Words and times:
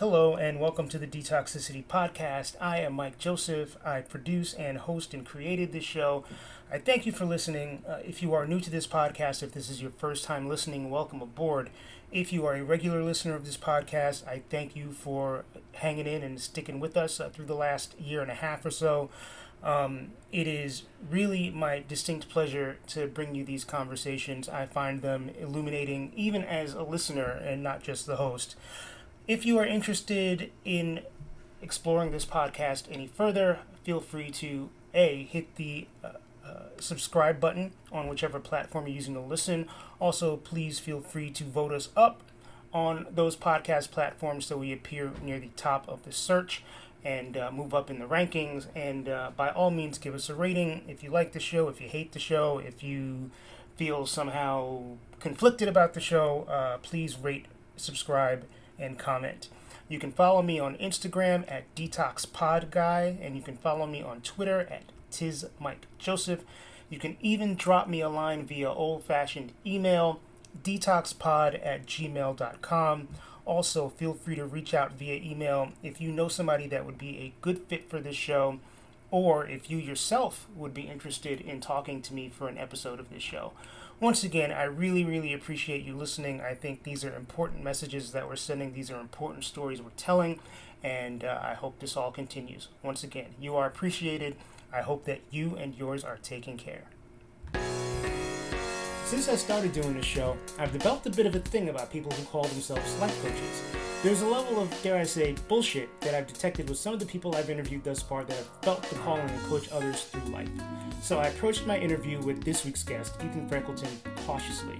Hello, 0.00 0.34
and 0.34 0.58
welcome 0.58 0.88
to 0.88 0.98
the 0.98 1.06
Detoxicity 1.06 1.84
Podcast. 1.84 2.56
I 2.58 2.78
am 2.78 2.94
Mike 2.94 3.18
Joseph. 3.18 3.76
I 3.84 4.00
produce 4.00 4.54
and 4.54 4.78
host 4.78 5.12
and 5.12 5.26
created 5.26 5.72
this 5.72 5.84
show. 5.84 6.24
I 6.72 6.78
thank 6.78 7.04
you 7.04 7.12
for 7.12 7.26
listening. 7.26 7.82
Uh, 7.86 7.98
if 8.02 8.22
you 8.22 8.32
are 8.32 8.46
new 8.46 8.60
to 8.60 8.70
this 8.70 8.86
podcast, 8.86 9.42
if 9.42 9.52
this 9.52 9.68
is 9.68 9.82
your 9.82 9.90
first 9.90 10.24
time 10.24 10.48
listening, 10.48 10.88
welcome 10.88 11.20
aboard. 11.20 11.68
If 12.10 12.32
you 12.32 12.46
are 12.46 12.54
a 12.54 12.64
regular 12.64 13.02
listener 13.02 13.34
of 13.34 13.44
this 13.44 13.58
podcast, 13.58 14.26
I 14.26 14.40
thank 14.48 14.74
you 14.74 14.92
for 14.92 15.44
hanging 15.72 16.06
in 16.06 16.22
and 16.22 16.40
sticking 16.40 16.80
with 16.80 16.96
us 16.96 17.20
uh, 17.20 17.28
through 17.28 17.44
the 17.44 17.54
last 17.54 17.94
year 18.00 18.22
and 18.22 18.30
a 18.30 18.36
half 18.36 18.64
or 18.64 18.70
so. 18.70 19.10
Um, 19.62 20.12
it 20.32 20.46
is 20.46 20.84
really 21.10 21.50
my 21.50 21.84
distinct 21.86 22.30
pleasure 22.30 22.78
to 22.86 23.06
bring 23.06 23.34
you 23.34 23.44
these 23.44 23.64
conversations. 23.66 24.48
I 24.48 24.64
find 24.64 25.02
them 25.02 25.30
illuminating, 25.38 26.14
even 26.16 26.42
as 26.42 26.72
a 26.72 26.84
listener 26.84 27.38
and 27.44 27.62
not 27.62 27.82
just 27.82 28.06
the 28.06 28.16
host. 28.16 28.56
If 29.30 29.46
you 29.46 29.58
are 29.60 29.64
interested 29.64 30.50
in 30.64 31.02
exploring 31.62 32.10
this 32.10 32.26
podcast 32.26 32.90
any 32.90 33.06
further, 33.06 33.60
feel 33.84 34.00
free 34.00 34.28
to 34.32 34.70
A, 34.92 35.22
hit 35.22 35.54
the 35.54 35.86
uh, 36.02 36.08
uh, 36.44 36.62
subscribe 36.80 37.38
button 37.38 37.70
on 37.92 38.08
whichever 38.08 38.40
platform 38.40 38.88
you're 38.88 38.96
using 38.96 39.14
to 39.14 39.20
listen. 39.20 39.68
Also, 40.00 40.36
please 40.36 40.80
feel 40.80 41.00
free 41.00 41.30
to 41.30 41.44
vote 41.44 41.70
us 41.70 41.90
up 41.96 42.22
on 42.74 43.06
those 43.08 43.36
podcast 43.36 43.92
platforms 43.92 44.46
so 44.46 44.56
we 44.56 44.72
appear 44.72 45.12
near 45.22 45.38
the 45.38 45.50
top 45.54 45.88
of 45.88 46.02
the 46.02 46.10
search 46.10 46.64
and 47.04 47.36
uh, 47.36 47.52
move 47.52 47.72
up 47.72 47.88
in 47.88 48.00
the 48.00 48.06
rankings. 48.06 48.66
And 48.74 49.08
uh, 49.08 49.30
by 49.36 49.50
all 49.50 49.70
means, 49.70 49.98
give 49.98 50.12
us 50.12 50.28
a 50.28 50.34
rating 50.34 50.82
if 50.88 51.04
you 51.04 51.10
like 51.10 51.30
the 51.30 51.38
show, 51.38 51.68
if 51.68 51.80
you 51.80 51.86
hate 51.86 52.10
the 52.10 52.18
show, 52.18 52.58
if 52.58 52.82
you 52.82 53.30
feel 53.76 54.06
somehow 54.06 54.96
conflicted 55.20 55.68
about 55.68 55.94
the 55.94 56.00
show, 56.00 56.46
uh, 56.48 56.78
please 56.78 57.16
rate, 57.16 57.46
subscribe, 57.76 58.44
and 58.80 58.98
comment. 58.98 59.48
You 59.88 59.98
can 59.98 60.12
follow 60.12 60.40
me 60.40 60.60
on 60.60 60.76
Instagram 60.76 61.44
at 61.50 61.74
DetoxPodGuy, 61.74 63.18
and 63.20 63.34
you 63.34 63.42
can 63.42 63.56
follow 63.56 63.86
me 63.86 64.02
on 64.02 64.20
Twitter 64.20 64.60
at 64.60 64.84
TizMikeJoseph. 65.10 66.40
You 66.88 66.98
can 66.98 67.16
even 67.20 67.56
drop 67.56 67.88
me 67.88 68.00
a 68.00 68.08
line 68.08 68.46
via 68.46 68.70
old 68.70 69.04
fashioned 69.04 69.52
email, 69.66 70.20
detoxpod 70.62 71.64
at 71.64 71.86
gmail.com. 71.86 73.08
Also, 73.44 73.88
feel 73.88 74.14
free 74.14 74.36
to 74.36 74.44
reach 74.44 74.74
out 74.74 74.92
via 74.92 75.16
email 75.16 75.70
if 75.82 76.00
you 76.00 76.12
know 76.12 76.28
somebody 76.28 76.68
that 76.68 76.86
would 76.86 76.98
be 76.98 77.18
a 77.18 77.32
good 77.40 77.58
fit 77.68 77.90
for 77.90 78.00
this 78.00 78.16
show, 78.16 78.60
or 79.10 79.44
if 79.46 79.68
you 79.70 79.76
yourself 79.76 80.46
would 80.54 80.72
be 80.72 80.82
interested 80.82 81.40
in 81.40 81.60
talking 81.60 82.00
to 82.02 82.14
me 82.14 82.28
for 82.28 82.46
an 82.46 82.58
episode 82.58 83.00
of 83.00 83.10
this 83.10 83.22
show 83.22 83.52
once 84.00 84.24
again, 84.24 84.50
I 84.50 84.64
really, 84.64 85.04
really 85.04 85.32
appreciate 85.34 85.84
you 85.84 85.94
listening. 85.94 86.40
I 86.40 86.54
think 86.54 86.82
these 86.82 87.04
are 87.04 87.14
important 87.14 87.62
messages 87.62 88.12
that 88.12 88.26
we're 88.26 88.36
sending, 88.36 88.72
these 88.72 88.90
are 88.90 88.98
important 89.00 89.44
stories 89.44 89.82
we're 89.82 89.90
telling, 89.96 90.40
and 90.82 91.22
uh, 91.22 91.38
I 91.42 91.54
hope 91.54 91.78
this 91.78 91.96
all 91.96 92.10
continues. 92.10 92.68
Once 92.82 93.04
again, 93.04 93.34
you 93.38 93.56
are 93.56 93.66
appreciated. 93.66 94.36
I 94.72 94.80
hope 94.80 95.04
that 95.04 95.20
you 95.30 95.56
and 95.56 95.74
yours 95.74 96.02
are 96.02 96.16
taken 96.16 96.56
care. 96.56 96.84
Since 99.10 99.28
I 99.28 99.34
started 99.34 99.72
doing 99.72 99.94
this 99.94 100.04
show, 100.04 100.36
I've 100.56 100.72
developed 100.72 101.04
a 101.04 101.10
bit 101.10 101.26
of 101.26 101.34
a 101.34 101.40
thing 101.40 101.68
about 101.68 101.90
people 101.90 102.12
who 102.12 102.22
call 102.26 102.44
themselves 102.44 102.96
life 103.00 103.20
coaches. 103.24 103.62
There's 104.04 104.22
a 104.22 104.28
level 104.28 104.62
of, 104.62 104.82
dare 104.84 104.98
I 104.98 105.02
say, 105.02 105.34
bullshit 105.48 105.88
that 106.02 106.14
I've 106.14 106.28
detected 106.28 106.68
with 106.68 106.78
some 106.78 106.94
of 106.94 107.00
the 107.00 107.06
people 107.06 107.34
I've 107.34 107.50
interviewed 107.50 107.82
thus 107.82 108.00
far 108.00 108.22
that 108.22 108.36
have 108.36 108.46
felt 108.62 108.84
the 108.84 108.94
calling 109.00 109.26
to 109.26 109.34
coach 109.48 109.68
others 109.72 110.04
through 110.04 110.30
life. 110.32 110.48
So 111.02 111.18
I 111.18 111.26
approached 111.26 111.66
my 111.66 111.76
interview 111.76 112.20
with 112.20 112.44
this 112.44 112.64
week's 112.64 112.84
guest, 112.84 113.16
Ethan 113.16 113.48
Freckleton, 113.48 113.90
cautiously. 114.26 114.78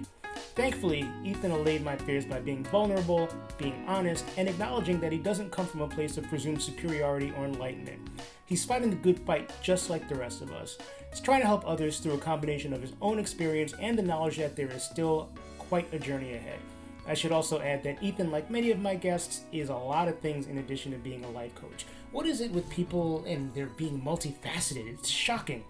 Thankfully, 0.55 1.09
Ethan 1.25 1.51
allayed 1.51 1.83
my 1.83 1.97
fears 1.97 2.23
by 2.23 2.39
being 2.39 2.63
vulnerable, 2.63 3.27
being 3.57 3.83
honest, 3.85 4.23
and 4.37 4.47
acknowledging 4.47 5.01
that 5.01 5.11
he 5.11 5.17
doesn't 5.17 5.51
come 5.51 5.65
from 5.65 5.81
a 5.81 5.89
place 5.89 6.17
of 6.17 6.23
presumed 6.29 6.61
superiority 6.61 7.33
or 7.37 7.43
enlightenment. 7.43 7.99
He's 8.45 8.63
fighting 8.63 8.91
the 8.91 8.95
good 8.95 9.19
fight 9.19 9.51
just 9.61 9.89
like 9.89 10.07
the 10.07 10.15
rest 10.15 10.41
of 10.41 10.53
us. 10.53 10.77
He's 11.11 11.19
trying 11.19 11.41
to 11.41 11.47
help 11.47 11.67
others 11.67 11.99
through 11.99 12.13
a 12.13 12.17
combination 12.17 12.73
of 12.73 12.81
his 12.81 12.93
own 13.01 13.19
experience 13.19 13.73
and 13.79 13.97
the 13.97 14.03
knowledge 14.03 14.37
that 14.37 14.55
there 14.55 14.71
is 14.71 14.81
still 14.81 15.29
quite 15.59 15.93
a 15.93 15.99
journey 15.99 16.33
ahead. 16.33 16.59
I 17.05 17.13
should 17.13 17.31
also 17.31 17.59
add 17.59 17.83
that 17.83 18.01
Ethan, 18.01 18.31
like 18.31 18.49
many 18.49 18.71
of 18.71 18.79
my 18.79 18.95
guests, 18.95 19.41
is 19.51 19.69
a 19.69 19.75
lot 19.75 20.07
of 20.07 20.19
things 20.19 20.47
in 20.47 20.59
addition 20.59 20.91
to 20.93 20.97
being 20.97 21.25
a 21.25 21.29
life 21.31 21.53
coach. 21.55 21.85
What 22.11 22.25
is 22.25 22.41
it 22.41 22.51
with 22.51 22.69
people 22.69 23.23
and 23.25 23.53
their 23.53 23.65
being 23.65 24.01
multifaceted? 24.01 24.87
It's 24.87 25.09
shocking. 25.09 25.65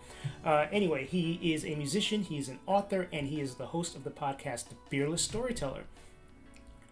Uh, 0.46 0.68
anyway, 0.72 1.06
he 1.06 1.53
is 1.53 1.66
a 1.66 1.75
musician, 1.75 2.22
he 2.22 2.38
is 2.38 2.50
an 2.50 2.59
author, 2.68 3.08
and 3.12 3.28
he 3.28 3.41
is 3.41 3.56
the 3.56 3.68
host 3.68 3.96
of 3.96 4.03
the 4.03 4.12
podcast 4.12 4.69
The 4.69 4.75
Fearless 4.90 5.23
Storyteller. 5.23 5.84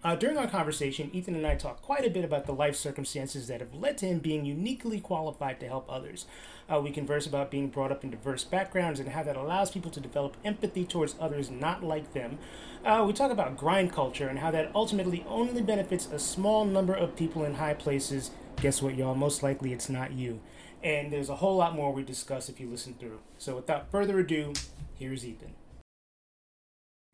Uh, 0.01 0.15
during 0.15 0.37
our 0.37 0.47
conversation, 0.47 1.09
Ethan 1.11 1.35
and 1.35 1.45
I 1.45 1.55
talked 1.55 1.81
quite 1.81 2.05
a 2.05 2.09
bit 2.09 2.23
about 2.23 2.45
the 2.45 2.53
life 2.53 2.77
circumstances 2.77 3.47
that 3.47 3.59
have 3.59 3.73
led 3.73 3.97
to 3.97 4.05
him 4.05 4.19
being 4.19 4.45
uniquely 4.45 5.01
qualified 5.01 5.59
to 5.59 5.67
help 5.67 5.91
others. 5.91 6.25
Uh, 6.69 6.79
we 6.79 6.89
converse 6.89 7.27
about 7.27 7.51
being 7.51 7.67
brought 7.67 7.91
up 7.91 8.05
in 8.05 8.11
diverse 8.11 8.45
backgrounds 8.45 9.01
and 9.01 9.09
how 9.09 9.23
that 9.23 9.35
allows 9.35 9.71
people 9.71 9.91
to 9.91 9.99
develop 9.99 10.37
empathy 10.45 10.85
towards 10.85 11.15
others 11.19 11.51
not 11.51 11.83
like 11.83 12.13
them. 12.13 12.37
Uh, 12.85 13.03
we 13.05 13.11
talk 13.11 13.29
about 13.29 13.57
grind 13.57 13.91
culture 13.91 14.29
and 14.29 14.39
how 14.39 14.49
that 14.49 14.71
ultimately 14.73 15.25
only 15.27 15.61
benefits 15.61 16.07
a 16.13 16.19
small 16.19 16.63
number 16.63 16.93
of 16.93 17.17
people 17.17 17.43
in 17.43 17.55
high 17.55 17.73
places. 17.73 18.31
Guess 18.61 18.81
what, 18.81 18.95
y'all? 18.95 19.15
Most 19.15 19.43
likely 19.43 19.73
it's 19.73 19.89
not 19.89 20.13
you. 20.13 20.39
And 20.81 21.11
there's 21.11 21.27
a 21.27 21.35
whole 21.35 21.57
lot 21.57 21.75
more 21.75 21.91
we 21.91 22.03
discuss 22.03 22.47
if 22.47 22.61
you 22.61 22.69
listen 22.69 22.93
through. 22.93 23.19
So 23.37 23.57
without 23.57 23.91
further 23.91 24.17
ado, 24.19 24.53
here's 24.95 25.25
Ethan. 25.25 25.55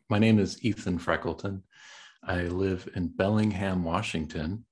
My 0.08 0.20
name 0.20 0.38
is 0.38 0.64
Ethan 0.64 1.00
Freckleton. 1.00 1.62
I 2.22 2.42
live 2.42 2.88
in 2.94 3.08
Bellingham, 3.08 3.84
Washington. 3.84 4.64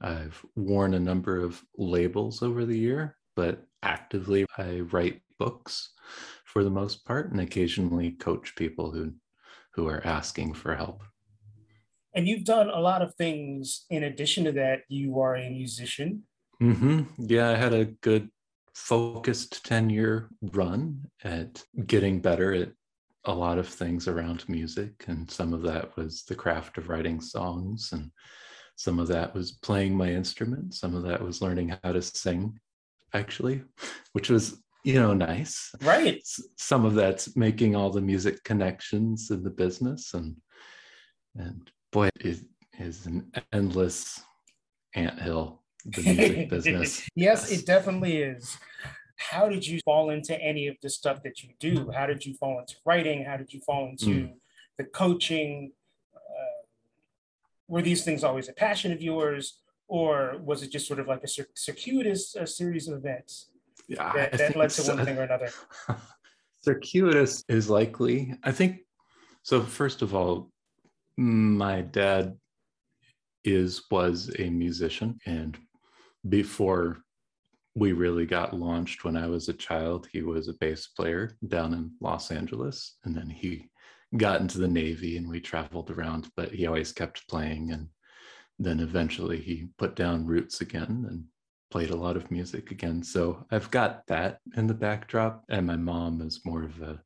I've 0.00 0.44
worn 0.54 0.94
a 0.94 1.00
number 1.00 1.40
of 1.42 1.62
labels 1.76 2.42
over 2.42 2.64
the 2.64 2.78
year, 2.78 3.16
but 3.34 3.64
actively 3.82 4.46
I 4.56 4.80
write 4.80 5.22
books 5.38 5.92
for 6.44 6.64
the 6.64 6.70
most 6.70 7.04
part 7.04 7.30
and 7.30 7.40
occasionally 7.40 8.12
coach 8.12 8.54
people 8.56 8.90
who 8.90 9.14
who 9.74 9.86
are 9.86 10.04
asking 10.04 10.54
for 10.54 10.74
help. 10.74 11.04
And 12.14 12.26
you've 12.26 12.44
done 12.44 12.68
a 12.68 12.80
lot 12.80 13.00
of 13.00 13.14
things 13.14 13.84
in 13.90 14.02
addition 14.02 14.44
to 14.44 14.52
that. 14.52 14.80
You 14.88 15.20
are 15.20 15.36
a 15.36 15.48
musician. 15.50 16.24
Mm-hmm. 16.60 17.02
Yeah, 17.18 17.50
I 17.50 17.54
had 17.54 17.72
a 17.72 17.84
good 17.84 18.28
focused 18.74 19.64
10 19.64 19.90
year 19.90 20.30
run 20.40 21.10
at 21.22 21.62
getting 21.86 22.20
better 22.20 22.54
at 22.54 22.72
a 23.28 23.34
lot 23.34 23.58
of 23.58 23.68
things 23.68 24.08
around 24.08 24.48
music, 24.48 25.04
and 25.06 25.30
some 25.30 25.52
of 25.52 25.62
that 25.62 25.96
was 25.96 26.24
the 26.24 26.34
craft 26.34 26.78
of 26.78 26.88
writing 26.88 27.20
songs, 27.20 27.90
and 27.92 28.10
some 28.76 28.98
of 28.98 29.06
that 29.08 29.34
was 29.34 29.52
playing 29.52 29.94
my 29.94 30.08
instrument, 30.08 30.74
some 30.74 30.96
of 30.96 31.02
that 31.04 31.22
was 31.22 31.42
learning 31.42 31.76
how 31.84 31.92
to 31.92 32.02
sing, 32.02 32.58
actually, 33.14 33.62
which 34.12 34.30
was 34.30 34.62
you 34.82 34.94
know 34.94 35.12
nice. 35.12 35.70
Right. 35.82 36.22
Some 36.56 36.84
of 36.84 36.94
that's 36.94 37.36
making 37.36 37.76
all 37.76 37.90
the 37.90 38.00
music 38.00 38.42
connections 38.44 39.30
in 39.30 39.44
the 39.44 39.50
business 39.50 40.14
and 40.14 40.36
and 41.36 41.70
boy 41.92 42.08
it 42.20 42.40
is 42.78 43.06
an 43.06 43.30
endless 43.52 44.20
anthill 44.94 45.62
the 45.84 46.02
music 46.02 46.50
business 46.50 47.08
yes 47.14 47.50
it 47.50 47.66
definitely 47.66 48.18
is 48.18 48.56
how 49.18 49.48
did 49.48 49.66
you 49.66 49.80
fall 49.84 50.10
into 50.10 50.40
any 50.40 50.68
of 50.68 50.76
the 50.80 50.88
stuff 50.88 51.22
that 51.24 51.42
you 51.42 51.50
do? 51.58 51.90
How 51.94 52.06
did 52.06 52.24
you 52.24 52.34
fall 52.34 52.60
into 52.60 52.76
writing? 52.86 53.24
How 53.24 53.36
did 53.36 53.52
you 53.52 53.60
fall 53.60 53.88
into 53.88 54.06
mm. 54.06 54.32
the 54.78 54.84
coaching? 54.84 55.72
Uh, 56.14 56.62
were 57.66 57.82
these 57.82 58.04
things 58.04 58.22
always 58.22 58.48
a 58.48 58.52
passion 58.52 58.92
of 58.92 59.02
yours, 59.02 59.58
or 59.88 60.36
was 60.44 60.62
it 60.62 60.70
just 60.70 60.86
sort 60.86 61.00
of 61.00 61.08
like 61.08 61.24
a 61.24 61.44
circuitous 61.54 62.36
uh, 62.36 62.46
series 62.46 62.86
of 62.86 62.96
events 62.96 63.50
yeah, 63.88 64.12
that, 64.14 64.32
that 64.32 64.56
led 64.56 64.70
to 64.70 64.94
one 64.94 65.04
thing 65.04 65.18
or 65.18 65.24
another? 65.24 65.50
circuitous 66.60 67.44
is 67.48 67.68
likely. 67.68 68.34
I 68.44 68.52
think 68.52 68.78
so. 69.42 69.62
First 69.62 70.00
of 70.00 70.14
all, 70.14 70.52
my 71.16 71.80
dad 71.80 72.36
is 73.42 73.82
was 73.90 74.30
a 74.38 74.48
musician, 74.48 75.18
and 75.26 75.58
before 76.28 77.02
we 77.78 77.92
really 77.92 78.26
got 78.26 78.54
launched 78.54 79.04
when 79.04 79.16
I 79.16 79.26
was 79.26 79.48
a 79.48 79.52
child. 79.54 80.08
He 80.12 80.22
was 80.22 80.48
a 80.48 80.54
bass 80.54 80.88
player 80.88 81.36
down 81.46 81.74
in 81.74 81.92
Los 82.00 82.30
Angeles, 82.30 82.96
and 83.04 83.14
then 83.14 83.30
he 83.30 83.70
got 84.16 84.40
into 84.40 84.58
the 84.58 84.68
Navy 84.68 85.16
and 85.16 85.28
we 85.28 85.40
traveled 85.40 85.90
around, 85.90 86.30
but 86.36 86.50
he 86.50 86.66
always 86.66 86.92
kept 86.92 87.28
playing. 87.28 87.72
And 87.72 87.88
then 88.58 88.80
eventually 88.80 89.38
he 89.38 89.68
put 89.78 89.94
down 89.94 90.26
roots 90.26 90.60
again 90.60 91.06
and 91.08 91.24
played 91.70 91.90
a 91.90 91.96
lot 91.96 92.16
of 92.16 92.30
music 92.30 92.70
again. 92.70 93.02
So 93.02 93.44
I've 93.50 93.70
got 93.70 94.06
that 94.06 94.38
in 94.56 94.66
the 94.66 94.74
backdrop. 94.74 95.44
And 95.50 95.66
my 95.66 95.76
mom 95.76 96.22
is 96.22 96.40
more 96.44 96.62
of 96.62 96.80
a 96.80 97.00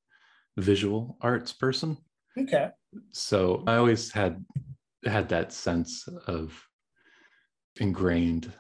visual 0.56 1.16
arts 1.20 1.52
person. 1.52 1.98
Okay. 2.38 2.68
So 3.10 3.64
I 3.66 3.76
always 3.76 4.12
had 4.12 4.44
had 5.04 5.28
that 5.30 5.52
sense 5.52 6.08
of 6.28 6.54
ingrained 7.80 8.52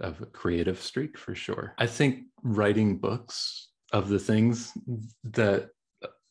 of 0.00 0.20
a 0.20 0.26
creative 0.26 0.80
streak 0.80 1.18
for 1.18 1.34
sure. 1.34 1.74
I 1.78 1.86
think 1.86 2.24
writing 2.42 2.98
books 2.98 3.68
of 3.92 4.08
the 4.08 4.18
things 4.18 4.72
that 5.24 5.70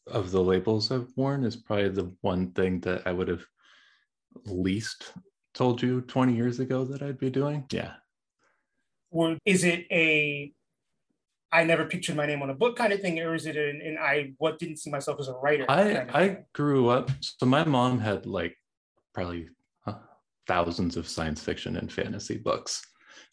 of 0.07 0.31
the 0.31 0.41
labels 0.41 0.91
I've 0.91 1.07
worn 1.15 1.43
is 1.43 1.55
probably 1.55 1.89
the 1.89 2.13
one 2.21 2.51
thing 2.51 2.79
that 2.81 3.03
I 3.05 3.11
would 3.11 3.27
have 3.27 3.45
least 4.45 5.13
told 5.53 5.81
you 5.81 6.01
20 6.01 6.33
years 6.33 6.59
ago 6.59 6.85
that 6.85 7.01
I'd 7.01 7.19
be 7.19 7.29
doing. 7.29 7.65
Yeah. 7.71 7.93
Or 9.11 9.37
is 9.45 9.63
it 9.63 9.85
a 9.91 10.53
I 11.53 11.65
never 11.65 11.85
pictured 11.85 12.15
my 12.15 12.25
name 12.25 12.41
on 12.41 12.49
a 12.49 12.53
book 12.53 12.77
kind 12.77 12.93
of 12.93 13.01
thing, 13.01 13.19
or 13.19 13.35
is 13.35 13.45
it 13.45 13.57
an, 13.57 13.81
an 13.81 13.97
I 13.99 14.31
what 14.37 14.57
didn't 14.57 14.77
see 14.77 14.89
myself 14.89 15.19
as 15.19 15.27
a 15.27 15.33
writer? 15.33 15.65
I 15.67 15.83
kind 15.83 16.09
of 16.09 16.15
I 16.15 16.27
thing? 16.27 16.45
grew 16.53 16.87
up. 16.89 17.11
So 17.19 17.45
my 17.45 17.65
mom 17.65 17.99
had 17.99 18.25
like 18.25 18.55
probably 19.13 19.49
uh, 19.85 19.95
thousands 20.47 20.95
of 20.95 21.09
science 21.09 21.43
fiction 21.43 21.75
and 21.75 21.91
fantasy 21.91 22.37
books 22.37 22.81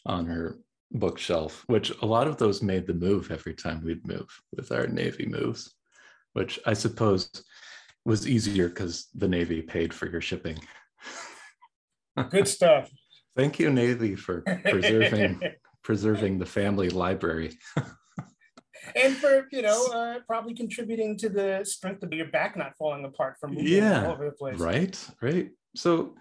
on 0.08 0.26
her 0.26 0.58
bookshelf, 0.90 1.64
which 1.66 1.92
a 2.02 2.06
lot 2.06 2.26
of 2.26 2.38
those 2.38 2.62
made 2.62 2.86
the 2.86 2.94
move 2.94 3.30
every 3.30 3.54
time 3.54 3.84
we'd 3.84 4.06
move 4.08 4.28
with 4.56 4.72
our 4.72 4.86
Navy 4.86 5.26
moves, 5.26 5.74
which 6.32 6.58
I 6.66 6.72
suppose 6.72 7.30
was 8.04 8.26
easier 8.26 8.68
because 8.68 9.08
the 9.14 9.28
Navy 9.28 9.60
paid 9.60 9.92
for 9.92 10.10
your 10.10 10.22
shipping. 10.22 10.58
good 12.30 12.48
stuff. 12.48 12.90
Thank 13.36 13.60
you, 13.60 13.70
Navy, 13.70 14.16
for 14.16 14.40
preserving 14.64 15.40
preserving 15.84 16.38
the 16.38 16.46
family 16.46 16.90
library. 16.90 17.56
and 18.96 19.14
for 19.16 19.46
you 19.52 19.62
know 19.62 19.86
uh, 19.92 20.18
probably 20.26 20.54
contributing 20.54 21.16
to 21.18 21.28
the 21.28 21.64
strength 21.64 22.02
of 22.02 22.12
your 22.12 22.26
back 22.26 22.56
not 22.56 22.72
falling 22.76 23.04
apart 23.04 23.36
from 23.38 23.54
moving 23.54 23.74
Yeah, 23.74 24.06
all 24.06 24.12
over 24.12 24.24
the 24.24 24.32
place. 24.32 24.58
Right, 24.58 25.08
right. 25.22 25.50
So 25.76 26.16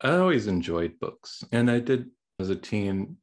I 0.00 0.16
always 0.16 0.48
enjoyed 0.48 0.98
books, 0.98 1.44
and 1.52 1.70
I 1.70 1.78
did 1.78 2.10
as 2.42 2.50
a 2.50 2.56
teen 2.56 3.16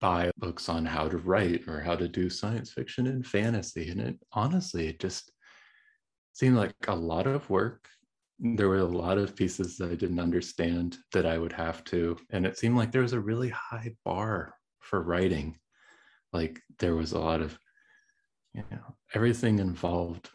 buy 0.00 0.30
books 0.36 0.68
on 0.68 0.84
how 0.84 1.08
to 1.08 1.16
write 1.18 1.66
or 1.68 1.80
how 1.80 1.96
to 1.96 2.08
do 2.08 2.28
science 2.28 2.72
fiction 2.72 3.06
and 3.06 3.26
fantasy. 3.26 3.88
And 3.90 4.00
it 4.00 4.16
honestly, 4.32 4.88
it 4.88 5.00
just 5.00 5.32
seemed 6.32 6.56
like 6.56 6.74
a 6.88 6.94
lot 6.94 7.26
of 7.26 7.48
work. 7.48 7.88
There 8.38 8.68
were 8.68 8.78
a 8.78 8.84
lot 8.84 9.18
of 9.18 9.36
pieces 9.36 9.76
that 9.78 9.90
I 9.90 9.94
didn't 9.94 10.18
understand 10.18 10.98
that 11.12 11.26
I 11.26 11.38
would 11.38 11.52
have 11.52 11.84
to. 11.84 12.16
And 12.30 12.44
it 12.44 12.58
seemed 12.58 12.76
like 12.76 12.90
there 12.90 13.02
was 13.02 13.12
a 13.12 13.20
really 13.20 13.50
high 13.50 13.94
bar 14.04 14.54
for 14.80 15.02
writing. 15.02 15.56
Like 16.32 16.60
there 16.78 16.96
was 16.96 17.12
a 17.12 17.20
lot 17.20 17.40
of, 17.40 17.56
you 18.54 18.64
know, 18.70 18.96
everything 19.14 19.60
involved 19.60 20.28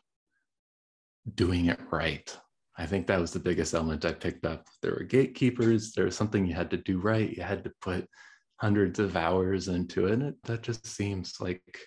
doing 1.36 1.66
it 1.66 1.80
right. 1.92 2.36
I 2.78 2.86
think 2.86 3.08
that 3.08 3.20
was 3.20 3.32
the 3.32 3.40
biggest 3.40 3.74
element 3.74 4.06
I 4.06 4.14
picked 4.14 4.46
up. 4.46 4.68
There 4.82 4.92
were 4.92 5.04
gatekeepers, 5.04 5.94
there 5.94 6.06
was 6.06 6.16
something 6.16 6.46
you 6.46 6.54
had 6.54 6.70
to 6.72 6.78
do 6.78 7.00
right. 7.00 7.36
You 7.36 7.42
had 7.44 7.64
to 7.64 7.72
put 7.82 8.08
hundreds 8.58 9.00
of 9.00 9.16
hours 9.16 9.68
into 9.68 10.08
it. 10.08 10.14
And 10.14 10.24
it, 10.24 10.36
that 10.44 10.62
just 10.62 10.86
seems 10.86 11.40
like 11.40 11.80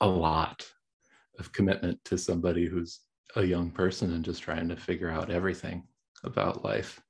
a 0.00 0.06
lot 0.08 0.66
of 1.38 1.52
commitment 1.52 2.02
to 2.06 2.18
somebody 2.18 2.66
who's 2.66 3.00
a 3.36 3.44
young 3.44 3.70
person 3.70 4.12
and 4.12 4.24
just 4.24 4.42
trying 4.42 4.68
to 4.68 4.76
figure 4.76 5.10
out 5.10 5.30
everything 5.30 5.84
about 6.24 6.64
life. 6.64 7.00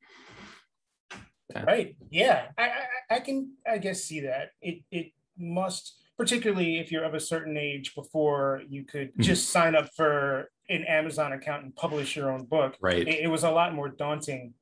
Yeah. 1.54 1.64
Right. 1.64 1.96
Yeah. 2.10 2.46
I, 2.58 2.64
I 2.64 3.16
I 3.16 3.20
can 3.20 3.54
I 3.68 3.78
guess 3.78 4.04
see 4.04 4.20
that. 4.20 4.50
It 4.60 4.82
it 4.92 5.12
must 5.36 5.96
particularly 6.16 6.78
if 6.78 6.92
you're 6.92 7.04
of 7.04 7.14
a 7.14 7.20
certain 7.20 7.56
age 7.56 7.94
before 7.94 8.62
you 8.68 8.84
could 8.84 9.12
Mhm. 9.16 9.22
just 9.22 9.48
sign 9.48 9.74
up 9.74 9.88
for 9.96 10.50
an 10.70 10.84
Amazon 10.84 11.32
account 11.32 11.64
and 11.64 11.74
publish 11.76 12.16
your 12.16 12.30
own 12.30 12.44
book. 12.44 12.76
Right, 12.80 13.06
It, 13.06 13.20
it 13.24 13.28
was 13.28 13.44
a 13.44 13.50
lot 13.50 13.74
more 13.74 13.88
daunting. 13.88 14.54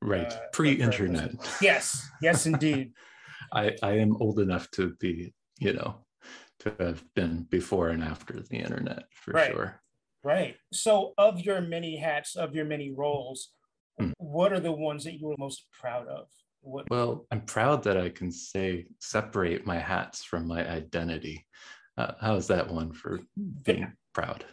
right. 0.00 0.32
uh, 0.32 0.38
Pre-internet. 0.52 1.32
Yes. 1.60 2.08
Yes, 2.22 2.46
indeed. 2.46 2.92
I, 3.52 3.74
I 3.82 3.92
am 3.98 4.16
old 4.20 4.38
enough 4.38 4.70
to 4.72 4.94
be, 5.00 5.34
you 5.58 5.72
know, 5.72 5.96
to 6.60 6.72
have 6.78 7.02
been 7.14 7.42
before 7.50 7.88
and 7.88 8.02
after 8.04 8.40
the 8.48 8.58
internet 8.58 9.04
for 9.12 9.32
Right. 9.32 9.50
sure. 9.52 9.80
Right. 10.22 10.56
So, 10.72 11.14
of 11.18 11.40
your 11.40 11.60
many 11.62 11.96
hats, 11.96 12.36
of 12.36 12.54
your 12.54 12.64
many 12.64 12.92
roles, 12.92 13.50
Hmm. 13.98 14.12
what 14.18 14.52
are 14.52 14.60
the 14.60 14.72
ones 14.72 15.04
that 15.04 15.18
you 15.18 15.26
were 15.26 15.34
most 15.36 15.66
proud 15.78 16.06
of? 16.06 16.26
What? 16.62 16.88
Well, 16.90 17.26
I'm 17.30 17.40
proud 17.42 17.82
that 17.84 17.96
I 17.96 18.08
can 18.10 18.30
say 18.30 18.86
separate 19.00 19.66
my 19.66 19.78
hats 19.78 20.22
from 20.24 20.46
my 20.46 20.66
identity. 20.70 21.46
Uh, 21.98 22.12
how's 22.20 22.46
that 22.48 22.70
one 22.70 22.92
for 22.92 23.20
being 23.64 23.92
proud? 24.14 24.44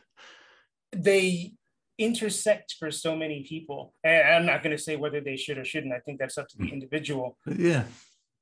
They 0.91 1.53
intersect 1.97 2.75
for 2.79 2.91
so 2.91 3.15
many 3.15 3.43
people, 3.43 3.93
and 4.03 4.27
I'm 4.27 4.45
not 4.45 4.63
going 4.63 4.75
to 4.75 4.81
say 4.81 4.95
whether 4.95 5.19
they 5.19 5.35
should 5.35 5.57
or 5.57 5.65
shouldn't. 5.65 5.93
I 5.93 5.99
think 5.99 6.19
that's 6.19 6.37
up 6.37 6.47
to 6.49 6.57
the 6.57 6.67
Hmm. 6.67 6.73
individual, 6.73 7.37
Yeah, 7.45 7.85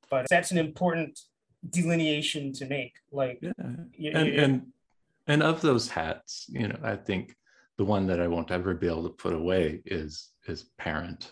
but 0.10 0.28
that's 0.30 0.52
an 0.52 0.58
important 0.58 1.20
delineation 1.70 2.52
to 2.54 2.66
make. 2.68 2.94
Like, 3.12 3.40
yeah. 3.42 3.52
you, 3.98 4.12
And 4.12 4.28
you- 4.28 4.42
and 4.42 4.72
and 5.28 5.42
of 5.42 5.62
those 5.62 5.90
hats, 5.90 6.46
you 6.50 6.68
know, 6.68 6.80
I 6.84 6.96
think 6.96 7.36
the 7.78 7.86
one 7.86 8.06
that 8.08 8.20
I 8.20 8.28
won't 8.28 8.52
ever 8.52 8.76
be 8.76 8.88
able 8.88 9.04
to 9.04 9.10
put 9.10 9.34
away 9.34 9.82
is 9.86 10.30
is 10.48 10.66
parent, 10.78 11.32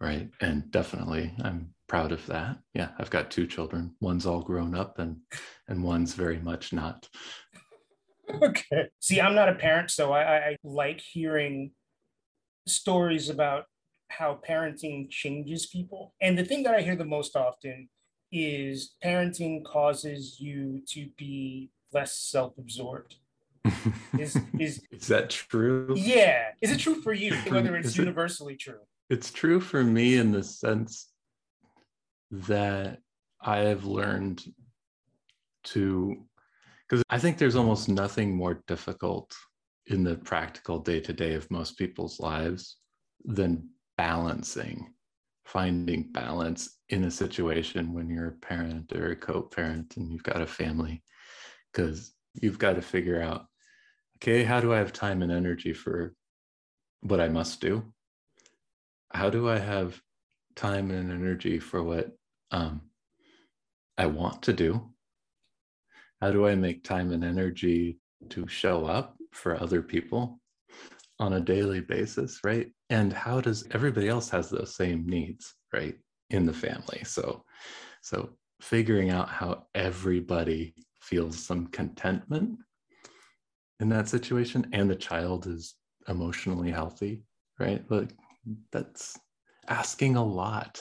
right? 0.00 0.28
And 0.40 0.70
definitely, 0.70 1.32
I'm 1.42 1.72
proud 1.86 2.12
of 2.12 2.26
that. 2.26 2.58
Yeah, 2.74 2.90
I've 2.98 3.08
got 3.10 3.30
two 3.30 3.46
children. 3.46 3.94
One's 4.00 4.26
all 4.26 4.42
grown 4.42 4.74
up, 4.74 4.98
and 4.98 5.16
and 5.68 5.82
one's 5.82 6.12
very 6.14 6.40
much 6.40 6.72
not. 6.72 7.08
Okay. 8.42 8.88
See, 9.00 9.20
I'm 9.20 9.34
not 9.34 9.48
a 9.48 9.54
parent, 9.54 9.90
so 9.90 10.12
I, 10.12 10.36
I, 10.36 10.56
like 10.62 11.00
hearing 11.00 11.72
stories 12.66 13.28
about 13.28 13.64
how 14.08 14.38
parenting 14.46 15.10
changes 15.10 15.66
people. 15.66 16.14
And 16.20 16.38
the 16.38 16.44
thing 16.44 16.62
that 16.64 16.74
I 16.74 16.82
hear 16.82 16.96
the 16.96 17.04
most 17.04 17.34
often 17.36 17.88
is 18.30 18.94
parenting 19.04 19.64
causes 19.64 20.38
you 20.40 20.82
to 20.88 21.08
be 21.16 21.70
less 21.92 22.16
self-absorbed. 22.16 23.16
Is 24.18 24.36
is 24.58 24.82
is 24.90 25.06
that 25.06 25.30
true? 25.30 25.94
yeah. 25.96 26.48
Is 26.60 26.72
it 26.72 26.78
true 26.78 27.00
for 27.00 27.12
you? 27.12 27.32
Whether 27.48 27.76
it's 27.76 27.88
is 27.88 27.94
it- 27.94 28.02
universally 28.02 28.56
true. 28.56 28.80
It's 29.08 29.30
true 29.30 29.60
for 29.60 29.84
me 29.84 30.16
in 30.16 30.32
the 30.32 30.42
sense 30.42 31.08
that 32.30 32.98
I 33.40 33.58
have 33.58 33.84
learned 33.84 34.42
to, 35.64 36.24
because 36.92 37.02
I 37.08 37.18
think 37.18 37.38
there's 37.38 37.56
almost 37.56 37.88
nothing 37.88 38.36
more 38.36 38.62
difficult 38.66 39.34
in 39.86 40.04
the 40.04 40.16
practical 40.16 40.78
day 40.78 41.00
to 41.00 41.12
day 41.14 41.32
of 41.32 41.50
most 41.50 41.78
people's 41.78 42.20
lives 42.20 42.76
than 43.24 43.66
balancing, 43.96 44.92
finding 45.46 46.12
balance 46.12 46.76
in 46.90 47.04
a 47.04 47.10
situation 47.10 47.94
when 47.94 48.10
you're 48.10 48.28
a 48.28 48.46
parent 48.46 48.92
or 48.92 49.12
a 49.12 49.16
co 49.16 49.40
parent 49.40 49.96
and 49.96 50.12
you've 50.12 50.22
got 50.22 50.42
a 50.42 50.46
family, 50.46 51.02
because 51.72 52.12
you've 52.34 52.58
got 52.58 52.74
to 52.74 52.82
figure 52.82 53.22
out, 53.22 53.46
okay, 54.18 54.44
how 54.44 54.60
do 54.60 54.74
I 54.74 54.76
have 54.76 54.92
time 54.92 55.22
and 55.22 55.32
energy 55.32 55.72
for 55.72 56.12
what 57.00 57.22
I 57.22 57.28
must 57.28 57.62
do? 57.62 57.90
how 59.14 59.28
do 59.28 59.48
I 59.48 59.58
have 59.58 60.00
time 60.56 60.90
and 60.90 61.10
energy 61.10 61.58
for 61.58 61.82
what 61.82 62.10
um, 62.50 62.82
I 63.98 64.06
want 64.06 64.42
to 64.42 64.52
do? 64.52 64.91
How 66.22 66.30
do 66.30 66.46
I 66.46 66.54
make 66.54 66.84
time 66.84 67.10
and 67.10 67.24
energy 67.24 67.98
to 68.30 68.46
show 68.46 68.86
up 68.86 69.16
for 69.32 69.60
other 69.60 69.82
people 69.82 70.38
on 71.18 71.32
a 71.32 71.40
daily 71.40 71.80
basis, 71.80 72.38
right? 72.44 72.70
And 72.90 73.12
how 73.12 73.40
does 73.40 73.66
everybody 73.72 74.08
else 74.08 74.30
has 74.30 74.48
those 74.48 74.76
same 74.76 75.04
needs, 75.04 75.52
right, 75.72 75.96
in 76.30 76.46
the 76.46 76.52
family? 76.52 77.02
So, 77.04 77.44
so 78.02 78.30
figuring 78.60 79.10
out 79.10 79.30
how 79.30 79.66
everybody 79.74 80.76
feels 81.00 81.44
some 81.44 81.66
contentment 81.66 82.56
in 83.80 83.88
that 83.88 84.08
situation, 84.08 84.68
and 84.72 84.88
the 84.88 84.94
child 84.94 85.48
is 85.48 85.74
emotionally 86.06 86.70
healthy, 86.70 87.24
right? 87.58 87.84
Like 87.90 88.10
that's 88.70 89.18
asking 89.66 90.14
a 90.14 90.24
lot 90.24 90.80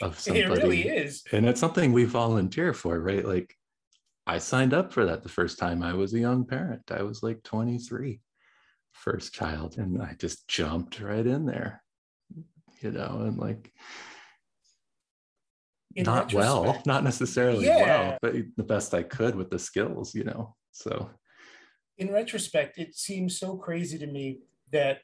of 0.00 0.16
somebody. 0.20 0.44
It 0.52 0.62
really 0.62 0.82
is. 0.86 1.24
And 1.32 1.44
it's 1.44 1.58
something 1.58 1.92
we 1.92 2.04
volunteer 2.04 2.72
for, 2.72 3.00
right? 3.00 3.24
Like 3.24 3.56
I 4.26 4.38
signed 4.38 4.72
up 4.72 4.92
for 4.92 5.04
that 5.06 5.22
the 5.22 5.28
first 5.28 5.58
time 5.58 5.82
I 5.82 5.92
was 5.92 6.14
a 6.14 6.18
young 6.18 6.46
parent. 6.46 6.90
I 6.90 7.02
was 7.02 7.22
like 7.22 7.42
23, 7.42 8.20
first 8.92 9.34
child, 9.34 9.76
and 9.76 10.00
I 10.00 10.14
just 10.18 10.48
jumped 10.48 11.00
right 11.00 11.26
in 11.26 11.44
there, 11.44 11.82
you 12.80 12.90
know, 12.90 13.20
and 13.20 13.36
like 13.38 13.70
In 15.94 16.04
not 16.04 16.32
well, 16.32 16.80
not 16.86 17.04
necessarily 17.04 17.66
Yeah. 17.66 17.84
well, 17.84 18.18
but 18.22 18.34
the 18.56 18.64
best 18.64 18.94
I 18.94 19.02
could 19.02 19.34
with 19.34 19.50
the 19.50 19.58
skills, 19.58 20.14
you 20.14 20.24
know. 20.24 20.56
So 20.72 21.10
in 21.98 22.10
retrospect, 22.10 22.78
it 22.78 22.96
seems 22.96 23.38
so 23.38 23.56
crazy 23.56 23.98
to 23.98 24.06
me 24.06 24.40
that 24.72 25.00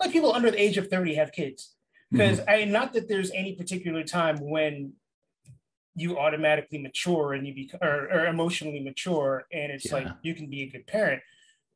like 0.00 0.12
people 0.12 0.32
under 0.32 0.50
the 0.50 0.60
age 0.60 0.78
of 0.78 0.88
30 0.88 1.14
have 1.14 1.32
kids. 1.32 1.74
Because 2.10 2.40
mm-hmm. 2.40 2.50
I 2.50 2.64
not 2.64 2.92
that 2.94 3.08
there's 3.08 3.30
any 3.30 3.54
particular 3.54 4.02
time 4.02 4.36
when 4.38 4.94
you 5.94 6.18
automatically 6.18 6.78
mature 6.78 7.34
and 7.34 7.46
you 7.46 7.54
become 7.54 7.80
or, 7.82 8.08
or 8.10 8.26
emotionally 8.26 8.80
mature 8.80 9.46
and 9.52 9.70
it's 9.70 9.92
like 9.92 10.06
you 10.22 10.34
can 10.34 10.48
be 10.48 10.62
a 10.62 10.70
good 10.70 10.86
parent. 10.86 11.22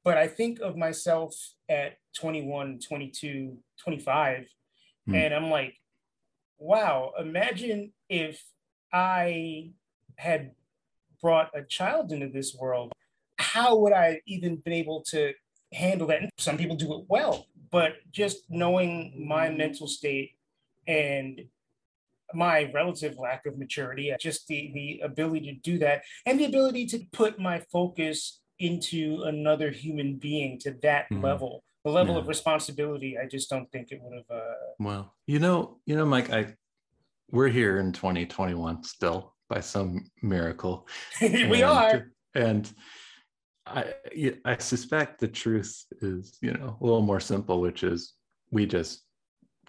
But 0.05 0.17
I 0.17 0.29
think 0.29 0.61
of 0.61 0.77
myself 0.77 1.35
at 1.69 1.99
21, 2.15 2.79
22, 2.81 3.59
25, 3.77 4.47
Hmm. 5.07 5.15
and 5.15 5.35
I'm 5.35 5.51
like, 5.51 5.75
wow, 6.59 7.13
imagine 7.19 7.93
if 8.09 8.43
I 8.93 9.71
had 10.17 10.53
brought 11.21 11.51
a 11.55 11.63
child 11.63 12.13
into 12.13 12.29
this 12.29 12.55
world, 12.55 12.93
how 13.39 13.77
would 13.77 13.93
I 13.93 14.21
even 14.27 14.57
been 14.57 14.73
able 14.73 15.03
to 15.11 15.33
handle 15.73 16.07
that? 16.09 16.23
And 16.23 16.31
some 16.39 16.57
people 16.57 16.77
do 16.77 16.93
it 16.99 17.05
well, 17.09 17.47
but 17.71 17.97
just 18.11 18.51
knowing 18.51 19.27
my 19.29 19.49
mental 19.51 19.87
state 19.87 20.33
and 20.87 21.43
my 22.35 22.71
relative 22.73 23.17
lack 23.19 23.47
of 23.47 23.59
maturity, 23.59 24.13
just 24.21 24.47
the 24.49 24.71
the 24.75 25.01
ability 25.05 25.53
to 25.53 25.71
do 25.71 25.79
that, 25.79 26.03
and 26.25 26.39
the 26.41 26.45
ability 26.45 26.87
to 26.87 27.01
put 27.13 27.39
my 27.39 27.63
focus 27.73 28.41
into 28.59 29.23
another 29.25 29.71
human 29.71 30.17
being 30.17 30.59
to 30.59 30.73
that 30.83 31.07
mm. 31.11 31.23
level, 31.23 31.63
the 31.85 31.91
level 31.91 32.15
yeah. 32.15 32.21
of 32.21 32.29
responsibility. 32.29 33.17
I 33.19 33.27
just 33.27 33.51
don't 33.51 33.71
think 33.71 33.93
it 33.93 34.01
would 34.03 34.15
have. 34.15 34.39
Uh... 34.39 34.55
Well, 34.79 35.15
you 35.27 35.39
know, 35.39 35.79
you 35.87 35.97
know, 35.97 36.07
Mike, 36.07 36.31
I 36.31 36.55
we're 37.31 37.49
here 37.49 37.79
in 37.79 37.93
2021 37.93 38.85
still 38.85 39.35
by 39.49 39.61
some 39.61 40.05
miracle. 40.23 40.87
we 41.21 41.63
and, 41.63 41.65
are, 41.65 42.11
and 42.35 42.73
I 43.67 43.93
I 44.45 44.57
suspect 44.59 45.21
the 45.21 45.29
truth 45.29 45.85
is 46.01 46.39
you 46.41 46.53
know 46.53 46.77
a 46.81 46.85
little 46.85 47.03
more 47.03 47.21
simple, 47.21 47.61
which 47.61 47.83
is 47.83 48.15
we 48.51 48.67
just 48.67 49.03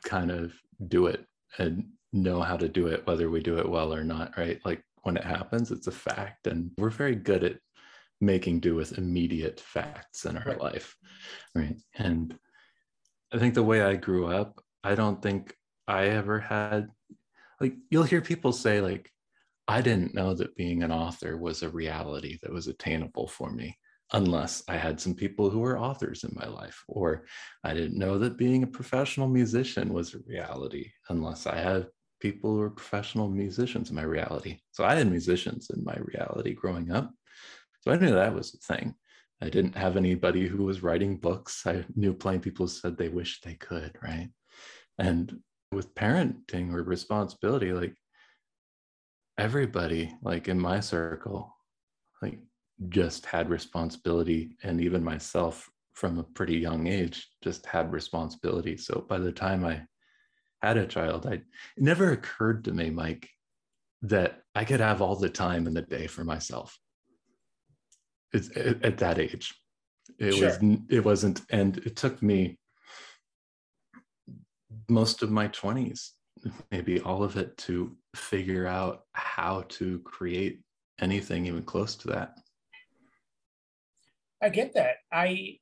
kind 0.04 0.32
of 0.32 0.54
do 0.88 1.08
it 1.08 1.26
and 1.58 1.86
know 2.14 2.42
how 2.42 2.58
to 2.58 2.68
do 2.68 2.88
it, 2.88 3.06
whether 3.06 3.30
we 3.30 3.42
do 3.42 3.58
it 3.58 3.70
well 3.70 3.94
or 3.94 4.04
not, 4.04 4.38
right? 4.38 4.60
Like 4.66 4.84
when 5.04 5.18
it 5.18 5.24
happens, 5.24 5.72
it's 5.72 5.88
a 5.88 5.92
fact. 5.92 6.48
And 6.48 6.72
we're 6.78 6.90
very 6.90 7.16
good 7.16 7.44
at 7.44 7.58
making 8.20 8.60
do 8.60 8.76
with 8.76 8.98
immediate 8.98 9.60
facts 9.60 10.26
in 10.26 10.38
our 10.38 10.44
right. 10.46 10.62
life, 10.62 10.96
right? 11.56 11.78
And 11.96 12.38
I 13.34 13.38
think 13.38 13.54
the 13.54 13.64
way 13.64 13.82
I 13.82 13.96
grew 13.96 14.28
up, 14.28 14.62
I 14.84 14.96
don't 14.96 15.22
think 15.22 15.54
I 15.88 16.06
ever 16.08 16.40
had, 16.40 16.90
like, 17.60 17.76
you'll 17.90 18.04
hear 18.04 18.22
people 18.22 18.52
say, 18.52 18.82
like, 18.82 19.12
I 19.68 19.82
didn't 19.82 20.16
know 20.16 20.34
that 20.34 20.56
being 20.56 20.84
an 20.84 20.92
author 20.92 21.38
was 21.38 21.62
a 21.62 21.70
reality 21.70 22.40
that 22.42 22.54
was 22.54 22.68
attainable 22.68 23.28
for 23.28 23.52
me 23.52 23.78
unless 24.14 24.64
I 24.70 24.78
had 24.78 25.02
some 25.02 25.14
people 25.14 25.50
who 25.50 25.60
were 25.60 25.78
authors 25.78 26.24
in 26.24 26.32
my 26.34 26.48
life, 26.48 26.82
or 26.88 27.26
I 27.64 27.74
didn't 27.74 28.00
know 28.00 28.18
that 28.20 28.38
being 28.38 28.64
a 28.64 28.68
professional 28.68 29.28
musician 29.28 29.92
was 29.92 30.14
a 30.14 30.20
reality 30.26 30.92
unless 31.10 31.46
I 31.46 31.58
had 31.58 31.88
people 32.20 32.52
who 32.52 32.60
were 32.60 32.70
professional 32.70 33.28
musicians 33.30 33.90
in 33.90 33.96
my 33.96 34.04
reality. 34.04 34.60
So 34.72 34.84
I 34.84 34.96
had 34.96 35.10
musicians 35.10 35.70
in 35.76 35.84
my 35.84 35.96
reality 36.00 36.54
growing 36.54 36.92
up. 36.92 37.12
So 37.82 37.92
I 37.92 37.98
knew 37.98 38.12
that 38.12 38.34
was 38.34 38.54
a 38.54 38.74
thing. 38.74 38.96
I 39.42 39.50
didn't 39.50 39.78
have 39.78 39.98
anybody 39.98 40.48
who 40.48 40.64
was 40.64 40.82
writing 40.82 41.18
books. 41.18 41.66
I 41.66 41.86
knew 41.96 42.14
plenty 42.14 42.40
people 42.40 42.68
said 42.68 42.98
they 42.98 43.10
wish 43.10 43.42
they 43.42 43.54
could, 43.54 43.96
right? 44.02 44.30
And 44.98 45.40
with 45.72 45.94
parenting 45.94 46.74
or 46.74 46.84
responsibility, 46.84 47.72
like 47.72 47.96
everybody, 49.38 50.16
like 50.24 50.48
in 50.48 50.60
my 50.60 50.80
circle, 50.80 51.56
like 52.22 52.40
just 52.90 53.26
had 53.26 53.50
responsibility 53.50 54.58
and 54.64 54.82
even 54.82 55.04
myself 55.04 55.70
from 55.94 56.20
a 56.20 56.24
pretty 56.24 56.56
young 56.56 56.88
age 56.88 57.28
just 57.44 57.66
had 57.66 57.92
responsibility 57.92 58.78
so 58.78 59.04
by 59.10 59.18
the 59.18 59.32
time 59.32 59.66
i 59.66 59.82
had 60.62 60.78
a 60.78 60.86
child 60.86 61.26
i 61.26 61.34
it 61.34 61.44
never 61.78 62.12
occurred 62.12 62.64
to 62.64 62.72
me 62.72 62.90
mike 62.90 63.30
that 64.02 64.42
i 64.56 64.64
could 64.64 64.80
have 64.80 65.02
all 65.02 65.16
the 65.16 65.30
time 65.30 65.68
in 65.68 65.74
the 65.74 65.82
day 65.82 66.08
for 66.08 66.24
myself 66.24 66.78
it's 68.34 68.50
at, 68.56 68.84
at 68.84 68.98
that 68.98 69.20
age 69.20 69.56
it 70.20 70.34
sure. 70.34 70.48
was 70.48 70.80
it 70.90 71.04
wasn't 71.04 71.42
and 71.50 71.78
it 71.80 71.96
took 71.96 72.22
me 72.22 72.58
most 74.90 75.24
of 75.24 75.32
my 75.32 75.48
20s 75.50 76.12
maybe 76.72 77.00
all 77.02 77.24
of 77.24 77.36
it 77.36 77.58
to 77.58 77.96
figure 78.16 78.68
out 78.68 79.04
how 79.14 79.64
to 79.68 80.00
create 80.00 80.62
anything 81.00 81.46
even 81.46 81.64
close 81.64 81.96
to 81.96 82.08
that 82.08 82.36
I 84.42 84.50
get 84.50 84.74
that. 84.74 84.98
I 85.12 85.60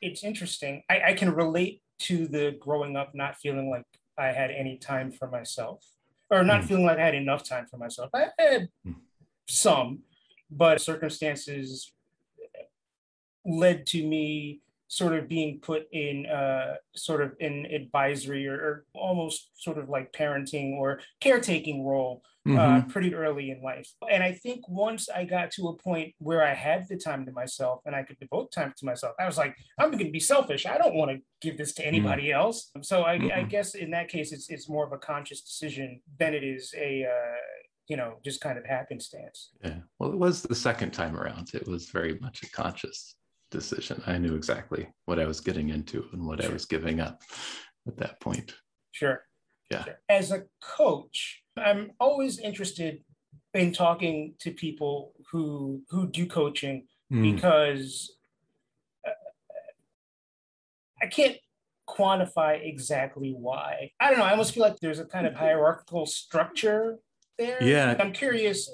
it's 0.00 0.24
interesting. 0.24 0.82
I, 0.90 1.00
I 1.08 1.12
can 1.14 1.32
relate 1.32 1.82
to 2.00 2.26
the 2.26 2.56
growing 2.60 2.96
up 2.96 3.14
not 3.14 3.36
feeling 3.36 3.70
like 3.70 3.84
I 4.18 4.26
had 4.26 4.50
any 4.50 4.76
time 4.76 5.10
for 5.10 5.28
myself. 5.28 5.84
Or 6.30 6.42
not 6.42 6.62
mm. 6.62 6.64
feeling 6.64 6.86
like 6.86 6.98
I 6.98 7.04
had 7.04 7.14
enough 7.14 7.44
time 7.46 7.66
for 7.66 7.76
myself. 7.76 8.10
I 8.14 8.26
had 8.38 8.68
mm. 8.86 8.94
some, 9.48 10.00
but 10.50 10.80
circumstances 10.80 11.92
led 13.44 13.86
to 13.86 14.06
me 14.06 14.60
sort 14.92 15.14
of 15.14 15.26
being 15.26 15.58
put 15.58 15.86
in 15.90 16.26
uh, 16.26 16.74
sort 16.94 17.22
of 17.22 17.32
an 17.40 17.64
advisory 17.64 18.46
or, 18.46 18.56
or, 18.56 18.84
almost 18.92 19.48
sort 19.54 19.78
of 19.78 19.88
like 19.88 20.12
parenting 20.12 20.74
or 20.74 21.00
caretaking 21.18 21.82
role 21.82 22.22
uh, 22.46 22.50
mm-hmm. 22.50 22.58
uh, 22.58 22.82
pretty 22.92 23.14
early 23.14 23.50
in 23.50 23.62
life. 23.62 23.88
And 24.10 24.22
I 24.22 24.32
think 24.32 24.68
once 24.68 25.08
I 25.08 25.24
got 25.24 25.50
to 25.52 25.68
a 25.68 25.76
point 25.78 26.12
where 26.18 26.46
I 26.46 26.52
had 26.52 26.86
the 26.90 26.98
time 26.98 27.24
to 27.24 27.32
myself 27.32 27.80
and 27.86 27.96
I 27.96 28.02
could 28.02 28.18
devote 28.18 28.52
time 28.52 28.74
to 28.76 28.84
myself, 28.84 29.14
I 29.18 29.24
was 29.24 29.38
like, 29.38 29.56
I'm 29.78 29.90
going 29.90 30.04
to 30.04 30.10
be 30.10 30.20
selfish. 30.20 30.66
I 30.66 30.76
don't 30.76 30.94
want 30.94 31.10
to 31.10 31.20
give 31.40 31.56
this 31.56 31.72
to 31.76 31.86
anybody 31.86 32.24
mm-hmm. 32.24 32.40
else. 32.40 32.70
So 32.82 33.04
I, 33.04 33.16
mm-hmm. 33.16 33.28
I, 33.34 33.44
guess 33.44 33.74
in 33.74 33.92
that 33.92 34.08
case, 34.08 34.30
it's 34.30 34.50
it's 34.50 34.68
more 34.68 34.84
of 34.84 34.92
a 34.92 34.98
conscious 34.98 35.40
decision 35.40 36.02
than 36.18 36.34
it 36.34 36.44
is 36.44 36.74
a 36.76 37.06
uh, 37.06 37.40
you 37.88 37.96
know 37.96 38.18
just 38.22 38.42
kind 38.42 38.58
of 38.58 38.66
happenstance. 38.66 39.52
Yeah. 39.64 39.78
Well, 39.98 40.12
it 40.12 40.18
was 40.18 40.42
the 40.42 40.54
second 40.54 40.90
time 40.90 41.16
around. 41.16 41.54
It 41.54 41.66
was 41.66 41.88
very 41.88 42.18
much 42.20 42.42
a 42.42 42.50
conscious 42.50 43.14
decision. 43.52 44.02
I 44.06 44.18
knew 44.18 44.34
exactly 44.34 44.88
what 45.04 45.20
I 45.20 45.26
was 45.26 45.40
getting 45.40 45.68
into 45.68 46.06
and 46.12 46.26
what 46.26 46.42
sure. 46.42 46.50
I 46.50 46.52
was 46.52 46.64
giving 46.64 46.98
up 46.98 47.22
at 47.86 47.96
that 47.98 48.20
point. 48.20 48.54
Sure. 48.90 49.22
Yeah. 49.70 49.84
Sure. 49.84 50.00
As 50.08 50.32
a 50.32 50.42
coach, 50.60 51.42
I'm 51.56 51.92
always 52.00 52.38
interested 52.38 53.04
in 53.54 53.72
talking 53.72 54.34
to 54.40 54.50
people 54.50 55.12
who 55.30 55.82
who 55.90 56.08
do 56.08 56.26
coaching 56.26 56.86
mm. 57.12 57.22
because 57.34 58.16
uh, 59.06 59.10
I 61.02 61.06
can't 61.06 61.36
quantify 61.88 62.66
exactly 62.66 63.34
why. 63.36 63.92
I 64.00 64.10
don't 64.10 64.18
know. 64.18 64.24
I 64.24 64.30
almost 64.30 64.54
feel 64.54 64.62
like 64.62 64.80
there's 64.80 64.98
a 64.98 65.04
kind 65.04 65.26
of 65.26 65.34
hierarchical 65.34 66.06
structure 66.06 66.98
there. 67.38 67.62
Yeah. 67.62 67.94
I'm 67.98 68.12
curious 68.12 68.70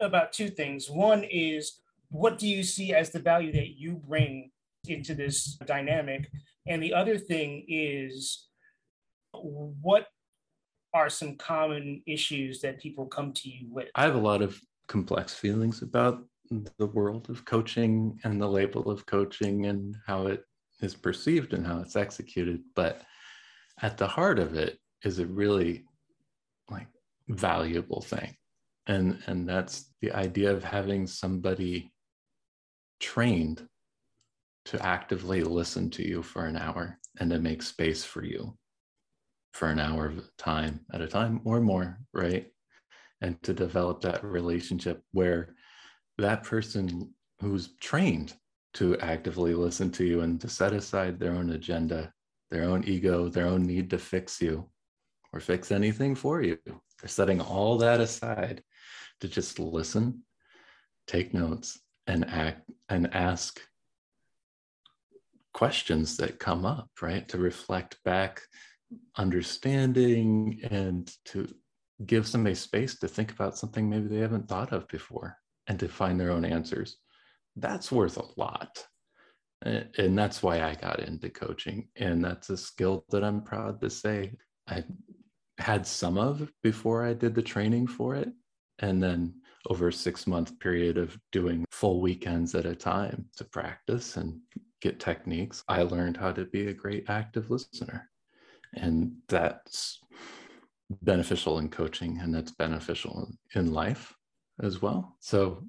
about 0.00 0.32
two 0.32 0.48
things. 0.48 0.90
One 0.90 1.24
is 1.24 1.80
what 2.10 2.38
do 2.38 2.48
you 2.48 2.62
see 2.62 2.94
as 2.94 3.10
the 3.10 3.18
value 3.18 3.52
that 3.52 3.78
you 3.78 3.96
bring 3.96 4.50
into 4.86 5.14
this 5.14 5.58
dynamic? 5.66 6.30
And 6.66 6.82
the 6.82 6.94
other 6.94 7.18
thing 7.18 7.64
is, 7.68 8.48
what 9.32 10.06
are 10.94 11.10
some 11.10 11.36
common 11.36 12.02
issues 12.06 12.60
that 12.60 12.80
people 12.80 13.06
come 13.06 13.32
to 13.34 13.48
you 13.48 13.68
with? 13.70 13.88
I 13.94 14.02
have 14.02 14.14
a 14.14 14.18
lot 14.18 14.42
of 14.42 14.58
complex 14.88 15.34
feelings 15.34 15.82
about 15.82 16.24
the 16.50 16.86
world 16.86 17.28
of 17.28 17.44
coaching 17.44 18.18
and 18.24 18.40
the 18.40 18.48
label 18.48 18.90
of 18.90 19.04
coaching 19.04 19.66
and 19.66 19.96
how 20.06 20.26
it 20.26 20.42
is 20.80 20.94
perceived 20.94 21.52
and 21.52 21.66
how 21.66 21.80
it's 21.80 21.96
executed. 21.96 22.60
But 22.74 23.02
at 23.82 23.98
the 23.98 24.06
heart 24.06 24.38
of 24.38 24.54
it 24.54 24.78
is 25.04 25.18
a 25.18 25.26
really 25.26 25.84
like 26.70 26.88
valuable 27.28 28.00
thing. 28.00 28.34
And, 28.86 29.18
and 29.26 29.46
that's 29.46 29.92
the 30.00 30.12
idea 30.12 30.50
of 30.50 30.64
having 30.64 31.06
somebody 31.06 31.92
trained 33.00 33.66
to 34.66 34.84
actively 34.84 35.42
listen 35.42 35.90
to 35.90 36.06
you 36.06 36.22
for 36.22 36.44
an 36.44 36.56
hour 36.56 36.98
and 37.18 37.30
to 37.30 37.38
make 37.38 37.62
space 37.62 38.04
for 38.04 38.24
you 38.24 38.56
for 39.52 39.68
an 39.68 39.80
hour 39.80 40.06
of 40.06 40.30
time 40.36 40.80
at 40.92 41.00
a 41.00 41.08
time 41.08 41.40
or 41.44 41.60
more, 41.60 41.98
right? 42.12 42.46
And 43.20 43.42
to 43.42 43.52
develop 43.52 44.00
that 44.02 44.22
relationship 44.22 45.02
where 45.12 45.54
that 46.18 46.44
person 46.44 47.12
who's 47.40 47.74
trained 47.80 48.34
to 48.74 48.98
actively 48.98 49.54
listen 49.54 49.90
to 49.92 50.04
you 50.04 50.20
and 50.20 50.40
to 50.40 50.48
set 50.48 50.72
aside 50.72 51.18
their 51.18 51.32
own 51.32 51.50
agenda, 51.50 52.12
their 52.50 52.64
own 52.64 52.84
ego, 52.84 53.28
their 53.28 53.46
own 53.46 53.64
need 53.64 53.90
to 53.90 53.98
fix 53.98 54.40
you 54.40 54.68
or 55.32 55.40
fix 55.40 55.72
anything 55.72 56.14
for 56.14 56.42
you. 56.42 56.58
They're 56.66 57.08
setting 57.08 57.40
all 57.40 57.78
that 57.78 58.00
aside 58.00 58.62
to 59.20 59.28
just 59.28 59.58
listen, 59.58 60.22
take 61.06 61.34
notes, 61.34 61.80
and 62.08 62.28
act 62.28 62.68
and 62.88 63.14
ask 63.14 63.60
questions 65.52 66.16
that 66.16 66.38
come 66.38 66.64
up, 66.64 66.88
right? 67.00 67.28
To 67.28 67.38
reflect 67.38 68.02
back 68.04 68.42
understanding 69.16 70.60
and 70.70 71.10
to 71.26 71.48
give 72.06 72.26
somebody 72.26 72.54
space 72.54 72.98
to 72.98 73.08
think 73.08 73.30
about 73.32 73.58
something 73.58 73.88
maybe 73.88 74.08
they 74.08 74.20
haven't 74.20 74.48
thought 74.48 74.72
of 74.72 74.88
before 74.88 75.36
and 75.66 75.78
to 75.78 75.88
find 75.88 76.18
their 76.18 76.30
own 76.30 76.44
answers. 76.44 76.96
That's 77.56 77.92
worth 77.92 78.16
a 78.16 78.40
lot. 78.40 78.86
And 79.62 80.16
that's 80.16 80.42
why 80.42 80.62
I 80.62 80.74
got 80.76 81.00
into 81.00 81.28
coaching. 81.28 81.88
And 81.96 82.24
that's 82.24 82.50
a 82.50 82.56
skill 82.56 83.04
that 83.10 83.24
I'm 83.24 83.42
proud 83.42 83.80
to 83.80 83.90
say 83.90 84.32
I 84.68 84.84
had 85.58 85.86
some 85.86 86.16
of 86.16 86.50
before 86.62 87.04
I 87.04 87.14
did 87.14 87.34
the 87.34 87.42
training 87.42 87.88
for 87.88 88.14
it. 88.14 88.30
And 88.78 89.02
then 89.02 89.34
over 89.68 89.88
a 89.88 89.92
six 89.92 90.26
month 90.26 90.58
period 90.58 90.98
of 90.98 91.18
doing 91.32 91.64
full 91.70 92.00
weekends 92.00 92.54
at 92.54 92.66
a 92.66 92.74
time 92.74 93.26
to 93.36 93.44
practice 93.44 94.16
and 94.16 94.40
get 94.80 95.00
techniques, 95.00 95.62
I 95.68 95.82
learned 95.82 96.16
how 96.16 96.32
to 96.32 96.44
be 96.44 96.68
a 96.68 96.74
great 96.74 97.08
active 97.08 97.50
listener. 97.50 98.08
And 98.74 99.12
that's 99.28 100.00
beneficial 101.02 101.58
in 101.58 101.68
coaching 101.68 102.18
and 102.20 102.34
that's 102.34 102.52
beneficial 102.52 103.30
in 103.54 103.72
life 103.72 104.14
as 104.62 104.82
well. 104.82 105.16
So 105.20 105.64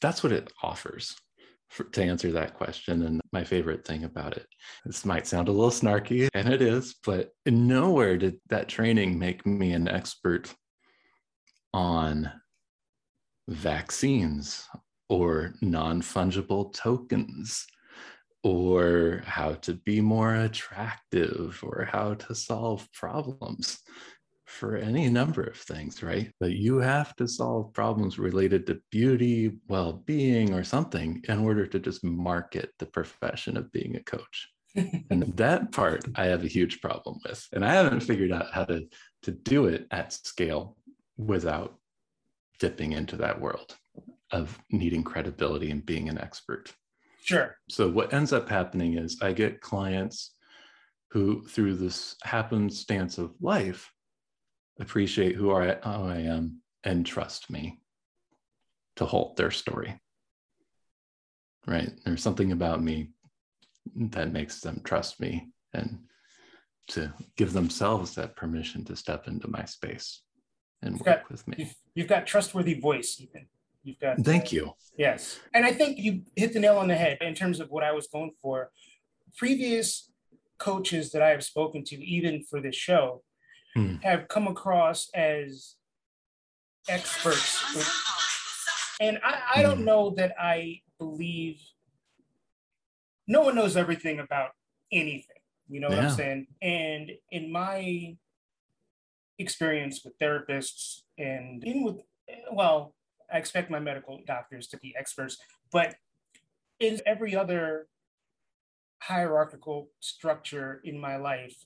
that's 0.00 0.22
what 0.22 0.32
it 0.32 0.52
offers. 0.62 1.16
for, 1.68 1.84
to 1.84 2.02
answer 2.02 2.30
that 2.32 2.54
question. 2.54 3.02
And 3.02 3.20
my 3.32 3.44
favorite 3.44 3.84
thing 3.84 4.04
about 4.04 4.36
it, 4.36 4.46
this 4.84 5.04
might 5.04 5.26
sound 5.26 5.48
a 5.48 5.52
little 5.52 5.70
snarky, 5.70 6.28
and 6.34 6.48
it 6.48 6.62
is, 6.62 6.94
but 7.04 7.30
nowhere 7.46 8.16
did 8.16 8.36
that 8.48 8.68
training 8.68 9.18
make 9.18 9.44
me 9.46 9.72
an 9.72 9.88
expert 9.88 10.54
on 11.74 12.30
vaccines 13.48 14.66
or 15.08 15.54
non 15.60 16.02
fungible 16.02 16.72
tokens 16.72 17.66
or 18.42 19.22
how 19.26 19.54
to 19.54 19.74
be 19.74 20.00
more 20.00 20.34
attractive 20.34 21.58
or 21.62 21.84
how 21.90 22.14
to 22.14 22.34
solve 22.34 22.88
problems 22.92 23.80
for 24.46 24.76
any 24.76 25.08
number 25.08 25.42
of 25.42 25.56
things, 25.56 26.02
right? 26.02 26.30
But 26.38 26.52
you 26.52 26.78
have 26.78 27.14
to 27.16 27.26
solve 27.26 27.72
problems 27.72 28.18
related 28.18 28.66
to 28.66 28.80
beauty, 28.90 29.58
well 29.68 29.92
being, 29.92 30.54
or 30.54 30.62
something 30.62 31.22
in 31.28 31.40
order 31.40 31.66
to 31.66 31.78
just 31.80 32.04
market 32.04 32.70
the 32.78 32.86
profession 32.86 33.56
of 33.56 33.72
being 33.72 33.96
a 33.96 34.02
coach. 34.04 34.48
and 34.76 35.36
that 35.36 35.72
part 35.72 36.04
I 36.14 36.26
have 36.26 36.44
a 36.44 36.48
huge 36.48 36.80
problem 36.80 37.18
with. 37.26 37.46
And 37.52 37.64
I 37.64 37.72
haven't 37.72 38.00
figured 38.00 38.32
out 38.32 38.52
how 38.52 38.64
to, 38.64 38.86
to 39.22 39.30
do 39.32 39.66
it 39.66 39.86
at 39.90 40.12
scale 40.12 40.76
without 41.16 41.78
dipping 42.58 42.92
into 42.92 43.16
that 43.16 43.40
world 43.40 43.76
of 44.32 44.58
needing 44.70 45.04
credibility 45.04 45.70
and 45.70 45.84
being 45.86 46.08
an 46.08 46.18
expert. 46.18 46.74
Sure. 47.22 47.56
So, 47.68 47.88
what 47.88 48.12
ends 48.12 48.32
up 48.32 48.48
happening 48.48 48.98
is 48.98 49.18
I 49.20 49.32
get 49.32 49.60
clients 49.60 50.34
who, 51.10 51.44
through 51.46 51.76
this 51.76 52.16
happenstance 52.22 53.18
of 53.18 53.34
life, 53.40 53.90
appreciate 54.78 55.36
who 55.36 55.52
I, 55.52 55.74
who 55.74 56.08
I 56.08 56.18
am 56.18 56.62
and 56.84 57.04
trust 57.04 57.50
me 57.50 57.80
to 58.96 59.04
hold 59.04 59.36
their 59.36 59.50
story. 59.50 60.00
Right. 61.66 61.90
There's 62.04 62.22
something 62.22 62.52
about 62.52 62.82
me 62.82 63.10
that 63.94 64.32
makes 64.32 64.60
them 64.60 64.80
trust 64.84 65.20
me 65.20 65.50
and 65.72 65.98
to 66.88 67.12
give 67.36 67.52
themselves 67.52 68.14
that 68.14 68.36
permission 68.36 68.84
to 68.84 68.94
step 68.94 69.26
into 69.26 69.48
my 69.48 69.64
space 69.64 70.22
and 70.86 70.96
You've 70.96 71.06
work 71.06 71.22
got- 71.22 71.30
with 71.30 71.46
me. 71.48 71.54
You've, 71.58 71.74
you've 71.94 72.08
got 72.08 72.26
trustworthy 72.26 72.74
voice, 72.80 73.20
even. 73.20 73.46
You've 73.82 74.00
got. 74.00 74.18
Thank 74.20 74.52
you. 74.52 74.72
Yes. 74.98 75.38
And 75.54 75.64
I 75.64 75.72
think 75.72 75.98
you 75.98 76.22
hit 76.34 76.52
the 76.52 76.60
nail 76.60 76.78
on 76.78 76.88
the 76.88 76.96
head 76.96 77.18
in 77.20 77.34
terms 77.34 77.60
of 77.60 77.70
what 77.70 77.84
I 77.84 77.92
was 77.92 78.06
going 78.08 78.32
for. 78.42 78.70
Previous 79.36 80.10
coaches 80.58 81.12
that 81.12 81.22
I 81.22 81.28
have 81.30 81.44
spoken 81.44 81.84
to, 81.84 81.96
even 82.04 82.42
for 82.42 82.60
this 82.60 82.74
show, 82.74 83.22
Hmm. 83.74 83.96
have 84.02 84.26
come 84.28 84.48
across 84.48 85.10
as 85.14 85.74
experts. 86.88 87.62
And 89.00 89.18
I, 89.22 89.42
I 89.56 89.62
don't 89.62 89.78
Hmm. 89.78 89.84
know 89.84 90.10
that 90.16 90.32
I 90.40 90.80
believe 90.98 91.60
no 93.28 93.42
one 93.42 93.54
knows 93.54 93.76
everything 93.76 94.18
about 94.20 94.50
anything. 94.90 95.36
You 95.68 95.80
know 95.80 95.88
what 95.88 95.98
Yeah. 95.98 96.08
I'm 96.10 96.16
saying? 96.16 96.46
And 96.62 97.10
in 97.30 97.50
my 97.52 98.16
experience 99.38 100.02
with 100.04 100.18
therapists 100.18 101.02
and 101.18 101.64
even 101.66 101.84
with, 101.84 101.96
well, 102.52 102.94
I 103.32 103.38
expect 103.38 103.70
my 103.70 103.80
medical 103.80 104.20
doctors 104.26 104.66
to 104.68 104.78
be 104.78 104.94
experts, 104.98 105.36
but 105.72 105.94
in 106.80 107.00
every 107.06 107.34
other 107.34 107.88
hierarchical 109.00 109.90
structure 110.00 110.80
in 110.84 110.98
my 110.98 111.16
life, 111.16 111.56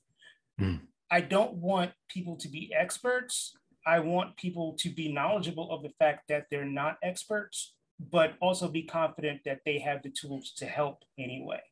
Hmm. 0.61 0.77
I 1.11 1.23
don't 1.23 1.55
want 1.55 1.93
people 2.09 2.37
to 2.37 2.49
be 2.49 2.73
experts. 2.79 3.57
I 3.87 3.99
want 3.99 4.37
people 4.37 4.77
to 4.81 4.91
be 4.91 5.11
knowledgeable 5.11 5.71
of 5.73 5.83
the 5.83 5.93
fact 5.99 6.29
that 6.29 6.47
they're 6.51 6.67
not 6.67 6.99
experts, 7.03 7.75
but 7.99 8.35
also 8.41 8.69
be 8.69 8.83
confident 8.83 9.41
that 9.47 9.61
they 9.65 9.79
have 9.79 10.03
the 10.03 10.11
tools 10.11 10.53
to 10.59 10.67
help 10.67 11.03
anyway. 11.19 11.63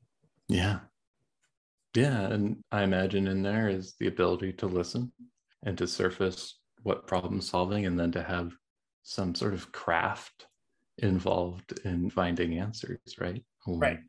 Yeah. 0.48 0.80
Yeah. 1.94 2.22
And 2.22 2.64
I 2.72 2.82
imagine 2.82 3.28
in 3.28 3.42
there 3.42 3.68
is 3.68 3.94
the 4.00 4.06
ability 4.06 4.54
to 4.54 4.66
listen 4.66 5.12
and 5.64 5.76
to 5.78 5.86
surface 5.86 6.60
what 6.82 7.06
problem 7.06 7.40
solving 7.40 7.86
and 7.86 7.98
then 7.98 8.12
to 8.12 8.22
have 8.22 8.52
some 9.02 9.34
sort 9.34 9.54
of 9.54 9.72
craft 9.72 10.46
involved 10.98 11.78
in 11.84 12.10
finding 12.10 12.58
answers, 12.58 12.98
right? 13.18 13.44
Or, 13.66 13.78
Right. 13.80 14.00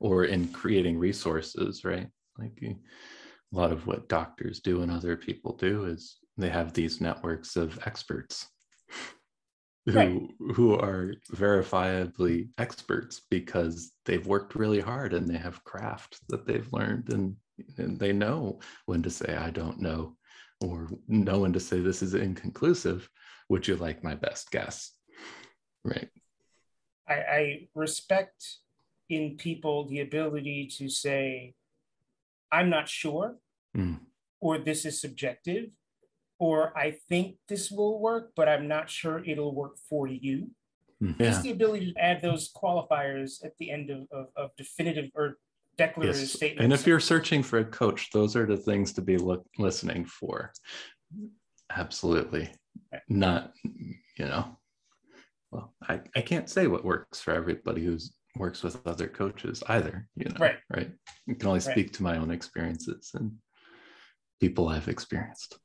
Or 0.00 0.24
in 0.24 0.48
creating 0.48 0.98
resources, 0.98 1.84
right? 1.84 2.08
Like 2.38 2.58
eh, 2.62 2.74
a 3.52 3.56
lot 3.56 3.72
of 3.72 3.86
what 3.86 4.08
doctors 4.08 4.60
do 4.60 4.82
and 4.82 4.90
other 4.90 5.16
people 5.16 5.56
do 5.56 5.86
is 5.86 6.18
they 6.36 6.50
have 6.50 6.72
these 6.72 7.00
networks 7.00 7.56
of 7.56 7.78
experts 7.86 8.46
who 9.86 9.94
Right. 9.94 10.54
who 10.54 10.74
are 10.74 11.14
verifiably 11.32 12.48
experts 12.58 13.22
because 13.30 13.92
they've 14.04 14.26
worked 14.26 14.54
really 14.54 14.80
hard 14.80 15.12
and 15.14 15.28
they 15.28 15.38
have 15.38 15.64
craft 15.64 16.20
that 16.28 16.46
they've 16.46 16.70
learned 16.72 17.10
and, 17.10 17.36
and 17.78 17.98
they 17.98 18.12
know 18.12 18.60
when 18.86 19.02
to 19.02 19.10
say 19.10 19.34
I 19.36 19.50
don't 19.50 19.80
know 19.80 20.16
or 20.60 20.88
no 21.08 21.40
one 21.40 21.52
to 21.52 21.60
say 21.60 21.80
this 21.80 22.02
is 22.02 22.14
inconclusive. 22.14 23.08
Would 23.48 23.68
you 23.68 23.76
like 23.76 24.02
my 24.02 24.14
best 24.14 24.50
guess? 24.50 24.92
Right. 25.84 26.08
I, 27.08 27.14
I 27.14 27.68
respect 27.74 28.44
in 29.08 29.36
people 29.36 29.86
the 29.86 30.00
ability 30.00 30.68
to 30.78 30.88
say, 30.88 31.54
I'm 32.50 32.70
not 32.70 32.88
sure, 32.88 33.36
Mm. 33.76 34.00
or 34.40 34.56
this 34.56 34.86
is 34.86 34.98
subjective, 35.02 35.66
or 36.38 36.76
I 36.78 36.92
think 37.10 37.36
this 37.46 37.70
will 37.70 38.00
work, 38.00 38.32
but 38.34 38.48
I'm 38.48 38.66
not 38.68 38.88
sure 38.88 39.22
it'll 39.22 39.54
work 39.54 39.76
for 39.90 40.06
you. 40.08 40.50
Mm. 41.02 41.18
Just 41.18 41.42
the 41.42 41.50
ability 41.50 41.92
to 41.92 42.00
add 42.02 42.22
those 42.22 42.50
qualifiers 42.50 43.44
at 43.44 43.52
the 43.58 43.70
end 43.70 43.90
of, 43.90 44.06
of, 44.10 44.28
of 44.34 44.56
definitive 44.56 45.10
or 45.14 45.36
declarative 45.76 46.20
Yes. 46.20 46.32
statements. 46.32 46.62
And 46.64 46.72
if 46.72 46.86
you're 46.86 47.00
searching 47.00 47.42
for 47.42 47.58
a 47.58 47.64
coach, 47.64 48.10
those 48.12 48.36
are 48.36 48.46
the 48.46 48.56
things 48.56 48.92
to 48.94 49.02
be 49.02 49.16
look, 49.16 49.46
listening 49.58 50.04
for. 50.04 50.52
Absolutely. 51.70 52.50
Not, 53.08 53.52
you 53.64 54.24
know, 54.26 54.56
well, 55.50 55.74
I, 55.88 56.00
I 56.14 56.20
can't 56.22 56.48
say 56.48 56.66
what 56.66 56.84
works 56.84 57.20
for 57.20 57.32
everybody 57.32 57.84
who's 57.84 58.14
works 58.36 58.62
with 58.62 58.86
other 58.86 59.08
coaches 59.08 59.62
either, 59.68 60.08
you 60.16 60.28
know, 60.28 60.36
Right. 60.38 60.58
right? 60.70 60.92
I 61.28 61.34
can 61.34 61.46
only 61.48 61.60
Right. 61.60 61.72
speak 61.72 61.92
to 61.94 62.02
my 62.02 62.18
own 62.18 62.30
experiences 62.30 63.12
and 63.14 63.32
people 64.40 64.68
I've 64.68 64.88
experienced. 64.88 65.58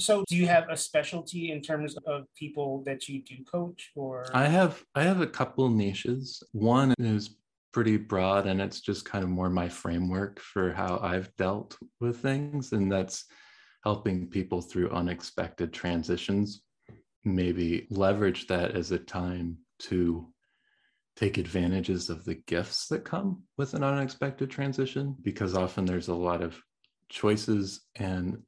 so 0.00 0.24
do 0.28 0.36
you 0.36 0.46
have 0.46 0.68
a 0.68 0.76
specialty 0.76 1.50
in 1.50 1.60
terms 1.60 1.96
of 2.06 2.24
people 2.36 2.82
that 2.84 3.08
you 3.08 3.22
do 3.22 3.44
coach 3.44 3.90
or 3.96 4.24
I 4.34 4.46
have 4.46 4.84
I 4.94 5.02
have 5.02 5.20
a 5.20 5.26
couple 5.26 5.68
niches. 5.70 6.42
One 6.52 6.94
is 6.98 7.36
pretty 7.72 7.96
broad 7.96 8.46
and 8.46 8.60
it's 8.60 8.80
just 8.80 9.04
kind 9.04 9.22
of 9.22 9.30
more 9.30 9.50
my 9.50 9.68
framework 9.68 10.40
for 10.40 10.72
how 10.72 10.98
I've 11.02 11.34
dealt 11.36 11.76
with 12.00 12.18
things 12.18 12.72
and 12.72 12.90
that's 12.90 13.24
helping 13.84 14.28
people 14.28 14.60
through 14.60 14.90
unexpected 14.90 15.72
transitions 15.72 16.62
maybe 17.24 17.86
leverage 17.90 18.46
that 18.46 18.74
as 18.74 18.90
a 18.90 18.98
time 18.98 19.58
to 19.78 20.32
take 21.16 21.36
advantages 21.36 22.10
of 22.10 22.24
the 22.24 22.36
gifts 22.46 22.86
that 22.88 23.04
come 23.04 23.42
with 23.56 23.74
an 23.74 23.82
unexpected 23.82 24.50
transition 24.50 25.16
because 25.22 25.54
often 25.54 25.84
there's 25.84 26.08
a 26.08 26.14
lot 26.14 26.42
of 26.42 26.60
choices 27.08 27.80
and 27.96 28.38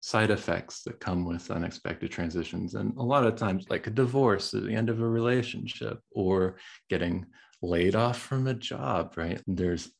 side 0.00 0.30
effects 0.30 0.82
that 0.82 1.00
come 1.00 1.24
with 1.24 1.50
unexpected 1.50 2.10
transitions. 2.10 2.74
And 2.74 2.96
a 2.96 3.02
lot 3.02 3.24
of 3.24 3.36
times, 3.36 3.66
like 3.68 3.86
a 3.86 3.90
divorce 3.90 4.54
at 4.54 4.64
the 4.64 4.74
end 4.74 4.90
of 4.90 5.00
a 5.00 5.08
relationship 5.08 6.00
or 6.12 6.56
getting 6.88 7.26
laid 7.62 7.94
off 7.94 8.18
from 8.18 8.46
a 8.46 8.54
job, 8.54 9.14
right? 9.16 9.40
There's 9.46 9.90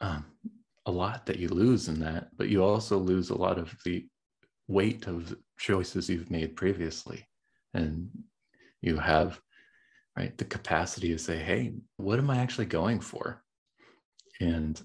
um, 0.00 0.24
a 0.86 0.90
lot 0.90 1.26
that 1.26 1.38
you 1.38 1.48
lose 1.48 1.88
in 1.88 2.00
that, 2.00 2.28
but 2.36 2.48
you 2.48 2.64
also 2.64 2.98
lose 2.98 3.30
a 3.30 3.38
lot 3.38 3.58
of 3.58 3.74
the 3.84 4.06
weight 4.68 5.06
of 5.06 5.36
choices 5.58 6.08
you've 6.08 6.30
made 6.30 6.56
previously. 6.56 7.26
And 7.72 8.10
you 8.82 8.96
have, 8.96 9.40
right, 10.16 10.36
the 10.36 10.44
capacity 10.44 11.08
to 11.08 11.18
say, 11.18 11.38
hey, 11.38 11.74
what 11.96 12.18
am 12.18 12.30
I 12.30 12.38
actually 12.38 12.66
going 12.66 13.00
for? 13.00 13.42
And 14.40 14.80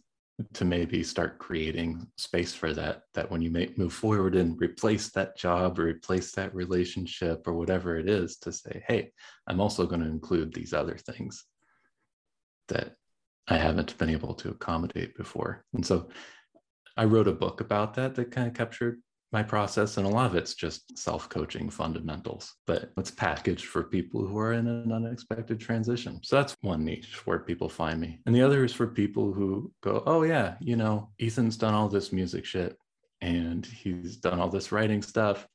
to 0.53 0.65
maybe 0.65 1.03
start 1.03 1.37
creating 1.37 2.07
space 2.17 2.53
for 2.53 2.73
that 2.73 3.01
that 3.13 3.29
when 3.29 3.41
you 3.41 3.51
make 3.51 3.77
move 3.77 3.91
forward 3.91 4.35
and 4.35 4.59
replace 4.61 5.09
that 5.09 5.37
job 5.37 5.77
or 5.79 5.83
replace 5.83 6.31
that 6.31 6.53
relationship 6.55 7.45
or 7.45 7.53
whatever 7.53 7.97
it 7.97 8.09
is 8.09 8.37
to 8.37 8.51
say 8.51 8.81
hey 8.87 9.11
i'm 9.47 9.59
also 9.59 9.85
going 9.85 10.01
to 10.01 10.07
include 10.07 10.53
these 10.53 10.73
other 10.73 10.95
things 10.95 11.45
that 12.69 12.95
i 13.47 13.57
haven't 13.57 13.97
been 13.97 14.09
able 14.09 14.33
to 14.33 14.49
accommodate 14.49 15.15
before. 15.15 15.63
And 15.73 15.85
so 15.85 16.09
i 16.97 17.03
wrote 17.05 17.27
a 17.27 17.33
book 17.33 17.61
about 17.61 17.93
that 17.95 18.15
that 18.15 18.31
kind 18.31 18.47
of 18.47 18.53
captured 18.53 19.01
my 19.31 19.43
process 19.43 19.97
and 19.97 20.07
a 20.07 20.09
lot 20.09 20.25
of 20.25 20.35
it's 20.35 20.55
just 20.55 20.97
self-coaching 20.97 21.69
fundamentals 21.69 22.55
but 22.65 22.91
it's 22.97 23.11
packaged 23.11 23.65
for 23.65 23.83
people 23.83 24.25
who 24.25 24.37
are 24.39 24.53
in 24.53 24.65
an 24.67 24.91
unexpected 24.91 25.59
transition. 25.59 26.19
So 26.23 26.35
that's 26.35 26.57
one 26.61 26.83
niche 26.83 27.25
where 27.27 27.37
people 27.37 27.69
find 27.69 28.01
me. 28.01 28.21
And 28.25 28.33
the 28.33 28.41
other 28.41 28.63
is 28.63 28.73
for 28.73 28.87
people 28.87 29.31
who 29.31 29.71
go 29.83 30.03
oh 30.05 30.23
yeah 30.23 30.55
you 30.59 30.75
know 30.75 31.09
ethan's 31.19 31.57
done 31.57 31.73
all 31.73 31.89
this 31.89 32.11
music 32.11 32.45
shit 32.45 32.75
and 33.21 33.65
he's 33.65 34.17
done 34.17 34.39
all 34.39 34.49
this 34.49 34.71
writing 34.71 35.01
stuff 35.01 35.47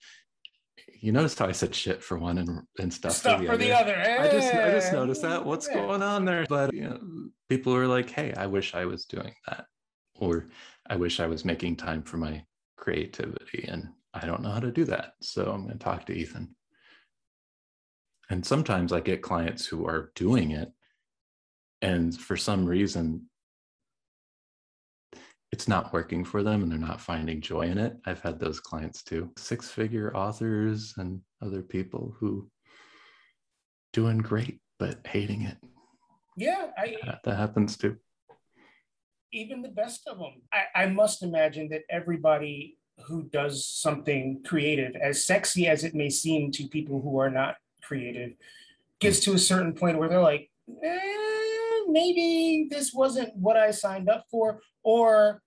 you 1.05 1.13
noticed 1.13 1.39
how 1.39 1.47
I 1.47 1.53
said 1.53 1.75
shit 1.75 2.03
for 2.03 2.19
one 2.19 2.39
and, 2.39 2.63
and 2.79 2.93
stuff, 2.93 3.13
Stuff 3.13 3.37
for 3.37 3.43
the 3.43 3.49
for 3.51 3.57
the 3.59 3.73
other. 3.73 3.95
other. 3.95 4.21
I 4.21 4.31
just 4.31 4.55
I 4.55 4.71
just 4.71 4.89
Eh, 4.89 4.93
noticed 4.97 5.21
that. 5.23 5.45
What's 5.45 5.69
yeah. 5.69 5.75
going 5.75 6.03
on 6.03 6.25
there? 6.25 6.47
But 6.49 6.73
you 6.73 6.85
know, 6.85 6.99
people 7.51 7.75
are 7.77 7.87
like, 7.87 8.09
"Hey, 8.09 8.33
I 8.35 8.47
wish 8.47 8.75
I 8.75 8.87
was 8.87 9.05
doing 9.05 9.35
that," 9.47 9.67
or 10.15 10.49
"I 10.89 10.97
wish 10.97 11.21
I 11.21 11.27
was 11.27 11.45
making 11.45 11.77
time 11.77 12.03
for 12.03 12.17
my 12.17 12.45
creativity," 12.79 13.67
and 13.69 13.89
I 14.15 14.25
don't 14.27 14.41
know 14.43 14.51
how 14.51 14.61
to 14.61 14.71
do 14.73 14.87
that. 14.87 15.13
So 15.21 15.51
I'm 15.53 15.65
going 15.67 15.79
to 15.79 15.85
talk 15.85 16.07
to 16.07 16.15
Ethan. 16.15 16.57
And 18.31 18.45
sometimes 18.47 18.91
I 18.91 19.01
get 19.01 19.21
clients 19.21 19.67
who 19.67 19.87
are 19.87 20.11
doing 20.15 20.53
it, 20.53 20.73
and 21.83 22.19
for 22.19 22.37
some 22.39 22.65
reason, 22.65 23.29
it's 25.55 25.69
not 25.69 25.93
working 25.93 26.25
for 26.25 26.43
them 26.43 26.65
and 26.65 26.73
they're 26.73 26.79
not 26.81 27.01
finding 27.01 27.41
joy 27.41 27.61
in 27.61 27.79
it. 27.79 27.97
I've 28.07 28.21
had 28.21 28.41
those 28.41 28.59
clients 28.59 29.05
too. 29.05 29.31
Six 29.39 29.71
figure 29.71 30.11
authors 30.17 30.95
and 30.97 31.21
other 31.41 31.63
people 31.63 32.13
who 32.19 32.51
doing 33.93 34.19
great 34.19 34.59
but 34.81 34.99
hating 35.07 35.43
it. 35.43 35.57
Yeah, 36.37 36.67
I, 36.77 36.97
That, 37.07 37.21
that 37.23 37.37
happens 37.37 37.77
too. 37.77 37.97
even 39.33 39.63
the 39.63 39.69
best 39.69 40.09
of 40.09 40.19
them. 40.19 40.43
I, 40.53 40.83
I 40.83 40.87
must 40.89 41.23
imagine 41.23 41.69
that 41.69 41.83
everybody 41.89 42.77
who 43.07 43.23
does 43.23 43.65
something 43.65 44.43
creative, 44.45 44.97
as 44.97 45.25
sexy 45.25 45.69
as 45.69 45.85
it 45.85 45.95
may 45.95 46.11
seem 46.11 46.51
to 46.51 46.67
people 46.67 47.01
who 47.01 47.17
are 47.21 47.31
not 47.31 47.55
creative, 47.81 48.33
gets 49.01 49.21
to 49.21 49.35
a 49.35 49.39
certain 49.39 49.73
point 49.73 50.01
where 50.01 50.09
they're 50.09 50.21
like, 50.21 50.51
eh, 50.83 51.81
maybe 51.87 52.67
this 52.69 52.93
wasn't 52.93 53.37
what 53.37 53.57
I 53.57 53.71
signed 53.71 54.09
up 54.09 54.25
for. 54.33 54.61
Or 54.83 55.41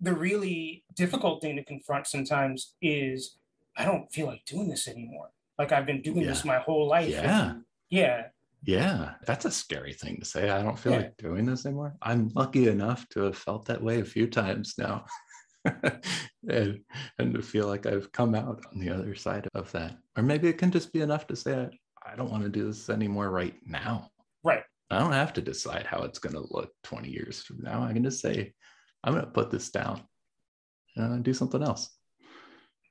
the 0.00 0.12
really 0.14 0.84
difficult 0.94 1.42
thing 1.42 1.56
to 1.56 1.64
confront 1.64 2.06
sometimes 2.06 2.74
is 2.80 3.36
I 3.76 3.84
don't 3.84 4.10
feel 4.12 4.26
like 4.26 4.44
doing 4.44 4.68
this 4.68 4.88
anymore. 4.88 5.30
Like 5.58 5.72
I've 5.72 5.86
been 5.86 6.02
doing 6.02 6.24
this 6.26 6.44
my 6.44 6.58
whole 6.58 6.86
life. 6.88 7.08
Yeah. 7.10 7.50
and- 7.50 7.62
yeah. 7.90 8.22
Yeah. 8.64 9.14
That's 9.26 9.44
a 9.44 9.50
scary 9.50 9.92
thing 9.92 10.18
to 10.20 10.24
say. 10.24 10.50
I 10.50 10.62
don't 10.62 10.78
feel 10.78 10.92
Yeah. 10.92 10.98
like 10.98 11.16
doing 11.16 11.46
this 11.46 11.64
anymore. 11.66 11.94
I'm 12.02 12.30
lucky 12.34 12.68
enough 12.68 13.08
to 13.10 13.22
have 13.22 13.36
felt 13.38 13.66
that 13.66 13.82
way 13.82 14.00
a 14.00 14.04
few 14.04 14.26
times 14.28 14.74
now. 14.78 15.04
and, 16.48 16.80
and 17.18 17.34
to 17.34 17.42
feel 17.42 17.66
like 17.66 17.86
I've 17.86 18.10
come 18.12 18.34
out 18.34 18.64
on 18.72 18.78
the 18.78 18.90
other 18.90 19.14
side 19.14 19.48
of 19.54 19.70
that. 19.72 19.96
Or 20.16 20.22
maybe 20.22 20.48
it 20.48 20.58
can 20.58 20.70
just 20.70 20.92
be 20.92 21.00
enough 21.00 21.26
to 21.28 21.36
say, 21.36 21.68
I 22.04 22.16
don't 22.16 22.30
want 22.30 22.42
to 22.44 22.48
do 22.48 22.66
this 22.66 22.88
anymore 22.90 23.30
right 23.30 23.54
now. 23.66 24.10
Right. 24.44 24.62
I 24.90 24.98
don't 24.98 25.12
have 25.12 25.32
to 25.34 25.42
decide 25.42 25.86
how 25.86 26.02
it's 26.02 26.18
going 26.18 26.34
to 26.34 26.46
look 26.54 26.72
20 26.84 27.10
years 27.10 27.42
from 27.42 27.60
now. 27.60 27.82
I 27.82 27.92
can 27.92 28.02
just 28.04 28.20
say, 28.20 28.54
I'm 29.04 29.12
going 29.12 29.24
to 29.24 29.30
put 29.30 29.50
this 29.50 29.70
down 29.70 30.02
and 30.96 31.24
do 31.24 31.32
something 31.32 31.62
else. 31.62 31.90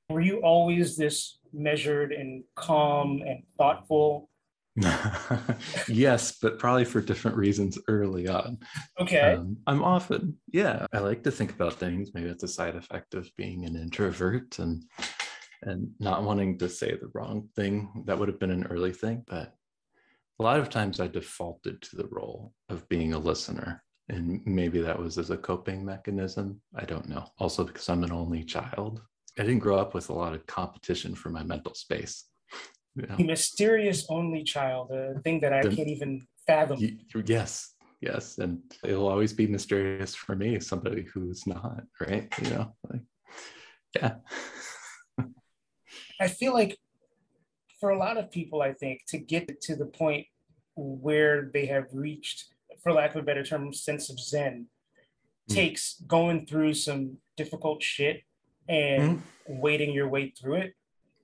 Were 0.10 0.22
you 0.22 0.40
always 0.42 0.96
this 0.96 1.38
measured 1.52 2.14
and 2.14 2.44
calm 2.56 3.22
and 3.26 3.44
thoughtful? 3.58 4.30
yes, 5.88 6.38
but 6.40 6.60
probably 6.60 6.86
for 6.86 7.02
different 7.02 7.36
reasons 7.36 7.80
early 7.88 8.28
on. 8.28 8.60
Okay. 9.00 9.34
Um, 9.34 9.58
I'm 9.66 9.84
often, 9.84 10.38
yeah, 10.52 10.86
I 10.94 11.00
like 11.00 11.24
to 11.24 11.32
think 11.32 11.52
about 11.52 11.74
things. 11.74 12.12
Maybe 12.14 12.30
it's 12.30 12.44
a 12.44 12.48
side 12.48 12.76
effect 12.76 13.16
of 13.16 13.30
being 13.36 13.66
an 13.66 13.76
introvert 13.76 14.60
and 14.60 14.84
and 15.64 15.90
not 16.00 16.24
wanting 16.24 16.60
to 16.60 16.70
say 16.70 16.92
the 16.92 17.10
wrong 17.16 17.50
thing. 17.56 18.04
That 18.06 18.20
would 18.20 18.28
have 18.28 18.40
been 18.40 18.52
an 18.52 18.68
early 18.68 18.94
thing, 18.94 19.24
but 19.26 19.56
a 20.40 20.44
lot 20.44 20.60
of 20.60 20.70
times 20.70 21.00
I 21.00 21.08
defaulted 21.08 21.82
to 21.82 21.96
the 21.96 22.08
role 22.12 22.54
of 22.70 22.88
being 22.88 23.14
a 23.14 23.20
listener. 23.20 23.84
And 24.10 24.42
maybe 24.46 24.80
that 24.82 24.98
was 24.98 25.18
as 25.18 25.30
a 25.32 25.38
coping 25.38 25.84
mechanism. 25.84 26.62
I 26.76 26.86
don't 26.86 27.10
know. 27.10 27.26
Also, 27.40 27.64
because 27.66 27.90
I'm 27.90 28.04
an 28.04 28.12
only 28.12 28.44
child, 28.44 29.02
I 29.38 29.44
didn't 29.44 29.60
grow 29.60 29.78
up 29.78 29.94
with 29.94 30.10
a 30.10 30.14
lot 30.14 30.34
of 30.34 30.46
competition 30.48 31.14
for 31.14 31.30
my 31.30 31.44
mental 31.44 31.74
space. 31.74 32.26
You 32.96 33.06
know? 33.06 33.16
the 33.18 33.26
mysterious 33.26 34.08
only 34.10 34.44
child, 34.44 34.92
a 34.92 35.20
thing 35.22 35.40
that 35.42 35.54
I 35.54 35.62
The- 35.62 35.76
can't 35.76 35.90
even 35.90 36.26
fathom. 36.48 36.80
Y- 36.80 36.98
yes 37.26 37.74
yes 38.00 38.38
and 38.38 38.62
it'll 38.84 39.08
always 39.08 39.34
be 39.34 39.48
mysterious 39.48 40.14
for 40.14 40.36
me 40.36 40.60
somebody 40.60 41.02
who's 41.02 41.48
not 41.48 41.82
right 42.00 42.32
you 42.44 42.50
know 42.52 42.76
like 42.92 43.02
yeah 43.96 44.14
I 46.20 46.28
feel 46.28 46.54
like 46.54 46.78
for 47.80 47.90
a 47.92 47.98
lot 47.98 48.18
of 48.18 48.32
people, 48.32 48.62
I 48.62 48.74
think 48.74 49.02
to 49.10 49.18
get 49.18 49.62
to 49.62 49.76
the 49.76 49.86
point 49.86 50.26
where 50.76 51.50
they 51.54 51.68
have 51.68 51.86
reached, 51.94 52.46
for 52.82 52.92
lack 52.94 53.16
of 53.16 53.22
a 53.22 53.26
better 53.26 53.44
term, 53.44 53.74
sense 53.74 54.10
of 54.10 54.20
Zen, 54.20 54.68
Mm. 55.50 55.56
takes 55.56 56.02
going 56.08 56.46
through 56.46 56.74
some 56.74 57.18
difficult 57.38 57.82
shit 57.82 58.22
and 58.68 59.24
wading 59.48 59.94
your 59.94 60.10
way 60.10 60.30
through 60.38 60.56
it. 60.56 60.74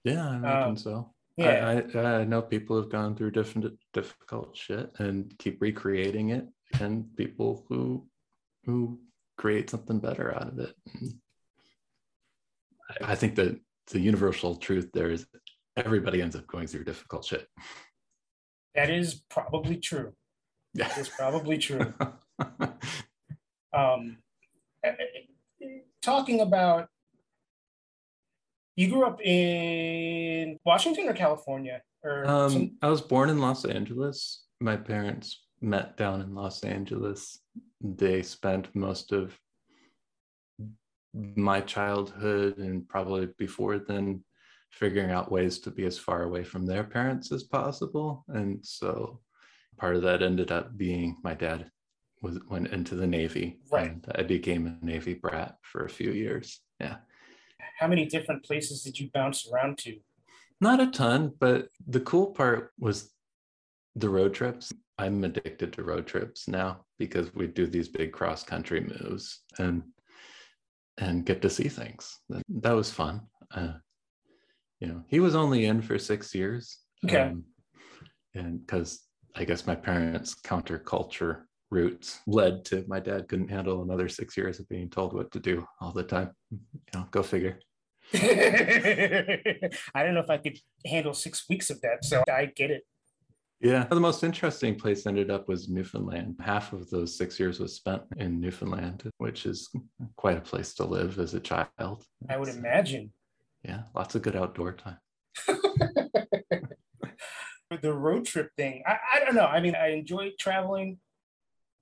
yeah 0.05 0.29
i 0.29 0.35
imagine 0.37 0.69
Um, 0.69 0.77
so 0.77 1.13
Yeah. 1.35 1.81
I, 1.93 1.99
I 1.99 2.21
i 2.21 2.23
know 2.23 2.41
people 2.41 2.77
have 2.79 2.89
gone 2.89 3.15
through 3.17 3.31
different 3.31 3.65
difficult 3.91 4.55
shit 4.55 4.91
and 4.99 5.37
keep 5.39 5.61
recreating 5.61 6.29
it 6.29 6.45
and 6.79 7.13
people 7.17 7.65
who 7.67 8.07
who 8.65 9.01
create 9.37 9.69
something 9.69 9.99
better 9.99 10.33
out 10.33 10.47
of 10.51 10.59
it 10.59 10.73
I, 12.89 13.11
I 13.11 13.15
think 13.15 13.35
that 13.35 13.59
the 13.91 13.99
universal 13.99 14.55
truth 14.55 14.87
there 14.93 15.11
is 15.11 15.25
everybody 15.75 16.21
ends 16.21 16.35
up 16.37 16.47
going 16.47 16.67
through 16.67 16.85
difficult 16.85 17.25
shit 17.25 17.45
that 18.75 18.89
is 18.89 19.21
probably 19.29 19.77
true. 19.77 20.13
Yeah 20.73 20.87
That 20.87 20.97
is 20.97 21.09
probably 21.09 21.57
true. 21.57 21.93
um, 23.73 24.17
talking 26.01 26.41
about 26.41 26.87
you 28.75 28.89
grew 28.89 29.05
up 29.05 29.21
in 29.23 30.57
Washington 30.65 31.07
or 31.07 31.13
California 31.13 31.81
or 32.03 32.25
Um, 32.27 32.49
some- 32.51 32.77
I 32.81 32.89
was 32.89 33.01
born 33.01 33.29
in 33.29 33.39
Los 33.39 33.65
Angeles. 33.65 34.45
My 34.59 34.75
parents 34.75 35.43
met 35.61 35.95
down 35.97 36.21
in 36.21 36.33
Los 36.33 36.63
Angeles. 36.63 37.39
They 37.81 38.21
spent 38.23 38.73
most 38.75 39.11
of 39.11 39.37
my 41.13 41.61
childhood 41.61 42.57
and 42.57 42.87
probably 42.89 43.27
before 43.37 43.77
then 43.77 44.23
figuring 44.71 45.11
out 45.11 45.31
ways 45.31 45.59
to 45.59 45.69
be 45.69 45.85
as 45.85 45.99
far 45.99 46.23
away 46.23 46.43
from 46.43 46.65
their 46.65 46.83
parents 46.83 47.31
as 47.31 47.43
possible. 47.43 48.25
And 48.29 48.65
so 48.65 49.21
part 49.77 49.95
of 49.95 50.01
that 50.03 50.21
ended 50.21 50.51
up 50.51 50.77
being 50.77 51.17
my 51.23 51.33
dad 51.33 51.69
was 52.21 52.39
went 52.49 52.67
into 52.69 52.95
the 52.95 53.07
Navy. 53.07 53.59
Right. 53.71 53.91
And 53.91 54.05
I 54.15 54.23
became 54.23 54.65
a 54.67 54.85
Navy 54.85 55.13
brat 55.13 55.57
for 55.61 55.85
a 55.85 55.89
few 55.89 56.11
years. 56.11 56.61
Yeah. 56.79 56.97
how 57.79 57.87
many 57.87 58.05
different 58.05 58.43
places 58.43 58.83
did 58.83 58.99
you 58.99 59.09
bounce 59.13 59.47
around 59.51 59.77
to? 59.79 59.97
Not 60.59 60.79
a 60.79 60.87
ton, 60.87 61.31
but 61.39 61.67
the 61.87 61.99
cool 62.01 62.27
part 62.27 62.71
was 62.79 63.11
the 63.95 64.09
road 64.09 64.33
trips. 64.33 64.71
I'm 64.97 65.23
addicted 65.23 65.73
to 65.73 65.83
road 65.83 66.07
trips 66.07 66.47
now 66.47 66.85
because 66.99 67.33
we 67.33 67.47
do 67.47 67.67
these 67.67 67.89
big 67.89 68.11
cross 68.11 68.43
country 68.43 68.81
moves 68.81 69.41
and 69.59 69.83
and 70.97 71.25
get 71.25 71.41
to 71.41 71.49
see 71.49 71.67
things. 71.67 72.19
That 72.49 72.75
was 72.75 72.91
fun. 72.91 73.21
Uh, 73.53 73.73
you 74.79 74.87
know, 74.87 75.03
he 75.07 75.19
was 75.19 75.35
only 75.35 75.65
in 75.65 75.81
for 75.81 75.97
six 75.97 76.35
years. 76.35 76.77
Okay. 77.05 77.33
and 78.35 78.65
because 78.65 79.01
I 79.35 79.45
guess 79.45 79.65
my 79.65 79.75
parents' 79.75 80.35
counterculture 80.35 81.43
roots 81.71 82.21
led 82.27 82.63
to 82.65 82.85
my 82.87 82.99
dad 82.99 83.27
couldn't 83.27 83.49
handle 83.49 83.81
another 83.81 84.07
six 84.07 84.37
years 84.37 84.59
of 84.59 84.69
being 84.69 84.89
told 84.89 85.13
what 85.13 85.31
to 85.31 85.39
do 85.39 85.65
all 85.81 85.91
the 85.91 86.03
time. 86.03 86.31
You 86.51 86.59
know, 86.93 87.07
go 87.09 87.23
figure. 87.23 87.59
I 88.13 90.03
don't 90.03 90.13
know 90.13 90.19
if 90.19 90.29
I 90.29 90.37
could 90.37 90.57
handle 90.85 91.13
six 91.13 91.45
weeks 91.49 91.69
of 91.71 91.81
that, 91.81 92.05
so 92.05 92.23
I 92.31 92.45
get 92.45 92.69
it. 92.69 92.83
Yeah, 93.59 93.85
the 93.85 93.99
most 93.99 94.23
interesting 94.23 94.75
place 94.75 95.07
ended 95.07 95.31
up 95.31 95.47
was 95.47 95.69
Newfoundland. 95.69 96.35
Half 96.41 96.73
of 96.73 96.89
those 96.89 97.17
six 97.17 97.39
years 97.39 97.59
was 97.61 97.73
spent 97.73 98.03
in 98.17 98.41
Newfoundland, 98.41 99.09
which 99.17 99.45
is 99.45 99.69
quite 100.17 100.37
a 100.37 100.41
place 100.41 100.73
to 100.75 100.83
live 100.83 101.17
as 101.17 101.33
a 101.33 101.39
child. 101.39 102.05
I 102.29 102.37
would 102.37 102.49
imagine. 102.49 103.13
Yeah, 103.63 103.83
lots 103.95 104.15
of 104.15 104.21
good 104.21 104.35
outdoor 104.35 104.73
time. 104.73 104.97
The 107.81 107.93
road 107.93 108.25
trip 108.25 108.51
thing, 108.57 108.83
I, 108.85 108.97
I 109.15 109.19
don't 109.25 109.35
know. 109.35 109.45
I 109.45 109.59
mean, 109.59 109.75
I 109.75 109.89
enjoy 109.89 110.31
traveling, 110.39 110.99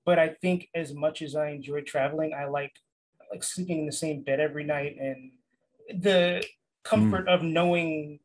but 0.05 0.19
I 0.19 0.29
think 0.41 0.69
as 0.75 0.93
much 0.93 1.21
as 1.21 1.35
I 1.35 1.49
enjoy 1.49 1.81
traveling, 1.81 2.33
I 2.33 2.45
like 2.45 2.73
I 3.21 3.25
like 3.35 3.43
sleeping 3.43 3.79
in 3.79 3.85
the 3.85 3.91
same 3.91 4.23
bed 4.23 4.39
every 4.39 4.63
night 4.63 4.95
and 4.99 5.31
the 6.01 6.43
comfort 6.83 7.27
of 7.27 7.43
knowing 7.43 8.19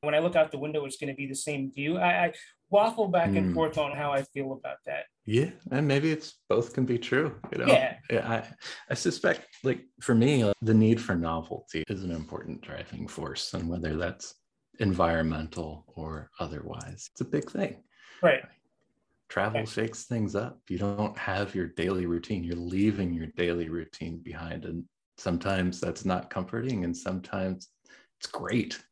when 0.00 0.14
I 0.14 0.18
look 0.18 0.34
out 0.34 0.50
the 0.50 0.58
window, 0.58 0.84
it's 0.84 0.96
going 0.96 1.08
to 1.12 1.16
be 1.16 1.26
the 1.26 1.34
same 1.34 1.70
view. 1.72 1.96
I, 1.98 2.24
I 2.26 2.32
waffle 2.70 3.08
back 3.08 3.36
and 3.36 3.50
Mm. 3.50 3.54
forth 3.54 3.78
on 3.78 3.96
how 3.96 4.12
I 4.12 4.22
feel 4.22 4.52
about 4.52 4.78
that. 4.86 5.04
Yeah, 5.24 5.50
and 5.70 5.86
maybe 5.86 6.10
it's 6.10 6.40
both 6.48 6.72
can 6.74 6.84
be 6.84 6.98
true. 6.98 7.40
You 7.52 7.58
know, 7.58 7.66
Yeah. 7.66 7.96
I 8.10 8.42
I 8.90 8.94
suspect, 8.94 9.46
like 9.62 9.86
for 10.00 10.14
me, 10.16 10.42
uh, 10.42 10.52
the 10.62 10.74
need 10.74 11.00
for 11.00 11.14
novelty 11.14 11.84
is 11.88 12.02
an 12.02 12.10
important 12.10 12.60
driving 12.62 13.06
force, 13.06 13.54
and 13.54 13.68
whether 13.68 13.96
that's 13.96 14.34
environmental 14.82 15.84
or 15.96 16.30
otherwise, 16.40 17.08
it's 17.12 17.20
a 17.20 17.24
big 17.24 17.50
thing. 17.50 17.82
Right. 18.22 18.42
Travel 19.28 19.60
Okay. 19.62 19.70
shakes 19.70 20.04
things 20.04 20.34
up. 20.34 20.60
You 20.68 20.78
don't 20.78 21.16
have 21.16 21.54
your 21.54 21.68
daily 21.68 22.06
routine. 22.06 22.44
You're 22.44 22.56
leaving 22.56 23.14
your 23.14 23.28
daily 23.28 23.68
routine 23.68 24.18
behind, 24.18 24.64
and 24.66 24.84
sometimes 25.16 25.80
that's 25.80 26.04
not 26.04 26.28
comforting, 26.28 26.84
and 26.84 26.96
sometimes 26.96 27.70
it's 28.18 28.30
great. 28.30 28.82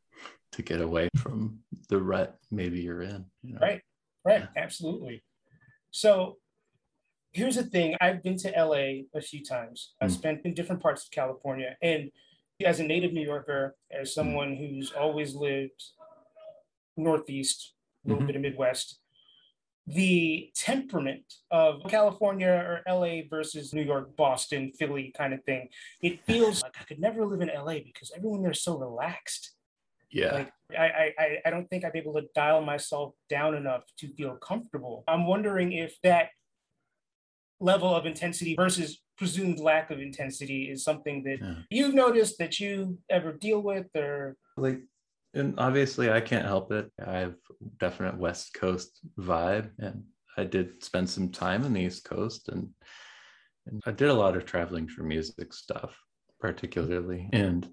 to 0.51 0.61
get 0.61 0.81
away 0.81 1.07
from 1.15 1.59
the 1.87 1.97
rut 1.97 2.37
maybe 2.51 2.81
you're 2.81 3.01
in. 3.03 3.25
You 3.41 3.53
know? 3.53 3.59
Right, 3.61 3.81
right, 4.25 4.41
yeah. 4.41 4.61
absolutely. 4.61 5.23
So 5.91 6.37
here's 7.31 7.55
the 7.55 7.63
thing 7.63 7.95
I've 8.01 8.21
been 8.21 8.37
to 8.39 8.49
LA 8.49 9.03
a 9.15 9.21
few 9.21 9.43
times, 9.43 9.93
I've 10.01 10.09
mm. 10.09 10.13
spent 10.13 10.41
in 10.43 10.53
different 10.53 10.81
parts 10.81 11.05
of 11.05 11.11
California. 11.11 11.77
And 11.81 12.11
as 12.65 12.79
a 12.79 12.83
native 12.83 13.13
New 13.13 13.25
Yorker, 13.25 13.75
as 13.91 14.09
hmm. 14.09 14.13
someone 14.13 14.55
who's 14.55 14.91
always 14.91 15.35
lived 15.35 15.83
Northeast, 16.97 17.73
a 18.05 18.09
little 18.09 18.21
mm-hmm. 18.21 18.27
bit 18.27 18.35
of 18.35 18.41
Midwest, 18.41 18.99
the 19.87 20.51
temperament 20.55 21.23
of 21.49 21.81
California 21.87 22.47
or 22.47 22.81
LA 22.87 23.21
versus 23.29 23.73
New 23.73 23.81
York, 23.81 24.15
Boston, 24.15 24.71
Philly 24.77 25.13
kind 25.17 25.33
of 25.33 25.43
thing. 25.43 25.69
It 26.01 26.23
feels 26.25 26.61
like 26.61 26.75
I 26.79 26.83
could 26.83 26.99
never 26.99 27.25
live 27.25 27.41
in 27.41 27.49
LA 27.53 27.79
because 27.83 28.11
everyone 28.15 28.43
there's 28.43 28.63
so 28.63 28.77
relaxed. 28.77 29.53
Yeah. 30.11 30.33
Like 30.33 30.51
I, 30.77 31.13
I, 31.17 31.37
I 31.45 31.49
don't 31.49 31.69
think 31.69 31.85
I'm 31.85 31.91
able 31.95 32.13
to 32.13 32.27
dial 32.35 32.61
myself 32.61 33.13
down 33.29 33.55
enough 33.55 33.83
to 33.99 34.13
feel 34.13 34.35
comfortable. 34.35 35.03
I'm 35.07 35.25
wondering 35.25 35.71
if 35.71 35.95
that 36.03 36.29
level 37.59 37.93
of 37.95 38.05
intensity 38.05 38.55
versus 38.55 38.99
presumed 39.21 39.59
lack 39.59 39.91
of 39.91 39.99
intensity 39.99 40.63
is 40.63 40.83
something 40.83 41.21
that 41.21 41.37
yeah. 41.39 41.53
you've 41.69 41.93
noticed 41.93 42.39
that 42.39 42.59
you 42.59 42.97
ever 43.07 43.31
deal 43.31 43.61
with 43.61 43.85
or 43.95 44.35
like 44.57 44.79
and 45.35 45.53
obviously 45.59 46.09
I 46.09 46.21
can't 46.21 46.47
help 46.47 46.71
it. 46.71 46.91
I 47.05 47.19
have 47.19 47.35
definite 47.77 48.17
West 48.17 48.55
Coast 48.55 48.99
vibe, 49.19 49.69
and 49.77 50.05
I 50.35 50.43
did 50.43 50.83
spend 50.83 51.07
some 51.07 51.29
time 51.29 51.63
in 51.63 51.73
the 51.73 51.81
East 51.81 52.03
Coast, 52.03 52.49
and, 52.49 52.69
and 53.67 53.79
I 53.85 53.91
did 53.91 54.09
a 54.09 54.13
lot 54.13 54.35
of 54.35 54.45
traveling 54.45 54.87
for 54.87 55.03
music 55.03 55.53
stuff, 55.53 55.95
particularly. 56.39 57.29
And 57.31 57.69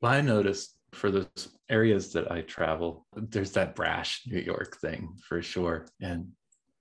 I 0.00 0.20
noticed 0.20 0.76
for 0.92 1.10
those 1.10 1.48
areas 1.68 2.12
that 2.12 2.30
I 2.30 2.42
travel, 2.42 3.04
there's 3.16 3.52
that 3.52 3.74
brash 3.74 4.22
New 4.26 4.38
York 4.38 4.78
thing 4.80 5.16
for 5.28 5.42
sure, 5.42 5.88
and 6.00 6.28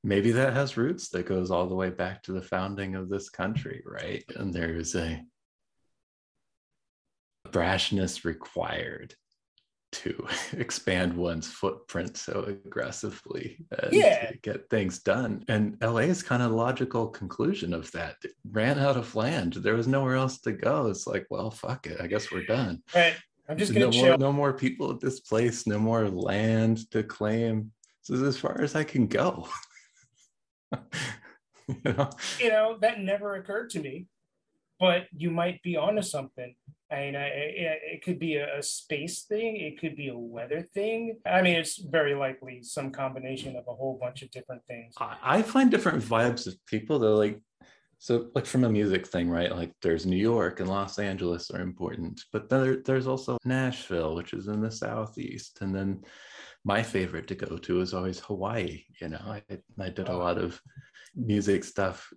maybe 0.03 0.31
that 0.31 0.53
has 0.53 0.77
roots 0.77 1.09
that 1.09 1.25
goes 1.25 1.51
all 1.51 1.67
the 1.67 1.75
way 1.75 1.89
back 1.89 2.23
to 2.23 2.31
the 2.31 2.41
founding 2.41 2.95
of 2.95 3.09
this 3.09 3.29
country, 3.29 3.83
right? 3.85 4.23
And 4.35 4.53
there's 4.53 4.95
a 4.95 5.21
brashness 7.47 8.23
required 8.23 9.15
to 9.91 10.27
expand 10.53 11.15
one's 11.15 11.47
footprint 11.47 12.15
so 12.17 12.43
aggressively 12.43 13.57
and 13.81 13.91
yeah. 13.91 14.31
get 14.41 14.69
things 14.69 14.99
done. 14.99 15.43
And 15.47 15.77
LA 15.81 15.99
is 16.01 16.23
kind 16.23 16.43
of 16.43 16.51
logical 16.51 17.07
conclusion 17.07 17.73
of 17.73 17.91
that. 17.91 18.15
It 18.23 18.31
ran 18.49 18.79
out 18.79 18.97
of 18.97 19.15
land. 19.15 19.53
There 19.53 19.75
was 19.75 19.87
nowhere 19.87 20.15
else 20.15 20.39
to 20.41 20.51
go. 20.51 20.87
It's 20.87 21.07
like, 21.07 21.25
well, 21.29 21.51
fuck 21.51 21.87
it. 21.87 21.99
I 21.99 22.07
guess 22.07 22.31
we're 22.31 22.45
done. 22.45 22.81
Right. 22.93 23.15
I'm 23.47 23.57
just 23.57 23.73
gonna 23.73 23.85
no 23.85 23.91
chill. 23.91 24.07
More, 24.09 24.17
no 24.17 24.31
more 24.31 24.53
people 24.53 24.91
at 24.91 24.99
this 24.99 25.21
place, 25.21 25.65
no 25.65 25.79
more 25.79 26.07
land 26.07 26.89
to 26.91 27.01
claim. 27.01 27.71
This 28.07 28.19
is 28.19 28.23
as 28.23 28.37
far 28.37 28.61
as 28.61 28.75
I 28.75 28.83
can 28.83 29.07
go. 29.07 29.47
you 31.67 31.81
know? 31.83 32.09
You 32.39 32.49
know, 32.49 32.77
that 32.81 32.99
never 32.99 33.35
occurred 33.35 33.69
to 33.71 33.79
me. 33.79 34.07
But 34.79 35.07
you 35.11 35.29
might 35.29 35.61
be 35.61 35.75
onto 35.75 36.01
something 36.01 36.55
I 36.91 36.95
mean, 37.01 37.15
I, 37.15 37.25
it, 37.27 37.79
it 37.83 38.03
could 38.03 38.17
be 38.17 38.35
a, 38.37 38.57
a, 38.57 38.63
space 38.63 39.21
thing. 39.21 39.57
It 39.57 39.79
could 39.79 39.95
be 39.95 40.07
a 40.07 40.17
weather 40.17 40.63
thing. 40.73 41.17
I 41.23 41.43
mean, 41.43 41.55
it's 41.55 41.77
very 41.77 42.15
likely 42.15 42.63
some 42.63 42.91
combination 42.91 43.55
of 43.55 43.65
a 43.67 43.75
whole 43.75 43.99
bunch 44.01 44.23
of 44.23 44.31
different 44.31 44.63
things. 44.67 44.95
I, 44.97 45.17
I 45.21 45.41
find 45.43 45.69
different 45.69 46.03
vibes 46.03 46.47
of 46.47 46.55
people. 46.65 46.97
They're 46.97 47.11
like, 47.11 47.39
so 47.99 48.29
like 48.33 48.45
from 48.45 48.63
a 48.63 48.69
music 48.69 49.05
thing, 49.05 49.29
right? 49.29 49.51
Like 49.55 49.73
there's 49.81 50.05
New 50.05 50.17
York 50.17 50.61
and 50.61 50.69
Los 50.69 50.99
Angeles 50.99 51.51
are 51.51 51.61
important, 51.61 52.21
but 52.31 52.49
there, 52.49 52.77
there's 52.77 53.07
also 53.07 53.37
Nashville, 53.43 54.15
which 54.15 54.33
is 54.33 54.47
in 54.47 54.61
the 54.61 54.71
southeast, 54.71 55.59
and 55.61 55.75
then 55.75 56.01
my 56.63 56.81
favorite 56.81 57.27
to 57.27 57.35
go 57.35 57.57
to 57.57 57.81
is 57.81 57.93
always 57.93 58.19
Hawaii. 58.19 58.83
You 59.01 59.09
know, 59.09 59.21
I 59.25 59.43
I 59.79 59.89
did 59.89 60.07
a 60.07 60.17
lot 60.17 60.37
of 60.37 60.59
music 61.15 61.63
stuff 61.63 62.09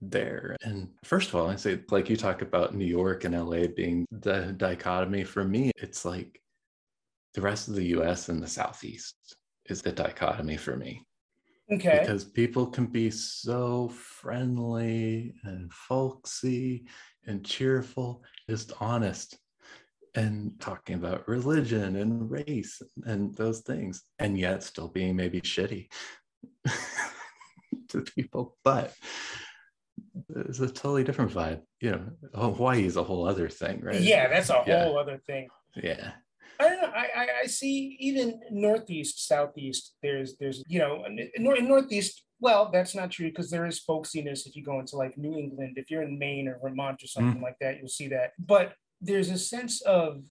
there. 0.00 0.56
And 0.62 0.88
first 1.04 1.28
of 1.28 1.36
all, 1.36 1.48
I 1.48 1.56
say, 1.56 1.80
like 1.90 2.08
you 2.08 2.16
talk 2.16 2.42
about 2.42 2.74
New 2.74 2.84
York 2.86 3.24
and 3.24 3.34
LA 3.34 3.68
being 3.74 4.06
the 4.10 4.54
dichotomy. 4.56 5.24
For 5.24 5.44
me, 5.44 5.70
it's 5.76 6.04
like 6.04 6.40
the 7.34 7.40
rest 7.40 7.68
of 7.68 7.74
the 7.74 7.86
US 7.96 8.28
and 8.28 8.42
the 8.42 8.48
Southeast 8.48 9.36
is 9.66 9.82
the 9.82 9.92
dichotomy 9.92 10.56
for 10.56 10.76
me. 10.76 11.06
Okay. 11.72 12.00
Because 12.00 12.24
people 12.24 12.66
can 12.66 12.86
be 12.86 13.10
so 13.10 13.88
friendly 13.88 15.34
and 15.44 15.72
folksy 15.72 16.86
and 17.26 17.44
cheerful, 17.44 18.22
just 18.48 18.72
honest 18.80 19.38
and 20.14 20.52
talking 20.60 20.96
about 20.96 21.26
religion 21.26 21.96
and 21.96 22.30
race 22.30 22.82
and 23.04 23.34
those 23.36 23.60
things, 23.60 24.02
and 24.18 24.38
yet 24.38 24.62
still 24.62 24.88
being 24.88 25.16
maybe 25.16 25.40
shitty 25.40 25.88
to 27.88 28.02
people. 28.02 28.58
But 28.62 28.92
it's 30.36 30.60
a 30.60 30.66
totally 30.66 31.04
different 31.04 31.32
vibe. 31.32 31.62
You 31.80 31.92
know, 31.92 32.06
Hawaii 32.34 32.84
is 32.84 32.96
a 32.96 33.02
whole 33.02 33.26
other 33.26 33.48
thing, 33.48 33.80
right? 33.80 34.00
Yeah, 34.00 34.28
that's 34.28 34.50
a 34.50 34.62
yeah. 34.66 34.84
whole 34.84 34.98
other 34.98 35.18
thing. 35.26 35.48
Yeah. 35.76 36.12
I 36.62 36.68
don't 36.68 36.82
know. 36.82 36.92
I, 36.94 37.28
I 37.42 37.46
see 37.46 37.96
even 38.00 38.40
northeast, 38.50 39.26
southeast. 39.26 39.94
There's 40.02 40.36
there's 40.36 40.62
you 40.66 40.78
know 40.78 41.04
in 41.06 41.68
northeast. 41.68 42.24
Well, 42.40 42.70
that's 42.72 42.94
not 42.94 43.10
true 43.10 43.28
because 43.28 43.50
there 43.50 43.66
is 43.66 43.84
folksiness 43.88 44.46
if 44.46 44.56
you 44.56 44.64
go 44.64 44.80
into 44.80 44.96
like 44.96 45.16
New 45.16 45.36
England. 45.36 45.74
If 45.76 45.90
you're 45.90 46.02
in 46.02 46.18
Maine 46.18 46.48
or 46.48 46.58
Vermont 46.60 47.02
or 47.02 47.06
something 47.06 47.40
mm. 47.40 47.42
like 47.42 47.56
that, 47.60 47.78
you'll 47.78 47.88
see 47.88 48.08
that. 48.08 48.32
But 48.38 48.74
there's 49.00 49.30
a 49.30 49.38
sense 49.38 49.80
of 49.82 50.22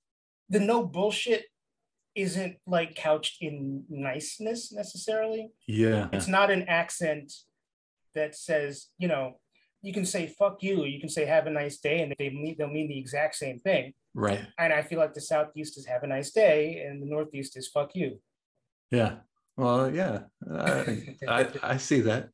the 0.50 0.60
no 0.60 0.86
bullshit 0.86 1.46
isn't 2.16 2.58
like 2.68 2.96
couched 2.96 3.42
in 3.42 3.86
niceness 3.90 4.72
necessarily. 4.72 5.52
Yeah. 5.68 6.10
It's 6.12 6.28
not 6.28 6.52
an 6.52 6.64
accent 6.64 7.32
that 8.16 8.36
says, 8.36 8.88
you 8.98 9.08
know, 9.08 9.40
you 9.82 9.94
can 9.94 10.06
say 10.06 10.28
fuck 10.28 10.62
you, 10.62 10.84
you 10.86 11.00
can 11.00 11.10
say 11.10 11.26
have 11.26 11.48
a 11.48 11.52
nice 11.52 11.78
day, 11.80 12.02
and 12.02 12.14
they 12.20 12.30
mean 12.30 12.56
they'll 12.58 12.68
mean 12.68 12.88
the 12.88 13.00
exact 13.00 13.36
same 13.36 13.60
thing. 13.60 13.94
Right. 14.14 14.46
And 14.58 14.74
I 14.74 14.82
feel 14.82 15.00
like 15.00 15.14
the 15.14 15.22
southeast 15.22 15.78
is 15.78 15.86
have 15.86 16.04
a 16.04 16.08
nice 16.08 16.32
day, 16.32 16.84
and 16.86 17.02
the 17.02 17.08
northeast 17.08 17.58
is 17.58 17.68
fuck 17.68 17.92
you. 17.96 18.20
Yeah. 18.92 19.18
Well, 19.58 19.94
yeah, 19.94 20.22
I, 20.50 21.16
I, 21.28 21.48
I 21.62 21.78
see 21.78 22.02
that. 22.02 22.30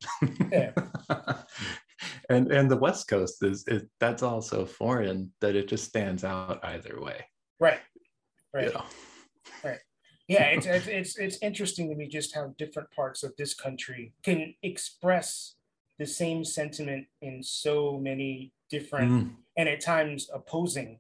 Yeah. 0.51 0.71
and 2.29 2.51
and 2.51 2.69
the 2.69 2.77
West 2.77 3.07
Coast 3.07 3.43
is, 3.43 3.63
is 3.67 3.83
that's 3.99 4.23
also 4.23 4.65
foreign 4.65 5.31
that 5.41 5.55
it 5.55 5.67
just 5.67 5.85
stands 5.85 6.23
out 6.23 6.59
either 6.63 7.01
way. 7.01 7.25
Right. 7.59 7.79
Right. 8.53 8.67
You 8.67 8.73
know? 8.73 8.85
Right. 9.63 9.79
Yeah, 10.27 10.43
it's, 10.47 10.65
it's 10.65 10.87
it's 10.87 11.17
it's 11.17 11.37
interesting 11.41 11.89
to 11.89 11.95
me 11.95 12.07
just 12.07 12.35
how 12.35 12.53
different 12.57 12.91
parts 12.91 13.23
of 13.23 13.33
this 13.37 13.53
country 13.53 14.13
can 14.23 14.53
express 14.61 15.55
the 15.99 16.05
same 16.05 16.43
sentiment 16.43 17.07
in 17.21 17.41
so 17.41 17.97
many 17.97 18.51
different 18.69 19.11
mm. 19.11 19.31
and 19.57 19.69
at 19.69 19.81
times 19.81 20.29
opposing. 20.33 20.99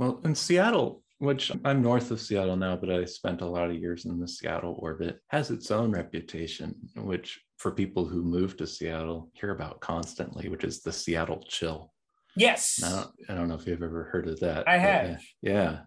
Well, 0.00 0.18
in 0.24 0.34
Seattle, 0.34 1.02
which 1.18 1.52
I'm 1.62 1.82
north 1.82 2.10
of 2.10 2.22
Seattle 2.22 2.56
now, 2.56 2.74
but 2.74 2.88
I 2.88 3.04
spent 3.04 3.42
a 3.42 3.46
lot 3.46 3.68
of 3.68 3.76
years 3.76 4.06
in 4.06 4.18
the 4.18 4.26
Seattle 4.26 4.78
orbit, 4.78 5.20
has 5.28 5.50
its 5.50 5.70
own 5.70 5.92
reputation, 5.92 6.74
which 6.96 7.38
for 7.58 7.70
people 7.70 8.06
who 8.06 8.22
move 8.22 8.56
to 8.56 8.66
Seattle 8.66 9.28
hear 9.34 9.50
about 9.50 9.80
constantly, 9.80 10.48
which 10.48 10.64
is 10.64 10.80
the 10.80 10.90
Seattle 10.90 11.44
chill. 11.46 11.92
Yes. 12.34 12.78
Now, 12.80 13.10
I 13.28 13.34
don't 13.34 13.48
know 13.48 13.56
if 13.56 13.66
you've 13.66 13.82
ever 13.82 14.04
heard 14.04 14.26
of 14.26 14.40
that. 14.40 14.66
I 14.66 14.78
have. 14.78 15.22
Yeah. 15.42 15.52
yeah. 15.52 15.78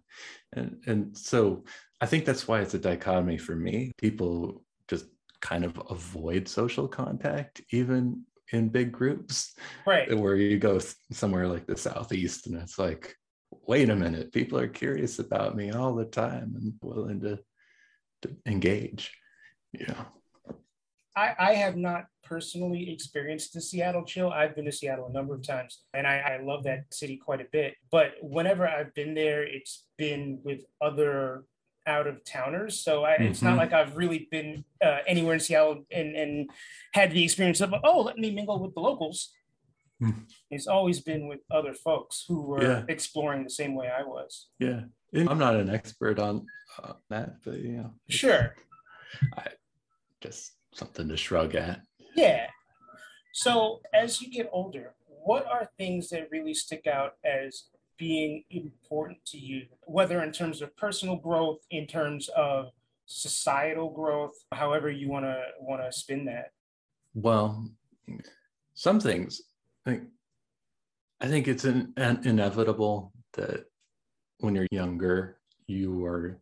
And 0.51 0.83
and 0.85 1.17
so 1.17 1.63
I 1.99 2.05
think 2.05 2.23
that's 2.23 2.47
why 2.47 2.61
it's 2.61 2.75
a 2.75 2.79
dichotomy 2.79 3.39
for 3.39 3.55
me. 3.55 3.93
People 3.97 4.63
just 4.87 5.05
kind 5.41 5.65
of 5.65 5.81
avoid 5.89 6.47
social 6.47 6.87
contact, 6.87 7.63
even 7.71 8.25
in 8.51 8.69
big 8.69 8.91
groups 8.91 9.55
right 9.87 10.15
where 10.15 10.35
you 10.35 10.59
go 10.59 10.79
somewhere 11.11 11.47
like 11.47 11.65
the 11.65 11.75
southeast 11.75 12.45
and 12.45 12.61
it's 12.61 12.77
like 12.77 13.15
wait 13.65 13.89
a 13.89 13.95
minute 13.95 14.31
people 14.31 14.59
are 14.59 14.67
curious 14.67 15.19
about 15.19 15.55
me 15.55 15.71
all 15.71 15.93
the 15.95 16.05
time 16.05 16.53
and 16.55 16.73
willing 16.81 17.21
to, 17.21 17.39
to 18.21 18.29
engage 18.45 19.11
you 19.71 19.85
know 19.87 20.05
I, 21.15 21.35
I 21.37 21.53
have 21.53 21.75
not 21.75 22.05
personally 22.23 22.91
experienced 22.91 23.53
the 23.53 23.61
Seattle 23.61 24.03
chill. 24.03 24.31
I've 24.31 24.55
been 24.55 24.65
to 24.65 24.71
Seattle 24.71 25.07
a 25.07 25.11
number 25.11 25.35
of 25.35 25.45
times 25.45 25.83
and 25.93 26.07
I, 26.07 26.17
I 26.17 26.43
love 26.43 26.63
that 26.63 26.91
city 26.91 27.17
quite 27.17 27.41
a 27.41 27.47
bit. 27.51 27.75
But 27.91 28.13
whenever 28.21 28.67
I've 28.67 28.93
been 28.93 29.13
there, 29.13 29.43
it's 29.43 29.85
been 29.97 30.39
with 30.43 30.61
other 30.81 31.43
out 31.85 32.07
of 32.07 32.23
towners. 32.23 32.79
So 32.79 33.03
I, 33.03 33.13
mm-hmm. 33.13 33.23
it's 33.23 33.41
not 33.41 33.51
mm-hmm. 33.51 33.59
like 33.59 33.73
I've 33.73 33.95
really 33.95 34.27
been 34.31 34.63
uh, 34.83 34.99
anywhere 35.05 35.35
in 35.35 35.39
Seattle 35.39 35.85
and, 35.91 36.15
and 36.15 36.49
had 36.93 37.11
the 37.11 37.23
experience 37.23 37.61
of, 37.61 37.73
oh, 37.83 38.01
let 38.01 38.17
me 38.17 38.31
mingle 38.31 38.59
with 38.59 38.73
the 38.73 38.79
locals. 38.79 39.31
Mm. 40.01 40.25
It's 40.49 40.67
always 40.67 40.99
been 41.01 41.27
with 41.27 41.39
other 41.51 41.73
folks 41.73 42.25
who 42.27 42.41
were 42.41 42.63
yeah. 42.63 42.83
exploring 42.87 43.43
the 43.43 43.49
same 43.49 43.75
way 43.75 43.89
I 43.89 44.03
was. 44.03 44.49
Yeah. 44.59 44.81
I'm 45.15 45.37
not 45.37 45.55
an 45.55 45.69
expert 45.69 46.19
on 46.19 46.45
uh, 46.83 46.93
that, 47.09 47.35
but 47.45 47.59
you 47.59 47.73
know. 47.73 47.91
Sure. 48.09 48.55
I, 49.37 49.47
just 50.21 50.53
something 50.73 51.07
to 51.07 51.17
shrug 51.17 51.55
at. 51.55 51.81
Yeah. 52.15 52.47
So 53.33 53.81
as 53.93 54.21
you 54.21 54.29
get 54.29 54.49
older, 54.51 54.95
what 55.05 55.45
are 55.45 55.69
things 55.77 56.09
that 56.09 56.29
really 56.31 56.53
stick 56.53 56.87
out 56.87 57.13
as 57.23 57.65
being 57.97 58.43
important 58.49 59.23
to 59.25 59.37
you, 59.37 59.65
whether 59.85 60.23
in 60.23 60.31
terms 60.31 60.61
of 60.61 60.75
personal 60.75 61.15
growth, 61.15 61.59
in 61.69 61.87
terms 61.87 62.29
of 62.29 62.71
societal 63.05 63.89
growth, 63.89 64.33
however 64.51 64.89
you 64.89 65.09
want 65.09 65.25
to 65.25 65.41
want 65.59 65.81
to 65.81 65.91
spin 65.91 66.25
that? 66.25 66.51
Well, 67.13 67.69
some 68.73 68.99
things. 68.99 69.41
I 69.85 69.89
think, 69.89 70.03
I 71.21 71.27
think 71.27 71.47
it's 71.47 71.65
an, 71.65 71.93
an 71.97 72.21
inevitable 72.25 73.11
that 73.33 73.65
when 74.39 74.55
you're 74.55 74.67
younger, 74.71 75.39
you 75.67 76.05
are 76.05 76.39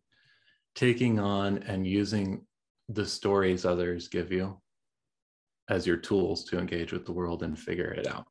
taking 0.74 1.18
on 1.18 1.58
and 1.58 1.86
using 1.86 2.46
the 2.88 3.06
stories 3.06 3.64
others 3.64 4.08
give 4.08 4.32
you 4.32 4.60
as 5.68 5.86
your 5.86 5.96
tools 5.96 6.44
to 6.44 6.58
engage 6.58 6.92
with 6.92 7.06
the 7.06 7.12
world 7.12 7.42
and 7.42 7.58
figure 7.58 7.92
it 7.92 8.06
out. 8.06 8.26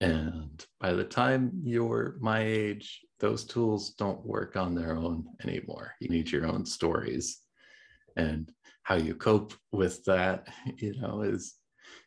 And 0.00 0.64
by 0.80 0.92
the 0.92 1.04
time 1.04 1.52
you're 1.62 2.16
my 2.20 2.40
age, 2.40 3.00
those 3.20 3.44
tools 3.44 3.94
don't 3.94 4.24
work 4.26 4.56
on 4.56 4.74
their 4.74 4.96
own 4.96 5.24
anymore. 5.42 5.92
You 6.00 6.10
need 6.10 6.30
your 6.30 6.46
own 6.46 6.66
stories. 6.66 7.40
And 8.16 8.50
how 8.82 8.96
you 8.96 9.14
cope 9.14 9.54
with 9.72 10.04
that, 10.04 10.48
you 10.76 11.00
know, 11.00 11.22
is 11.22 11.54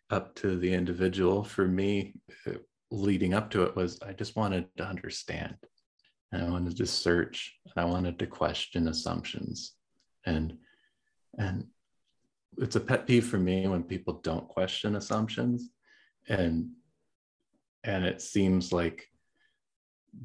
up 0.10 0.36
to 0.36 0.58
the 0.58 0.74
individual. 0.74 1.44
For 1.44 1.68
me, 1.68 2.14
uh, 2.46 2.54
leading 2.92 3.34
up 3.34 3.50
to 3.52 3.64
it 3.64 3.76
was 3.76 4.00
I 4.02 4.14
just 4.14 4.36
wanted 4.36 4.68
to 4.78 4.86
understand. 4.86 5.56
And 6.32 6.44
I 6.44 6.50
wanted 6.50 6.76
to 6.78 6.86
search 6.86 7.56
and 7.66 7.74
I 7.84 7.86
wanted 7.86 8.20
to 8.20 8.28
question 8.28 8.88
assumptions. 8.88 9.74
And 10.26 10.58
and 11.38 11.66
it's 12.58 12.76
a 12.76 12.80
pet 12.80 13.06
peeve 13.06 13.26
for 13.26 13.38
me 13.38 13.68
when 13.68 13.84
people 13.84 14.20
don't 14.24 14.48
question 14.48 14.96
assumptions. 14.96 15.70
And 16.28 16.70
and 17.84 18.06
it 18.06 18.22
seems 18.22 18.74
like 18.74 19.08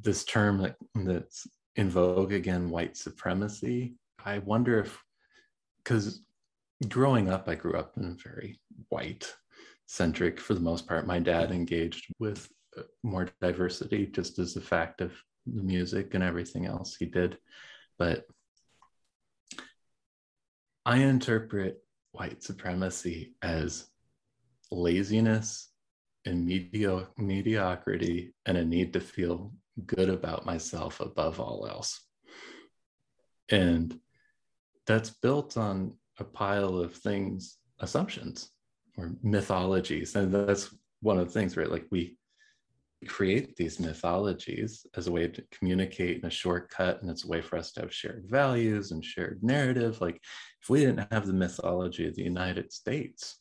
this 0.01 0.25
term 0.25 0.59
that, 0.59 0.77
that's 0.95 1.47
in 1.77 1.91
vogue 1.91 2.33
again, 2.33 2.71
white 2.71 2.97
supremacy. 2.97 3.95
I 4.25 4.39
wonder 4.39 4.81
if 4.81 5.03
because 5.83 6.23
growing 6.89 7.29
up, 7.29 7.49
I 7.49 7.55
grew 7.55 7.75
up 7.75 7.93
in 7.97 8.05
a 8.05 8.17
very 8.23 8.61
white 8.89 9.33
centric 9.87 10.41
for 10.41 10.55
the 10.55 10.61
most 10.61 10.87
part. 10.87 11.07
My 11.07 11.19
dad 11.19 11.51
engaged 11.51 12.07
with 12.19 12.49
uh, 12.77 12.83
more 13.03 13.29
diversity 13.41 14.07
just 14.07 14.39
as 14.39 14.57
a 14.57 14.61
fact 14.61 15.01
of 15.01 15.13
the 15.47 15.63
music 15.63 16.15
and 16.15 16.23
everything 16.23 16.67
else 16.67 16.97
he 16.97 17.07
did. 17.07 17.39
But 17.99 18.25
I 20.87 20.99
interpret 20.99 21.79
white 22.13 22.43
supremacy 22.43 23.35
as 23.43 23.87
laziness 24.71 25.69
and 26.25 26.47
medio- 26.47 27.09
mediocrity 27.19 28.35
and 28.47 28.57
a 28.57 28.65
need 28.65 28.93
to 28.93 29.01
feel 29.01 29.53
good 29.87 30.09
about 30.09 30.47
myself 30.47 31.01
above 31.01 31.41
all 31.41 31.67
else. 31.67 32.01
And 33.51 33.99
that's 34.87 35.11
built 35.11 35.57
on 35.57 35.97
a 36.19 36.25
pile 36.25 36.79
of 36.79 36.95
things, 36.95 37.59
assumptions 37.79 38.52
or 38.97 39.13
mythologies. 39.23 40.15
And 40.15 40.33
that's 40.33 40.75
one 41.01 41.19
of 41.19 41.27
the 41.27 41.33
things, 41.33 41.57
right? 41.57 41.71
Like 41.71 41.87
we 41.91 42.17
create 43.07 43.57
these 43.57 43.81
mythologies 43.81 44.87
as 44.97 45.07
a 45.07 45.13
way 45.13 45.27
to 45.27 45.43
communicate 45.51 46.19
in 46.19 46.27
a 46.27 46.31
shortcut 46.31 47.01
and 47.03 47.11
it's 47.11 47.25
a 47.25 47.29
way 47.29 47.41
for 47.41 47.57
us 47.57 47.73
to 47.73 47.81
have 47.81 47.93
shared 47.93 48.25
values 48.29 48.93
and 48.93 49.05
shared 49.05 49.43
narrative 49.43 50.01
like 50.01 50.21
if 50.63 50.71
we 50.71 50.81
didn't 50.81 51.13
have 51.13 51.27
the 51.27 51.33
mythology 51.33 52.07
of 52.07 52.15
the 52.15 52.23
united 52.23 52.73
states 52.73 53.39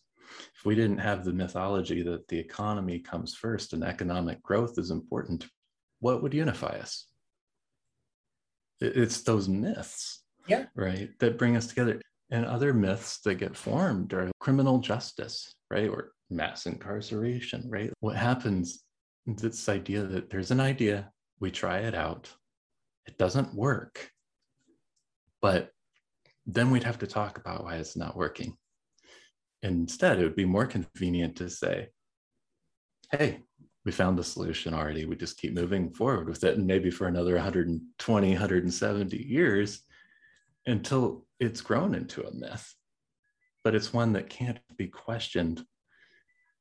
if 0.57 0.65
we 0.65 0.73
didn't 0.73 0.97
have 0.97 1.23
the 1.23 1.33
mythology 1.33 2.01
that 2.01 2.27
the 2.27 2.39
economy 2.39 2.99
comes 2.99 3.35
first 3.35 3.73
and 3.73 3.83
economic 3.83 4.41
growth 4.41 4.79
is 4.79 4.89
important 4.89 5.45
what 5.99 6.23
would 6.23 6.33
unify 6.33 6.75
us 6.79 7.05
it's 8.79 9.21
those 9.21 9.47
myths 9.47 10.23
yeah 10.47 10.65
right 10.75 11.09
that 11.19 11.37
bring 11.37 11.55
us 11.55 11.67
together 11.67 12.01
and 12.31 12.45
other 12.45 12.73
myths 12.73 13.19
that 13.23 13.35
get 13.35 13.55
formed 13.55 14.13
are 14.13 14.31
criminal 14.39 14.79
justice 14.79 15.53
right 15.69 15.89
or 15.89 16.11
mass 16.29 16.65
incarceration 16.65 17.63
right 17.69 17.91
what 17.99 18.15
happens 18.15 18.83
is 19.27 19.41
this 19.41 19.69
idea 19.69 20.03
that 20.03 20.29
there's 20.29 20.51
an 20.51 20.59
idea, 20.59 21.11
we 21.39 21.51
try 21.51 21.79
it 21.79 21.95
out, 21.95 22.29
it 23.05 23.17
doesn't 23.17 23.53
work, 23.53 24.09
but 25.41 25.69
then 26.45 26.71
we'd 26.71 26.83
have 26.83 26.99
to 26.99 27.07
talk 27.07 27.37
about 27.37 27.63
why 27.63 27.75
it's 27.75 27.95
not 27.95 28.17
working. 28.17 28.55
Instead, 29.63 30.19
it 30.19 30.23
would 30.23 30.35
be 30.35 30.45
more 30.45 30.65
convenient 30.65 31.35
to 31.35 31.49
say, 31.49 31.89
hey, 33.11 33.41
we 33.85 33.91
found 33.91 34.17
the 34.17 34.23
solution 34.23 34.73
already. 34.73 35.05
We 35.05 35.15
just 35.15 35.39
keep 35.39 35.53
moving 35.53 35.91
forward 35.91 36.27
with 36.27 36.43
it. 36.43 36.57
And 36.57 36.65
maybe 36.65 36.89
for 36.89 37.07
another 37.07 37.35
120, 37.35 38.29
170 38.29 39.17
years 39.17 39.83
until 40.65 41.25
it's 41.41 41.59
grown 41.59 41.95
into 41.95 42.25
a 42.25 42.33
myth. 42.33 42.73
But 43.63 43.75
it's 43.75 43.91
one 43.91 44.13
that 44.13 44.29
can't 44.29 44.59
be 44.77 44.87
questioned 44.87 45.65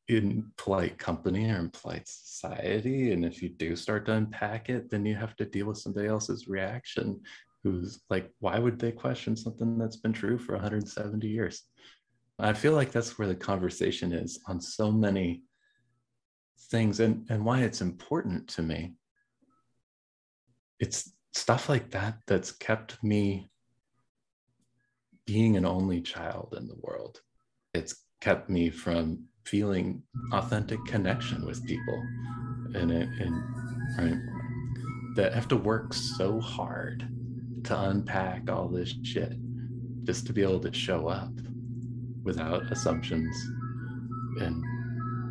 in 0.08 0.50
polite 0.56 0.98
company 0.98 1.50
or 1.50 1.58
in 1.58 1.70
polite 1.70 2.08
society. 2.08 3.12
And 3.12 3.24
if 3.24 3.42
you 3.42 3.50
do 3.50 3.76
start 3.76 4.06
to 4.06 4.14
unpack 4.14 4.70
it, 4.70 4.90
then 4.90 5.06
you 5.06 5.14
have 5.14 5.36
to 5.36 5.44
deal 5.44 5.66
with 5.66 5.78
somebody 5.78 6.08
else's 6.08 6.48
reaction 6.48 7.20
who's 7.62 8.00
like, 8.08 8.30
why 8.40 8.58
would 8.58 8.78
they 8.78 8.90
question 8.90 9.36
something 9.36 9.78
that's 9.78 9.96
been 9.96 10.14
true 10.14 10.38
for 10.38 10.54
170 10.54 11.28
years? 11.28 11.62
I 12.38 12.54
feel 12.54 12.72
like 12.72 12.90
that's 12.90 13.18
where 13.18 13.28
the 13.28 13.34
conversation 13.34 14.14
is 14.14 14.40
on 14.46 14.62
so 14.62 14.90
many 14.90 15.42
things 16.70 17.00
and, 17.00 17.26
and 17.28 17.44
why 17.44 17.60
it's 17.60 17.82
important 17.82 18.48
to 18.48 18.62
me. 18.62 18.94
It's 20.80 21.12
stuff 21.34 21.68
like 21.68 21.90
that 21.90 22.16
that's 22.26 22.52
kept 22.52 23.02
me 23.04 23.50
being 25.32 25.56
an 25.56 25.64
only 25.64 26.00
child 26.00 26.52
in 26.58 26.66
the 26.66 26.74
world. 26.82 27.20
It's 27.72 27.94
kept 28.20 28.50
me 28.50 28.68
from 28.68 29.26
feeling 29.44 30.02
authentic 30.32 30.84
connection 30.86 31.46
with 31.46 31.64
people 31.66 32.02
and, 32.74 32.90
and 32.90 33.42
right 33.96 34.18
that 35.14 35.32
have 35.32 35.46
to 35.46 35.56
work 35.56 35.94
so 35.94 36.40
hard 36.40 37.08
to 37.62 37.80
unpack 37.80 38.50
all 38.50 38.68
this 38.68 38.92
shit 39.04 39.32
just 40.02 40.26
to 40.26 40.32
be 40.32 40.42
able 40.42 40.58
to 40.58 40.72
show 40.72 41.06
up 41.06 41.32
without 42.24 42.62
assumptions 42.72 43.36
and 44.40 44.64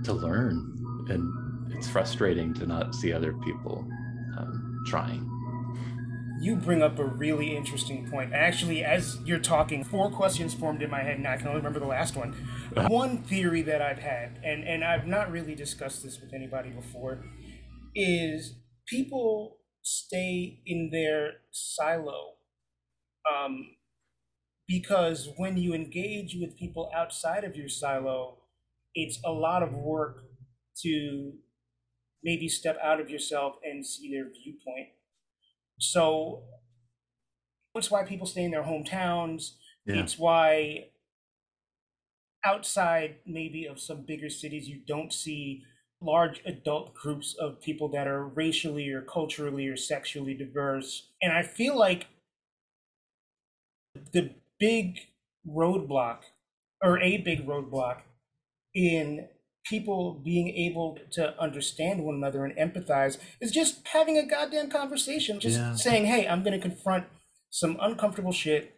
to 0.06 0.14
learn 0.14 0.76
and 1.10 1.74
it's 1.74 1.90
frustrating 1.90 2.54
to 2.54 2.66
not 2.66 2.96
see 2.96 3.12
other 3.12 3.34
people 3.34 3.86
um, 4.38 4.82
trying 4.88 5.30
you 6.40 6.56
bring 6.56 6.82
up 6.82 6.98
a 7.00 7.06
really 7.06 7.56
interesting 7.56 8.10
point. 8.10 8.34
Actually, 8.34 8.84
as 8.84 9.18
you're 9.26 9.40
talking, 9.40 9.84
four 9.84 10.10
questions 10.10 10.54
formed 10.54 10.82
in 10.82 10.90
my 10.90 11.02
head, 11.02 11.18
and 11.18 11.28
I 11.28 11.36
can 11.36 11.48
only 11.48 11.60
remember 11.60 11.80
the 11.80 11.86
last 11.86 12.16
one. 12.16 12.34
One 12.88 13.18
theory 13.24 13.62
that 13.64 13.82
I've 13.82 14.00
had, 14.00 14.40
and, 14.44 14.64
and 14.64 14.84
I've 14.84 15.06
not 15.06 15.32
really 15.32 15.54
discussed 15.54 16.04
this 16.04 16.22
with 16.22 16.34
anybody 16.34 16.70
before, 16.70 17.26
is 17.94 18.56
people 18.88 19.58
stay 19.82 20.62
in 20.66 20.90
their 20.92 21.32
silo 21.52 22.36
um, 23.30 23.76
because 24.68 25.30
when 25.38 25.58
you 25.58 25.74
engage 25.74 26.38
with 26.40 26.58
people 26.58 26.90
outside 26.96 27.44
of 27.44 27.56
your 27.56 27.70
silo, 27.70 28.38
it's 28.96 29.20
a 29.26 29.32
lot 29.32 29.62
of 29.62 29.74
work 29.74 30.24
to 30.84 31.34
maybe 32.24 32.48
step 32.48 32.78
out 32.82 33.02
of 33.02 33.10
yourself 33.10 33.56
and 33.64 33.86
see 33.86 34.12
their 34.14 34.26
viewpoint 34.26 34.90
so 35.80 36.44
it's 37.76 37.90
why 37.90 38.04
people 38.04 38.28
stay 38.28 38.44
in 38.44 38.52
their 38.52 38.64
hometowns. 38.64 39.54
Yeah. 39.86 40.02
It's 40.02 40.18
why 40.18 40.90
outside 42.44 43.16
maybe 43.26 43.66
of 43.66 43.80
some 43.80 44.04
bigger 44.06 44.30
cities 44.30 44.68
you 44.68 44.80
don't 44.88 45.14
see 45.14 45.64
large 46.02 46.42
adult 46.46 46.94
groups 46.94 47.36
of 47.40 47.62
people 47.62 47.90
that 47.90 48.08
are 48.08 48.26
racially 48.26 48.90
or 48.90 49.02
culturally 49.02 49.68
or 49.68 49.76
sexually 49.76 50.34
diverse. 50.34 51.10
And 51.22 51.34
I 51.34 51.44
feel 51.44 51.78
like 51.78 52.08
the 54.14 54.32
big 54.60 55.00
roadblock 55.48 56.20
or 56.82 57.00
a 57.00 57.18
big 57.18 57.46
roadblock 57.46 58.02
in 58.74 59.28
people 59.66 60.22
being 60.24 60.50
able 60.50 60.98
to 61.12 61.40
understand 61.40 62.04
one 62.04 62.16
another 62.16 62.46
and 62.46 62.58
empathize 62.58 63.18
is 63.40 63.52
just 63.52 63.88
having 63.88 64.18
a 64.18 64.26
goddamn 64.26 64.70
conversation, 64.70 65.40
just 65.40 65.58
yeah. 65.58 65.76
saying, 65.76 66.06
hey, 66.06 66.28
I'm 66.28 66.44
going 66.44 66.60
to 66.60 66.68
confront 66.68 67.06
some 67.50 67.78
uncomfortable 67.82 68.32
shit. 68.32 68.76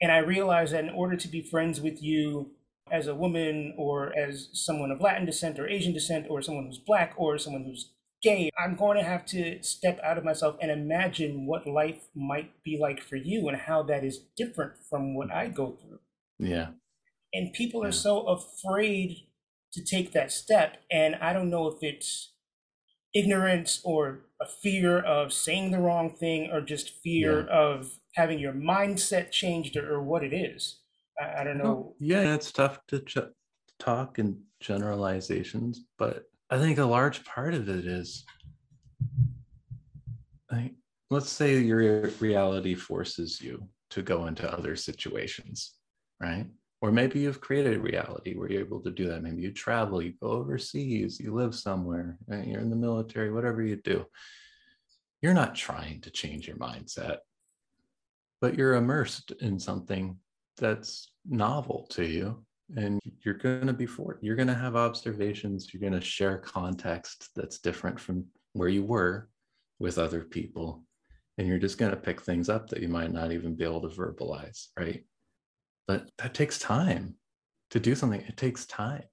And 0.00 0.12
I 0.12 0.18
realize 0.18 0.72
that 0.72 0.84
in 0.84 0.90
order 0.90 1.16
to 1.16 1.28
be 1.28 1.42
friends 1.42 1.80
with 1.80 2.02
you 2.02 2.50
as 2.90 3.06
a 3.06 3.14
woman 3.14 3.74
or 3.78 4.16
as 4.16 4.48
someone 4.52 4.90
of 4.90 5.00
Latin 5.00 5.26
descent 5.26 5.58
or 5.58 5.68
Asian 5.68 5.92
descent 5.92 6.26
or 6.28 6.42
someone 6.42 6.66
who's 6.66 6.78
black 6.78 7.14
or 7.16 7.38
someone 7.38 7.64
who's 7.64 7.92
gay, 8.22 8.50
I'm 8.58 8.74
going 8.74 8.98
to 8.98 9.04
have 9.04 9.24
to 9.26 9.62
step 9.62 10.00
out 10.02 10.18
of 10.18 10.24
myself 10.24 10.56
and 10.60 10.70
imagine 10.70 11.46
what 11.46 11.66
life 11.66 12.08
might 12.14 12.50
be 12.64 12.78
like 12.80 13.00
for 13.00 13.16
you 13.16 13.48
and 13.48 13.56
how 13.56 13.82
that 13.84 14.04
is 14.04 14.20
different 14.36 14.72
from 14.88 15.14
what 15.14 15.28
mm. 15.28 15.36
I 15.36 15.48
go 15.48 15.78
through. 15.80 16.00
Yeah. 16.38 16.68
And 17.32 17.52
people 17.52 17.82
yeah. 17.82 17.88
are 17.88 17.92
so 17.92 18.26
afraid 18.26 19.26
to 19.74 19.84
take 19.84 20.12
that 20.12 20.32
step. 20.32 20.78
And 20.90 21.16
I 21.16 21.32
don't 21.32 21.50
know 21.50 21.66
if 21.66 21.82
it's 21.82 22.32
ignorance 23.14 23.80
or 23.84 24.26
a 24.40 24.46
fear 24.46 24.98
of 24.98 25.32
saying 25.32 25.70
the 25.70 25.78
wrong 25.78 26.10
thing 26.10 26.50
or 26.50 26.60
just 26.60 26.90
fear 27.02 27.46
yeah. 27.46 27.54
of 27.54 27.90
having 28.14 28.38
your 28.38 28.52
mindset 28.52 29.30
changed 29.30 29.76
or, 29.76 29.94
or 29.94 30.02
what 30.02 30.24
it 30.24 30.32
is. 30.32 30.80
I, 31.20 31.40
I 31.40 31.44
don't 31.44 31.58
know. 31.58 31.64
Well, 31.64 31.96
yeah, 32.00 32.34
it's 32.34 32.52
tough 32.52 32.78
to 32.88 33.00
ch- 33.00 33.18
talk 33.78 34.18
in 34.18 34.40
generalizations, 34.60 35.84
but 35.98 36.24
I 36.50 36.58
think 36.58 36.78
a 36.78 36.84
large 36.84 37.24
part 37.24 37.54
of 37.54 37.68
it 37.68 37.86
is 37.86 38.24
I, 40.50 40.72
let's 41.10 41.30
say 41.30 41.58
your 41.58 42.08
reality 42.20 42.74
forces 42.74 43.40
you 43.40 43.68
to 43.90 44.02
go 44.02 44.26
into 44.26 44.52
other 44.52 44.76
situations, 44.76 45.74
right? 46.20 46.46
Or 46.84 46.92
maybe 46.92 47.18
you've 47.18 47.40
created 47.40 47.76
a 47.78 47.80
reality 47.80 48.34
where 48.34 48.52
you're 48.52 48.60
able 48.60 48.80
to 48.80 48.90
do 48.90 49.08
that. 49.08 49.22
Maybe 49.22 49.40
you 49.40 49.52
travel, 49.52 50.02
you 50.02 50.12
go 50.20 50.32
overseas, 50.32 51.18
you 51.18 51.32
live 51.32 51.54
somewhere, 51.54 52.18
right? 52.26 52.46
you're 52.46 52.60
in 52.60 52.68
the 52.68 52.76
military, 52.76 53.32
whatever 53.32 53.62
you 53.62 53.76
do. 53.76 54.04
You're 55.22 55.32
not 55.32 55.54
trying 55.54 56.02
to 56.02 56.10
change 56.10 56.46
your 56.46 56.58
mindset, 56.58 57.20
but 58.42 58.58
you're 58.58 58.74
immersed 58.74 59.32
in 59.40 59.58
something 59.58 60.18
that's 60.58 61.10
novel 61.26 61.86
to 61.92 62.04
you. 62.04 62.44
And 62.76 63.00
you're 63.24 63.32
going 63.32 63.66
to 63.66 63.72
be 63.72 63.86
for. 63.86 64.18
You're 64.20 64.36
going 64.36 64.48
to 64.48 64.54
have 64.54 64.76
observations. 64.76 65.72
You're 65.72 65.80
going 65.80 65.98
to 65.98 66.06
share 66.06 66.36
context 66.36 67.30
that's 67.34 67.60
different 67.60 67.98
from 67.98 68.26
where 68.52 68.68
you 68.68 68.84
were 68.84 69.30
with 69.78 69.96
other 69.96 70.20
people. 70.20 70.84
And 71.38 71.48
you're 71.48 71.58
just 71.58 71.78
going 71.78 71.92
to 71.92 71.96
pick 71.96 72.20
things 72.20 72.50
up 72.50 72.68
that 72.68 72.82
you 72.82 72.88
might 72.88 73.10
not 73.10 73.32
even 73.32 73.54
be 73.54 73.64
able 73.64 73.80
to 73.80 73.88
verbalize, 73.88 74.66
right? 74.78 75.02
But 75.86 76.10
that 76.18 76.34
takes 76.34 76.58
time 76.58 77.16
to 77.70 77.80
do 77.80 77.94
something. 77.94 78.20
It 78.20 78.36
takes 78.36 78.66
time. 78.66 79.04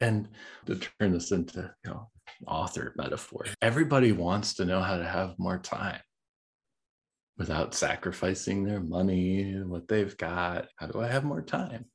And 0.00 0.28
to 0.66 0.76
turn 0.76 1.12
this 1.12 1.32
into 1.32 1.74
you 1.84 1.90
know 1.90 2.08
author 2.46 2.94
metaphor 2.96 3.46
everybody 3.62 4.12
wants 4.12 4.54
to 4.54 4.64
know 4.64 4.80
how 4.80 4.96
to 4.96 5.04
have 5.04 5.34
more 5.38 5.58
time 5.58 6.00
without 7.36 7.74
sacrificing 7.74 8.62
their 8.62 8.78
money 8.78 9.54
what 9.66 9.88
they've 9.88 10.16
got. 10.16 10.68
How 10.76 10.86
do 10.86 11.00
i 11.00 11.08
have 11.08 11.24
more 11.24 11.42
time? 11.42 11.86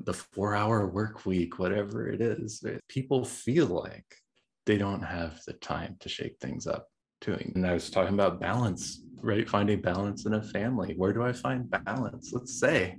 The 0.00 0.14
four 0.14 0.56
hour 0.56 0.88
work 0.88 1.26
week 1.26 1.60
whatever 1.60 2.08
it 2.08 2.20
is 2.20 2.60
people 2.88 3.24
feel 3.24 3.66
like 3.66 4.06
they 4.66 4.76
don't 4.76 5.02
have 5.02 5.40
the 5.46 5.52
time 5.52 5.94
to 6.00 6.08
shake 6.08 6.38
things 6.40 6.66
up 6.66 6.88
doing. 7.20 7.52
And 7.54 7.64
i 7.64 7.72
was 7.72 7.88
talking 7.88 8.14
about 8.14 8.40
balance 8.40 9.00
right? 9.22 9.48
Finding 9.48 9.80
balance 9.80 10.26
in 10.26 10.34
a 10.34 10.42
family. 10.42 10.94
Where 10.96 11.12
do 11.12 11.22
i 11.22 11.32
find 11.32 11.70
balance? 11.84 12.32
Let's 12.32 12.58
say 12.58 12.96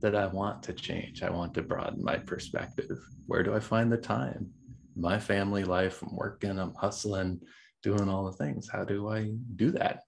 that 0.00 0.14
I 0.14 0.26
want 0.26 0.62
to 0.64 0.72
change. 0.72 1.22
I 1.22 1.30
want 1.30 1.54
to 1.54 1.62
broaden 1.62 2.02
my 2.02 2.16
perspective. 2.16 2.98
Where 3.26 3.42
do 3.42 3.54
I 3.54 3.60
find 3.60 3.90
the 3.90 3.96
time? 3.96 4.50
My 4.96 5.18
family 5.18 5.64
life, 5.64 6.02
I'm 6.02 6.16
working, 6.16 6.58
I'm 6.58 6.74
hustling, 6.74 7.40
doing 7.82 8.08
all 8.08 8.24
the 8.24 8.32
things. 8.32 8.68
How 8.70 8.84
do 8.84 9.08
I 9.08 9.32
do 9.56 9.70
that? 9.72 10.02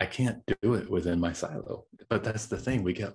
I 0.00 0.06
can't 0.06 0.42
do 0.62 0.74
it 0.74 0.90
within 0.90 1.20
my 1.20 1.32
silo. 1.32 1.84
But 2.08 2.24
that's 2.24 2.46
the 2.46 2.58
thing. 2.58 2.82
We 2.82 2.92
get, 2.92 3.14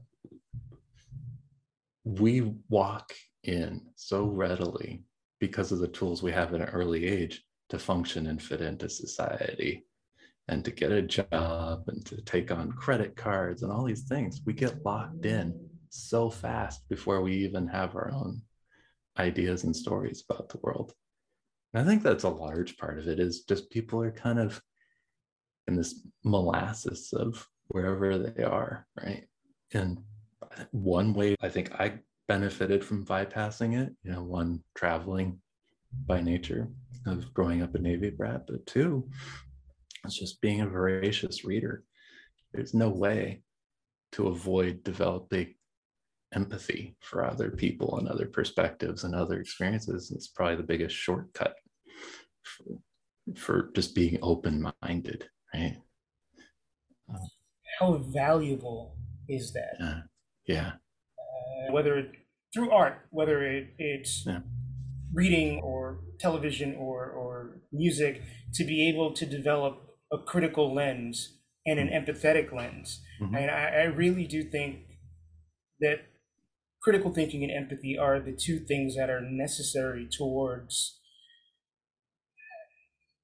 we 2.03 2.53
walk 2.69 3.13
in 3.43 3.81
so 3.95 4.25
readily 4.25 5.03
because 5.39 5.71
of 5.71 5.79
the 5.79 5.87
tools 5.87 6.21
we 6.21 6.31
have 6.31 6.53
at 6.53 6.61
an 6.61 6.69
early 6.69 7.05
age 7.05 7.43
to 7.69 7.79
function 7.79 8.27
and 8.27 8.41
fit 8.41 8.61
into 8.61 8.89
society 8.89 9.85
and 10.49 10.65
to 10.65 10.71
get 10.71 10.91
a 10.91 11.01
job 11.01 11.83
and 11.87 12.03
to 12.07 12.19
take 12.23 12.51
on 12.51 12.71
credit 12.71 13.15
cards 13.15 13.61
and 13.61 13.71
all 13.71 13.85
these 13.85 14.07
things. 14.07 14.41
We 14.45 14.53
get 14.53 14.83
locked 14.83 15.25
in 15.25 15.53
so 15.89 16.29
fast 16.29 16.89
before 16.89 17.21
we 17.21 17.35
even 17.35 17.67
have 17.67 17.95
our 17.95 18.11
own 18.11 18.41
ideas 19.17 19.63
and 19.63 19.75
stories 19.75 20.23
about 20.27 20.49
the 20.49 20.57
world. 20.63 20.91
And 21.73 21.83
I 21.83 21.85
think 21.85 22.01
that's 22.01 22.23
a 22.23 22.29
large 22.29 22.77
part 22.77 22.97
of 22.97 23.07
it 23.07 23.19
is 23.19 23.41
just 23.41 23.69
people 23.69 24.01
are 24.01 24.11
kind 24.11 24.39
of 24.39 24.59
in 25.67 25.75
this 25.75 26.01
molasses 26.25 27.13
of 27.13 27.47
wherever 27.67 28.17
they 28.17 28.43
are, 28.43 28.87
right? 28.99 29.25
And 29.73 29.99
one 30.71 31.13
way 31.13 31.35
I 31.41 31.49
think 31.49 31.79
I 31.79 31.99
benefited 32.27 32.83
from 32.83 33.05
bypassing 33.05 33.79
it, 33.79 33.93
you 34.03 34.11
know, 34.11 34.23
one 34.23 34.63
traveling 34.73 35.39
by 36.07 36.21
nature 36.21 36.69
of 37.05 37.31
growing 37.35 37.61
up 37.61 37.75
a 37.75 37.79
Navy 37.79 38.09
brat, 38.09 38.45
but 38.47 38.65
two, 38.65 39.07
it's 40.05 40.19
just 40.19 40.41
being 40.41 40.61
a 40.61 40.67
voracious 40.67 41.43
reader. 41.43 41.83
There's 42.53 42.73
no 42.73 42.89
way 42.89 43.43
to 44.13 44.27
avoid 44.27 44.83
developing 44.83 45.55
empathy 46.33 46.95
for 46.99 47.25
other 47.25 47.49
people 47.49 47.97
and 47.97 48.07
other 48.07 48.25
perspectives 48.25 49.03
and 49.03 49.15
other 49.15 49.39
experiences. 49.39 50.11
It's 50.15 50.27
probably 50.27 50.55
the 50.55 50.63
biggest 50.63 50.95
shortcut 50.95 51.55
for, 52.43 52.63
for 53.35 53.71
just 53.75 53.95
being 53.95 54.19
open 54.21 54.71
minded, 54.81 55.25
right? 55.53 55.77
How 57.79 57.93
valuable 57.93 58.95
is 59.27 59.53
that? 59.53 59.75
Yeah. 59.79 60.01
yeah. 60.45 60.71
Uh, 61.17 61.73
whether 61.73 61.97
it, 61.97 62.11
through 62.53 62.71
art, 62.71 63.05
whether 63.09 63.43
it, 63.43 63.73
it's 63.77 64.25
yeah. 64.25 64.39
reading 65.13 65.59
or 65.59 65.99
television 66.19 66.75
or, 66.75 67.09
or 67.09 67.61
music, 67.71 68.21
to 68.53 68.63
be 68.63 68.89
able 68.89 69.13
to 69.13 69.25
develop 69.25 69.88
a 70.11 70.17
critical 70.17 70.73
lens 70.73 71.37
and 71.65 71.79
an 71.79 71.89
empathetic 71.89 72.53
lens. 72.53 73.01
Mm-hmm. 73.21 73.35
And 73.35 73.51
I, 73.51 73.67
I 73.67 73.83
really 73.83 74.25
do 74.25 74.43
think 74.43 74.79
that 75.79 76.07
critical 76.81 77.11
thinking 77.11 77.43
and 77.43 77.51
empathy 77.51 77.97
are 77.97 78.19
the 78.19 78.31
two 78.31 78.59
things 78.59 78.95
that 78.95 79.09
are 79.09 79.21
necessary 79.21 80.07
towards 80.09 80.99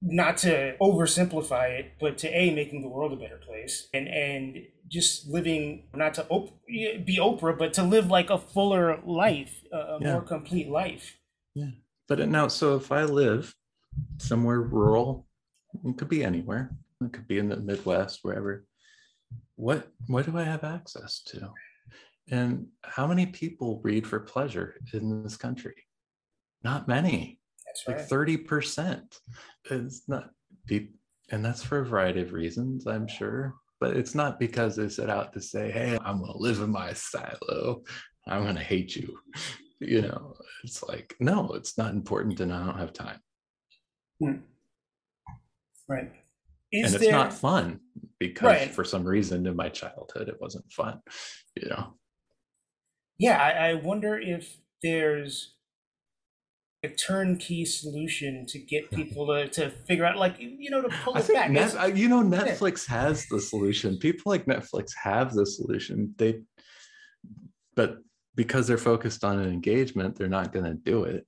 not 0.02 0.36
to 0.38 0.76
oversimplify 0.80 1.70
it, 1.70 1.92
but 1.98 2.18
to 2.18 2.28
a 2.28 2.54
making 2.54 2.82
the 2.82 2.88
world 2.88 3.12
a 3.12 3.16
better 3.16 3.38
place 3.38 3.88
and 3.94 4.06
and 4.06 4.56
just 4.88 5.26
living 5.28 5.88
not 5.94 6.14
to 6.14 6.26
op- 6.28 6.60
be 6.66 7.18
Oprah, 7.20 7.58
but 7.58 7.72
to 7.74 7.82
live 7.82 8.08
like 8.08 8.30
a 8.30 8.38
fuller 8.38 9.00
life, 9.04 9.64
a 9.72 9.98
yeah. 10.00 10.12
more 10.12 10.22
complete 10.22 10.68
life. 10.68 11.18
Yeah, 11.54 11.70
but 12.06 12.28
now, 12.28 12.48
so 12.48 12.76
if 12.76 12.92
I 12.92 13.04
live 13.04 13.54
somewhere 14.18 14.60
rural 14.60 15.25
it 15.84 15.98
could 15.98 16.08
be 16.08 16.24
anywhere. 16.24 16.70
It 17.04 17.12
could 17.12 17.28
be 17.28 17.38
in 17.38 17.48
the 17.48 17.56
Midwest, 17.56 18.20
wherever. 18.22 18.64
What 19.56 19.88
what 20.06 20.26
do 20.26 20.36
I 20.38 20.44
have 20.44 20.64
access 20.64 21.22
to? 21.28 21.50
And 22.30 22.66
how 22.82 23.06
many 23.06 23.26
people 23.26 23.80
read 23.84 24.06
for 24.06 24.20
pleasure 24.20 24.76
in 24.92 25.22
this 25.22 25.36
country? 25.36 25.74
Not 26.64 26.88
many. 26.88 27.38
That's 27.66 27.86
right. 27.86 27.98
Like 27.98 28.08
30%. 28.08 29.02
It's 29.70 30.08
not 30.08 30.30
deep. 30.66 30.94
And 31.30 31.44
that's 31.44 31.62
for 31.62 31.80
a 31.80 31.86
variety 31.86 32.22
of 32.22 32.32
reasons, 32.32 32.86
I'm 32.86 33.06
sure. 33.06 33.54
But 33.80 33.96
it's 33.96 34.14
not 34.14 34.40
because 34.40 34.74
they 34.74 34.88
set 34.88 35.10
out 35.10 35.32
to 35.34 35.40
say, 35.40 35.70
hey, 35.70 35.98
I'm 36.04 36.20
going 36.20 36.32
to 36.32 36.38
live 36.38 36.60
in 36.60 36.70
my 36.70 36.92
silo. 36.94 37.82
I'm 38.26 38.42
going 38.42 38.56
to 38.56 38.62
hate 38.62 38.96
you. 38.96 39.18
You 39.78 40.02
know, 40.02 40.34
it's 40.64 40.82
like, 40.82 41.14
no, 41.20 41.52
it's 41.52 41.76
not 41.76 41.92
important 41.92 42.40
and 42.40 42.52
I 42.52 42.64
don't 42.64 42.78
have 42.78 42.92
time. 42.92 43.20
Hmm. 44.20 44.36
Right. 45.88 46.10
Is 46.72 46.86
and 46.86 46.94
it's 46.94 47.04
there... 47.04 47.12
not 47.12 47.32
fun 47.32 47.80
because 48.18 48.46
right. 48.46 48.70
for 48.70 48.84
some 48.84 49.04
reason 49.04 49.46
in 49.46 49.56
my 49.56 49.68
childhood 49.68 50.28
it 50.28 50.40
wasn't 50.40 50.70
fun, 50.72 51.00
you 51.60 51.68
know. 51.68 51.94
Yeah, 53.18 53.40
I, 53.40 53.70
I 53.70 53.74
wonder 53.74 54.18
if 54.18 54.58
there's 54.82 55.56
a 56.86 56.88
turnkey 56.88 57.64
solution 57.64 58.46
to 58.46 58.58
get 58.58 58.86
hmm. 58.88 58.96
people 58.96 59.26
to, 59.26 59.48
to 59.48 59.70
figure 59.70 60.04
out 60.04 60.16
like 60.16 60.36
you 60.38 60.70
know 60.70 60.82
to 60.82 60.88
pull 61.04 61.16
it 61.16 61.26
back 61.32 61.50
Net, 61.50 61.74
uh, 61.76 61.86
you 61.86 62.08
know 62.08 62.22
netflix 62.22 62.86
has 62.86 63.26
the 63.26 63.40
solution 63.40 63.96
people 63.96 64.30
like 64.30 64.44
netflix 64.44 64.90
have 65.02 65.32
the 65.32 65.46
solution 65.46 66.14
they 66.18 66.40
but 67.74 67.98
because 68.34 68.66
they're 68.66 68.78
focused 68.78 69.24
on 69.24 69.38
an 69.38 69.50
engagement 69.50 70.16
they're 70.16 70.28
not 70.28 70.52
going 70.52 70.64
to 70.64 70.74
do 70.74 71.04
it 71.04 71.26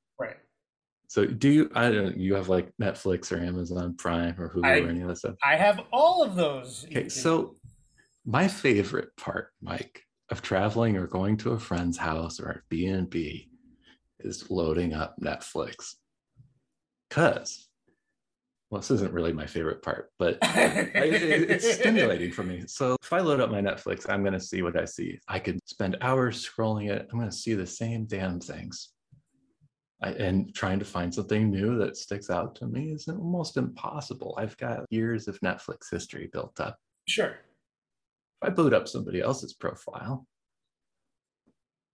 so 1.08 1.24
do 1.24 1.48
you? 1.48 1.70
I 1.74 1.90
don't. 1.90 2.18
You 2.18 2.34
have 2.34 2.50
like 2.50 2.70
Netflix 2.80 3.32
or 3.32 3.42
Amazon 3.42 3.94
Prime 3.96 4.34
or 4.38 4.52
Hulu 4.54 4.66
I, 4.66 4.80
or 4.80 4.88
any 4.90 5.00
of 5.00 5.08
that 5.08 5.16
stuff. 5.16 5.36
I 5.42 5.56
have 5.56 5.80
all 5.90 6.22
of 6.22 6.36
those. 6.36 6.84
Okay, 6.84 7.08
so 7.08 7.56
my 8.26 8.46
favorite 8.46 9.16
part, 9.16 9.48
Mike, 9.62 10.02
of 10.30 10.42
traveling 10.42 10.98
or 10.98 11.06
going 11.06 11.38
to 11.38 11.52
a 11.52 11.58
friend's 11.58 11.96
house 11.96 12.38
or 12.38 12.62
B 12.68 12.86
and 12.86 13.08
B, 13.08 13.48
is 14.20 14.50
loading 14.50 14.92
up 14.92 15.16
Netflix. 15.18 15.94
Cause, 17.08 17.68
well, 18.68 18.82
this 18.82 18.90
isn't 18.90 19.14
really 19.14 19.32
my 19.32 19.46
favorite 19.46 19.80
part, 19.80 20.10
but 20.18 20.36
it's 20.42 21.76
stimulating 21.76 22.32
for 22.32 22.42
me. 22.42 22.64
So 22.66 22.96
if 23.02 23.10
I 23.14 23.20
load 23.20 23.40
up 23.40 23.50
my 23.50 23.62
Netflix, 23.62 24.10
I'm 24.10 24.20
going 24.20 24.34
to 24.34 24.40
see 24.40 24.60
what 24.60 24.78
I 24.78 24.84
see. 24.84 25.18
I 25.26 25.38
could 25.38 25.58
spend 25.66 25.96
hours 26.02 26.46
scrolling 26.46 26.90
it. 26.90 27.08
I'm 27.10 27.18
going 27.18 27.30
to 27.30 27.34
see 27.34 27.54
the 27.54 27.66
same 27.66 28.04
damn 28.04 28.40
things 28.40 28.90
I, 30.02 30.10
and 30.10 30.54
trying 30.54 30.78
to 30.78 30.84
find 30.84 31.12
something 31.12 31.50
new 31.50 31.76
that 31.78 31.96
sticks 31.96 32.30
out 32.30 32.54
to 32.56 32.66
me 32.66 32.92
is 32.92 33.08
almost 33.08 33.56
impossible. 33.56 34.36
I've 34.38 34.56
got 34.56 34.86
years 34.90 35.26
of 35.26 35.40
Netflix 35.40 35.90
history 35.90 36.28
built 36.32 36.60
up. 36.60 36.78
Sure. 37.08 37.36
If 38.40 38.48
I 38.48 38.50
boot 38.50 38.72
up 38.72 38.86
somebody 38.86 39.20
else's 39.20 39.54
profile, 39.54 40.26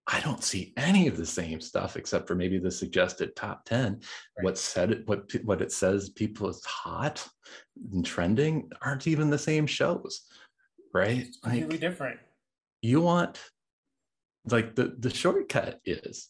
I 0.06 0.20
don't 0.20 0.44
see 0.44 0.74
any 0.76 1.08
of 1.08 1.16
the 1.16 1.24
same 1.24 1.62
stuff 1.62 1.96
except 1.96 2.28
for 2.28 2.34
maybe 2.34 2.58
the 2.58 2.70
suggested 2.70 3.34
top 3.36 3.64
10. 3.64 3.92
Right. 3.92 4.00
What 4.44 4.58
said 4.58 4.90
it, 4.90 5.08
what 5.08 5.32
what 5.44 5.62
it 5.62 5.72
says 5.72 6.10
people 6.10 6.48
is 6.50 6.62
hot 6.64 7.26
and 7.92 8.04
trending 8.04 8.70
aren't 8.82 9.06
even 9.06 9.30
the 9.30 9.38
same 9.38 9.66
shows, 9.66 10.26
right? 10.92 11.20
It's 11.20 11.38
completely 11.38 11.78
different. 11.78 12.20
you 12.82 13.00
want 13.00 13.40
like 14.50 14.74
the 14.74 14.94
the 14.98 15.08
shortcut 15.08 15.80
is 15.86 16.28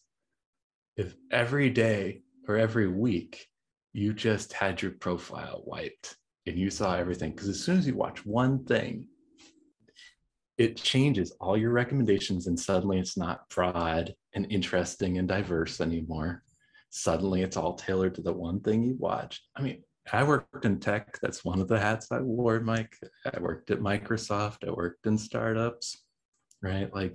if 0.97 1.15
every 1.31 1.69
day 1.69 2.21
or 2.47 2.57
every 2.57 2.87
week 2.87 3.47
you 3.93 4.13
just 4.13 4.53
had 4.53 4.81
your 4.81 4.91
profile 4.91 5.61
wiped 5.65 6.15
and 6.45 6.57
you 6.57 6.69
saw 6.69 6.95
everything 6.95 7.31
because 7.31 7.49
as 7.49 7.63
soon 7.63 7.77
as 7.77 7.87
you 7.87 7.95
watch 7.95 8.25
one 8.25 8.63
thing 8.65 9.07
it 10.57 10.77
changes 10.77 11.35
all 11.41 11.57
your 11.57 11.71
recommendations 11.71 12.47
and 12.47 12.57
suddenly 12.57 12.97
it's 12.99 13.17
not 13.17 13.47
broad 13.49 14.13
and 14.33 14.49
interesting 14.49 15.17
and 15.17 15.27
diverse 15.27 15.81
anymore. 15.81 16.43
Suddenly 16.91 17.41
it's 17.41 17.57
all 17.57 17.73
tailored 17.73 18.15
to 18.15 18.21
the 18.21 18.31
one 18.31 18.61
thing 18.61 18.81
you 18.81 18.95
watched. 18.97 19.43
I 19.55 19.61
mean 19.61 19.83
i 20.13 20.23
worked 20.23 20.65
in 20.65 20.79
tech. 20.79 21.19
That's 21.21 21.43
one 21.43 21.59
of 21.59 21.67
the 21.67 21.79
hats 21.79 22.07
i 22.11 22.19
wore 22.19 22.61
mike. 22.61 22.95
I 23.25 23.39
worked 23.39 23.71
at 23.71 23.79
microsoft. 23.79 24.65
I 24.65 24.71
worked 24.71 25.05
in 25.07 25.17
startups 25.17 26.05
right? 26.65 26.93
Like 26.93 27.13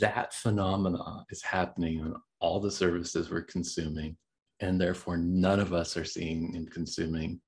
that 0.00 0.34
phenomena 0.34 1.24
is 1.30 1.42
happening 1.42 2.00
in 2.00 2.14
all 2.40 2.58
the 2.60 2.70
services 2.70 3.30
we're 3.30 3.42
consuming 3.42 4.16
and 4.60 4.80
therefore 4.80 5.16
none 5.16 5.60
of 5.60 5.72
us 5.72 5.96
are 5.96 6.04
seeing 6.04 6.54
and 6.56 6.70
consuming 6.70 7.40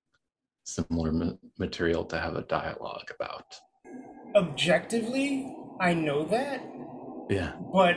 similar 0.64 1.12
ma- 1.12 1.32
material 1.58 2.04
to 2.04 2.18
have 2.18 2.36
a 2.36 2.42
dialogue 2.42 3.10
about 3.18 3.44
Objectively, 4.34 5.54
I 5.80 5.92
know 5.94 6.24
that, 6.24 6.62
yeah 7.28 7.52
but 7.72 7.96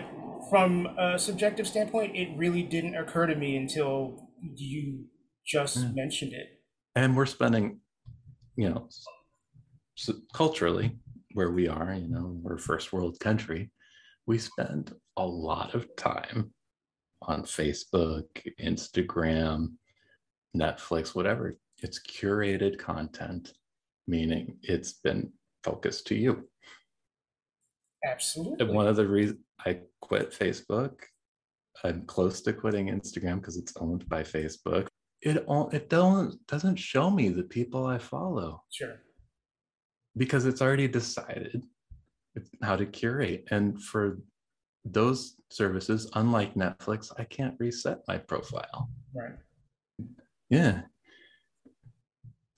from 0.50 0.86
a 1.00 1.18
subjective 1.18 1.66
standpoint, 1.68 2.16
it 2.16 2.30
really 2.38 2.62
didn't 2.62 2.96
occur 2.96 3.26
to 3.26 3.36
me 3.36 3.56
until 3.58 4.30
you 4.42 5.06
just 5.46 5.78
Yeah. 5.78 5.92
mentioned 5.94 6.34
it. 6.34 6.62
and 6.96 7.16
we're 7.16 7.26
spending 7.26 7.80
you 8.58 8.70
know 8.70 8.88
s- 9.98 10.10
culturally 10.34 10.98
where 11.34 11.52
we 11.52 11.68
are 11.68 11.94
you 11.94 12.08
know 12.08 12.40
we're 12.42 12.56
a 12.56 12.60
first 12.60 12.92
world 12.94 13.20
country 13.20 13.72
we 14.28 14.38
spend 14.38 14.94
a 15.18 15.26
lot 15.26 15.74
of 15.76 15.88
time 15.96 16.52
on 17.22 17.44
facebook 17.44 18.26
instagram 18.62 19.68
netflix 20.56 21.14
whatever. 21.16 21.58
It's 21.82 22.00
curated 22.02 22.78
content 22.80 23.54
meaning 24.08 24.58
it's 24.62 24.94
been 24.94 25.32
focused 25.64 26.08
to 26.08 26.16
you. 26.16 26.48
Absolutely. 28.06 28.66
and 28.66 28.76
one 28.76 28.88
of 28.88 28.96
the 28.96 29.08
reasons 29.08 29.40
i 29.66 29.80
quit 30.02 30.32
facebook. 30.32 30.94
I'm 31.84 32.06
close 32.06 32.42
to 32.42 32.54
quitting 32.54 32.88
instagram 32.88 33.38
because 33.38 33.58
it's 33.58 33.74
owned 33.78 34.08
by 34.08 34.24
facebook. 34.24 34.88
It 35.22 35.44
all 35.48 35.70
it 35.70 35.90
don't 35.90 36.36
doesn't 36.48 36.78
show 36.78 37.10
me 37.10 37.30
the 37.30 37.44
people 37.44 37.86
i 37.88 37.98
follow. 37.98 38.62
Sure. 38.72 39.02
because 40.18 40.46
it's 40.46 40.62
already 40.62 40.88
decided 40.88 41.64
how 42.62 42.76
to 42.76 42.86
curate 42.86 43.48
and 43.52 43.82
for 43.82 44.20
those 44.86 45.36
services 45.52 46.10
unlike 46.16 46.54
netflix 46.56 47.12
i 47.18 47.24
can't 47.24 47.56
reset 47.60 48.00
my 48.08 48.18
profile 48.18 48.90
Right. 49.16 49.36
yeah 50.50 50.82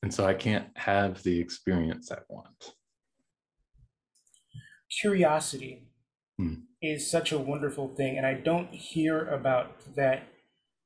and 0.03 0.13
so 0.13 0.25
i 0.25 0.33
can't 0.33 0.67
have 0.77 1.21
the 1.23 1.39
experience 1.39 2.11
i 2.11 2.17
want 2.29 2.73
Curiosity 5.01 5.83
Hmm. 6.37 6.53
is 6.81 7.09
such 7.09 7.31
a 7.31 7.39
wonderful 7.39 7.87
thing, 7.95 8.15
and 8.17 8.25
I 8.25 8.35
don't 8.35 8.69
hear 8.71 9.25
about 9.29 9.95
that 9.95 10.27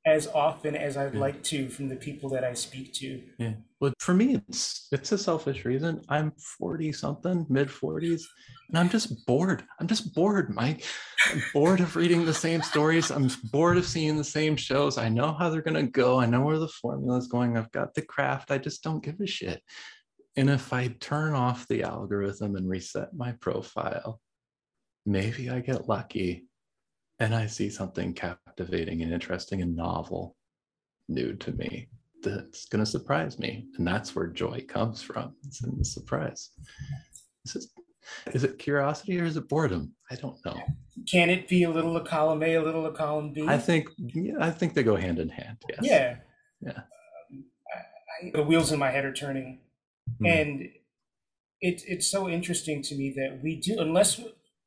as 0.05 0.27
often 0.27 0.75
as 0.75 0.97
I'd 0.97 1.13
Yeah. 1.13 1.19
like 1.19 1.43
to 1.43 1.69
from 1.69 1.87
the 1.87 1.95
people 1.95 2.29
that 2.29 2.43
I 2.43 2.53
speak 2.53 2.93
to. 2.95 3.21
yeah. 3.37 3.53
Well 3.79 3.93
for 3.99 4.13
me 4.13 4.35
it's 4.35 4.87
it's 4.91 5.11
a 5.11 5.17
selfish 5.17 5.63
reason. 5.65 6.01
I'm 6.09 6.31
40 6.57 6.91
something 6.91 7.45
mid 7.49 7.67
40s 7.69 8.23
and 8.69 8.77
i'm 8.77 8.89
just 8.89 9.25
bored. 9.25 9.63
I'm 9.79 9.87
just 9.87 10.13
bored 10.15 10.53
mike. 10.55 10.83
I'm 11.27 11.41
bored 11.53 11.79
of 11.81 11.95
reading 11.95 12.25
the 12.25 12.33
same 12.33 12.61
stories. 12.61 13.11
I'm 13.11 13.29
bored 13.51 13.77
of 13.77 13.85
seeing 13.85 14.17
the 14.17 14.23
same 14.23 14.55
shows. 14.55 14.97
I 14.97 15.09
know 15.09 15.33
how 15.33 15.49
they're 15.49 15.61
going 15.61 15.85
to 15.85 15.91
go. 15.91 16.19
I 16.19 16.25
know 16.25 16.41
where 16.41 16.57
the 16.59 16.67
formula 16.67 17.17
is 17.17 17.27
going. 17.27 17.55
I've 17.57 17.71
got 17.71 17.93
the 17.93 18.01
craft. 18.01 18.49
I 18.51 18.57
just 18.57 18.83
don't 18.83 19.03
give 19.03 19.19
a 19.21 19.27
shit. 19.27 19.61
And 20.37 20.49
if 20.49 20.71
i 20.73 20.87
turn 20.99 21.33
off 21.33 21.67
the 21.67 21.83
algorithm 21.83 22.55
and 22.55 22.67
reset 22.69 23.13
my 23.13 23.33
profile 23.33 24.19
maybe 25.05 25.49
i 25.49 25.59
get 25.59 25.89
lucky 25.89 26.45
and 27.21 27.33
i 27.35 27.45
see 27.45 27.69
something 27.69 28.13
captivating 28.13 29.01
and 29.03 29.13
interesting 29.13 29.61
and 29.61 29.75
novel 29.75 30.35
new 31.07 31.33
to 31.35 31.51
me 31.53 31.87
that's 32.23 32.65
going 32.65 32.83
to 32.83 32.89
surprise 32.89 33.39
me 33.39 33.65
and 33.77 33.87
that's 33.87 34.15
where 34.15 34.27
joy 34.27 34.63
comes 34.67 35.01
from 35.01 35.33
it's 35.47 35.63
in 35.63 35.77
the 35.77 35.85
surprise 35.85 36.49
is 37.45 37.55
it, 37.55 37.63
is 38.35 38.43
it 38.43 38.57
curiosity 38.59 39.19
or 39.19 39.25
is 39.25 39.37
it 39.37 39.47
boredom 39.47 39.93
i 40.11 40.15
don't 40.15 40.43
know 40.45 40.59
Can 41.09 41.29
it 41.29 41.47
be 41.47 41.63
a 41.63 41.69
little 41.69 41.95
of 41.97 42.05
column 42.07 42.43
A, 42.43 42.55
a 42.55 42.61
little 42.63 42.85
of 42.85 42.93
column 42.95 43.31
B? 43.33 43.45
i 43.47 43.57
think 43.57 43.89
yeah, 43.97 44.33
i 44.39 44.51
think 44.51 44.73
they 44.73 44.83
go 44.83 44.95
hand 44.95 45.19
in 45.19 45.29
hand 45.29 45.57
yes 45.69 45.79
Yeah. 45.81 46.15
Yeah. 46.63 46.81
Um, 47.31 47.45
I, 47.75 48.27
I, 48.27 48.31
the 48.35 48.43
wheels 48.43 48.71
in 48.71 48.77
my 48.79 48.91
head 48.91 49.03
are 49.05 49.13
turning, 49.13 49.59
Hmm. 50.19 50.25
and 50.27 50.61
it, 51.59 51.83
it's 51.87 52.05
so 52.05 52.29
interesting 52.29 52.83
to 52.83 52.93
me 52.95 53.09
that 53.17 53.39
we 53.43 53.55
do, 53.55 53.79
unless 53.79 54.21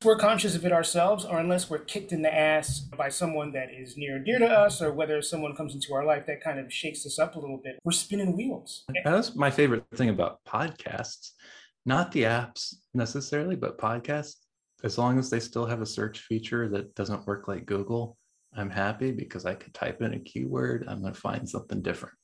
we're 0.04 0.16
conscious 0.16 0.54
of 0.54 0.64
it 0.64 0.72
ourselves, 0.72 1.24
or 1.24 1.38
unless 1.38 1.70
we're 1.70 1.78
kicked 1.78 2.12
in 2.12 2.22
the 2.22 2.34
ass 2.34 2.80
by 2.80 3.08
someone 3.08 3.52
that 3.52 3.72
is 3.72 3.96
near 3.96 4.16
and 4.16 4.24
dear 4.24 4.38
to 4.38 4.46
us, 4.46 4.82
or 4.82 4.92
whether 4.92 5.20
someone 5.22 5.56
comes 5.56 5.74
into 5.74 5.94
our 5.94 6.04
life 6.04 6.26
that 6.26 6.42
kind 6.42 6.58
of 6.58 6.72
shakes 6.72 7.06
us 7.06 7.18
up 7.18 7.36
a 7.36 7.38
little 7.38 7.60
bit, 7.62 7.78
we're 7.84 7.92
spinning 7.92 8.36
wheels. 8.36 8.84
that's 9.04 9.34
my 9.34 9.50
favorite 9.50 9.84
thing 9.94 10.10
about 10.10 10.44
podcasts. 10.44 11.30
Not 11.86 12.12
the 12.12 12.22
apps 12.22 12.74
necessarily 12.94 13.56
but 13.56 13.78
podcasts. 13.78 14.36
As 14.82 14.98
long 14.98 15.18
as 15.18 15.30
they 15.30 15.40
still 15.40 15.66
have 15.66 15.80
a 15.80 15.86
search 15.86 16.20
feature 16.20 16.68
that 16.68 16.94
doesn't 16.94 17.26
work 17.26 17.48
like 17.48 17.64
google 17.64 18.18
i'm 18.54 18.68
happy 18.68 19.12
because 19.12 19.46
i 19.46 19.54
could 19.54 19.72
type 19.72 20.02
in 20.02 20.12
a 20.12 20.18
keyword 20.18 20.84
i'm 20.88 21.00
going 21.00 21.14
to 21.14 21.20
find 21.20 21.48
something 21.48 21.80
different. 21.80 22.14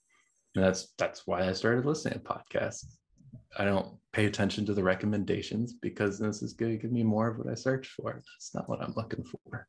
And 0.55 0.65
that's 0.65 0.93
that's 0.99 1.27
why 1.27 1.49
i 1.49 1.53
started 1.53 1.87
listening 1.87 2.15
to 2.15 2.21
podcasts 2.21 2.97
i 3.59 3.65
don't 3.65 3.89
pay 4.13 4.27
attention 4.27 4.67
to 4.67 4.75
the 4.75 4.83
recommendations 4.83 5.75
because 5.81 6.19
this 6.19 6.43
is 6.43 6.53
going 6.53 6.73
to 6.73 6.79
give 6.83 6.91
me 6.93 7.03
more 7.05 7.29
of 7.29 7.39
what 7.39 7.49
i 7.49 7.55
search 7.55 7.89
for. 7.97 8.15
That's 8.15 8.55
not 8.55 8.69
what 8.69 8.83
i'm 8.83 8.93
looking 8.97 9.25
for. 9.25 9.67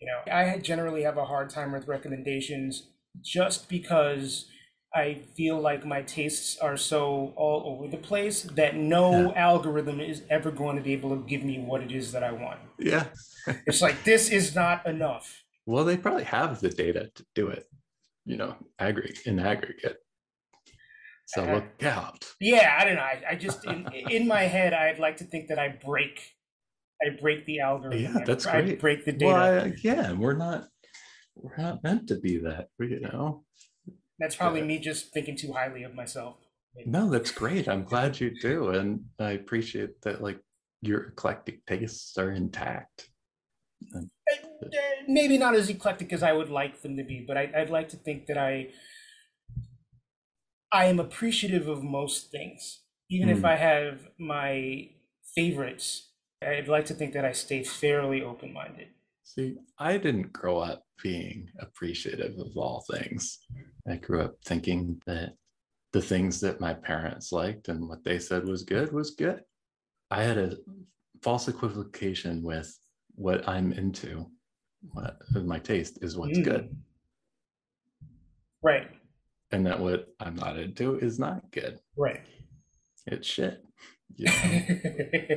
You 0.00 0.08
know, 0.08 0.32
I 0.32 0.58
generally 0.58 1.02
have 1.02 1.18
a 1.18 1.24
hard 1.26 1.50
time 1.50 1.72
with 1.72 1.86
recommendations 1.86 2.88
just 3.20 3.68
because 3.68 4.46
I 4.94 5.20
feel 5.36 5.60
like 5.60 5.84
my 5.84 6.02
tastes 6.02 6.58
are 6.58 6.76
so 6.76 7.32
all 7.36 7.62
over 7.66 7.86
the 7.86 7.98
place 7.98 8.42
that 8.42 8.74
no 8.76 9.32
algorithm 9.34 10.00
is 10.00 10.22
ever 10.30 10.50
going 10.50 10.76
to 10.76 10.82
be 10.82 10.94
able 10.94 11.10
to 11.10 11.22
give 11.28 11.44
me 11.44 11.58
what 11.60 11.82
it 11.82 11.92
is 11.92 12.10
that 12.12 12.24
I 12.24 12.32
want. 12.32 12.58
yeah. 12.78 13.04
It's 13.66 13.80
like 13.82 14.02
this 14.04 14.30
is 14.30 14.54
not 14.54 14.86
enough. 14.86 15.44
well 15.66 15.84
they 15.84 15.96
probably 15.96 16.24
have 16.24 16.60
the 16.60 16.70
data 16.70 17.10
to 17.14 17.24
do 17.34 17.48
it 17.48 17.68
you 18.24 18.36
know 18.36 18.56
aggregate 18.78 19.20
in 19.26 19.38
aggregate 19.38 19.98
so 21.34 21.44
Uh, 21.44 21.54
look 21.54 21.82
out 21.84 22.24
Yeah, 22.40 22.76
I 22.78 22.84
don't 22.84 22.96
know. 22.96 23.02
I, 23.02 23.22
I 23.30 23.34
just 23.34 23.64
in, 23.64 23.86
in 23.92 24.26
my 24.26 24.42
head 24.42 24.72
I'd 24.72 24.98
like 24.98 25.16
to 25.18 25.24
think 25.24 25.48
that 25.48 25.58
I 25.58 25.68
break 25.68 26.14
I 27.02 27.16
break 27.20 27.46
the 27.46 27.60
algorithm. 27.60 28.02
Yeah, 28.02 28.24
that's 28.26 28.46
I 28.46 28.60
great. 28.60 28.80
break 28.80 29.04
the 29.04 29.12
data. 29.12 29.26
Well, 29.26 29.64
I, 29.64 29.72
yeah, 29.82 30.12
we're 30.12 30.36
not 30.36 30.68
we're 31.34 31.56
not 31.56 31.82
meant 31.82 32.08
to 32.08 32.16
be 32.16 32.38
that, 32.38 32.68
you 32.78 33.00
know. 33.00 33.44
That's 34.18 34.36
probably 34.36 34.60
me 34.60 34.78
just 34.78 35.14
thinking 35.14 35.36
too 35.36 35.52
highly 35.52 35.82
of 35.84 35.94
myself. 35.94 36.36
No, 36.84 37.08
that's 37.08 37.30
great. 37.30 37.68
I'm 37.68 37.84
glad 37.84 38.20
you 38.20 38.30
do, 38.38 38.68
and 38.68 39.04
I 39.18 39.30
appreciate 39.30 40.02
that. 40.02 40.22
Like 40.22 40.40
your 40.82 41.04
eclectic 41.04 41.64
tastes 41.66 42.16
are 42.18 42.30
intact. 42.30 43.08
Uh, 43.96 44.02
maybe 45.08 45.38
not 45.38 45.54
as 45.54 45.70
eclectic 45.70 46.12
as 46.12 46.22
I 46.22 46.32
would 46.32 46.50
like 46.50 46.82
them 46.82 46.98
to 46.98 47.02
be, 47.02 47.24
but 47.26 47.38
I, 47.38 47.50
I'd 47.56 47.70
like 47.70 47.88
to 47.90 47.96
think 47.96 48.26
that 48.26 48.36
I 48.36 48.68
I 50.72 50.86
am 50.86 51.00
appreciative 51.00 51.68
of 51.68 51.82
most 51.82 52.30
things, 52.30 52.80
even 53.08 53.28
if 53.28 53.38
Hmm. 53.38 53.46
I 53.46 53.56
have 53.56 54.10
my 54.18 54.90
favorites. 55.34 56.08
I'd 56.42 56.68
like 56.68 56.86
to 56.86 56.94
think 56.94 57.12
that 57.12 57.24
I 57.24 57.32
stay 57.32 57.62
fairly 57.64 58.22
open 58.22 58.52
minded. 58.52 58.88
See, 59.24 59.56
I 59.78 59.96
didn't 59.98 60.32
grow 60.32 60.58
up 60.58 60.84
being 61.02 61.48
appreciative 61.58 62.38
of 62.38 62.56
all 62.56 62.84
things. 62.90 63.38
I 63.88 63.96
grew 63.96 64.20
up 64.22 64.36
thinking 64.44 65.00
that 65.06 65.34
the 65.92 66.02
things 66.02 66.40
that 66.40 66.60
my 66.60 66.74
parents 66.74 67.32
liked 67.32 67.68
and 67.68 67.88
what 67.88 68.04
they 68.04 68.18
said 68.18 68.46
was 68.46 68.64
good 68.64 68.92
was 68.92 69.12
good. 69.12 69.42
I 70.10 70.22
had 70.24 70.38
a 70.38 70.58
false 71.22 71.48
equivocation 71.48 72.42
with 72.42 72.76
what 73.16 73.48
I'm 73.48 73.72
into, 73.72 74.30
what 74.92 75.18
my 75.34 75.58
taste 75.58 75.98
is 76.02 76.16
what's 76.16 76.38
Mm. 76.38 76.44
good, 76.44 76.70
Right, 78.62 78.89
and 79.52 79.66
that 79.66 79.80
what 79.80 80.06
I'm 80.20 80.36
not 80.36 80.58
into 80.58 80.98
is 80.98 81.18
not 81.18 81.50
good. 81.50 81.78
right. 81.96 82.20
It's 83.06 83.26
shit. 83.26 83.64
Yeah. 84.16 84.32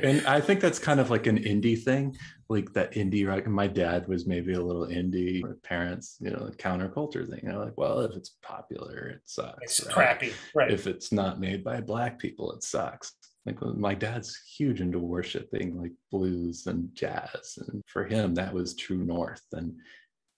and 0.02 0.26
I 0.26 0.40
think 0.40 0.60
that's 0.60 0.80
kind 0.80 0.98
of 0.98 1.08
like 1.08 1.26
an 1.28 1.38
indie 1.38 1.80
thing, 1.80 2.16
like 2.48 2.72
that 2.72 2.92
indie 2.92 3.26
rock. 3.26 3.46
My 3.46 3.68
dad 3.68 4.08
was 4.08 4.26
maybe 4.26 4.52
a 4.54 4.60
little 4.60 4.88
indie. 4.88 5.42
My 5.42 5.52
parents, 5.62 6.16
you 6.20 6.30
know, 6.30 6.44
the 6.46 6.56
counterculture 6.56 7.26
thing. 7.26 7.40
They're 7.44 7.56
like, 7.56 7.78
well, 7.78 8.00
if 8.00 8.14
it's 8.16 8.36
popular, 8.42 9.06
it 9.06 9.20
sucks. 9.24 9.58
It's 9.62 9.86
right? 9.86 9.94
crappy, 9.94 10.32
right? 10.56 10.70
If 10.72 10.86
it's 10.88 11.12
not 11.12 11.40
made 11.40 11.62
by 11.62 11.80
black 11.80 12.18
people, 12.18 12.52
it 12.52 12.64
sucks. 12.64 13.12
Like 13.46 13.62
my 13.62 13.94
dad's 13.94 14.36
huge 14.56 14.80
into 14.80 14.98
worshiping 14.98 15.80
like 15.80 15.92
blues 16.10 16.66
and 16.66 16.88
jazz, 16.94 17.56
and 17.68 17.80
for 17.86 18.04
him 18.04 18.34
that 18.34 18.52
was 18.52 18.74
true 18.74 19.04
north. 19.04 19.44
And 19.52 19.72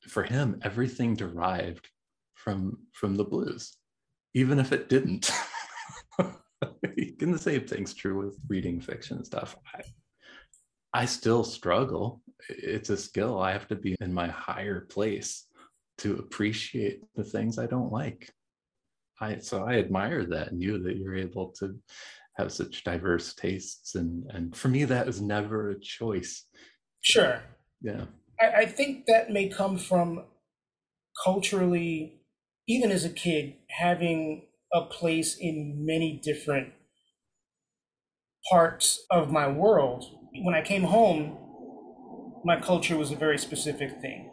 for 0.09 0.22
him, 0.24 0.61
everything 0.62 1.14
derived 1.16 1.89
from 2.47 2.79
from 2.93 3.17
the 3.17 3.25
blues, 3.25 3.77
even 4.35 4.61
if 4.61 4.73
it 4.73 4.89
didn't. 4.89 5.31
and 6.21 7.35
the 7.35 7.39
same 7.39 7.67
thing's 7.67 7.93
true 7.93 8.25
with 8.25 8.39
reading 8.49 8.81
fiction 8.81 9.25
stuff. 9.25 9.57
I, 9.75 9.81
I 11.03 11.05
still 11.07 11.43
struggle. 11.43 12.23
It's 12.49 12.91
a 12.91 12.97
skill. 12.97 13.41
I 13.41 13.51
have 13.51 13.67
to 13.69 13.75
be 13.75 13.97
in 14.01 14.15
my 14.15 14.29
higher 14.29 14.83
place 14.83 15.47
to 15.99 16.15
appreciate 16.19 17.01
the 17.17 17.25
things 17.25 17.59
I 17.59 17.67
don't 17.67 17.91
like. 17.93 18.31
I 19.21 19.39
so 19.39 19.65
I 19.65 19.79
admire 19.79 20.25
that 20.27 20.53
in 20.53 20.61
you 20.61 20.79
that 20.85 20.99
you're 20.99 21.17
able 21.17 21.49
to 21.59 21.77
have 22.37 22.53
such 22.53 22.85
diverse 22.85 23.35
tastes 23.35 23.97
and 23.97 24.25
and 24.31 24.55
for 24.55 24.69
me 24.69 24.85
that 24.85 25.07
was 25.07 25.21
never 25.21 25.71
a 25.71 25.81
choice. 25.81 26.45
Sure. 27.01 27.43
Yeah. 27.83 28.05
I, 28.41 28.63
I 28.63 28.67
think 28.67 29.07
that 29.07 29.31
may 29.31 29.49
come 29.49 29.79
from 29.79 30.25
culturally, 31.25 32.16
even 32.69 32.91
as 32.91 33.05
a 33.05 33.11
kid, 33.11 33.55
having 33.71 34.47
a 34.73 34.83
place 34.83 35.37
in 35.39 35.85
many 35.87 36.21
different 36.23 36.73
parts 38.51 39.05
of 39.11 39.31
my 39.31 39.49
world. 39.49 40.05
When 40.43 40.55
I 40.55 40.62
came 40.62 40.85
home, 40.85 41.39
my 42.45 42.61
culture 42.61 42.97
was 42.97 43.11
a 43.11 43.17
very 43.17 43.39
specific 43.39 44.01
thing. 44.01 44.31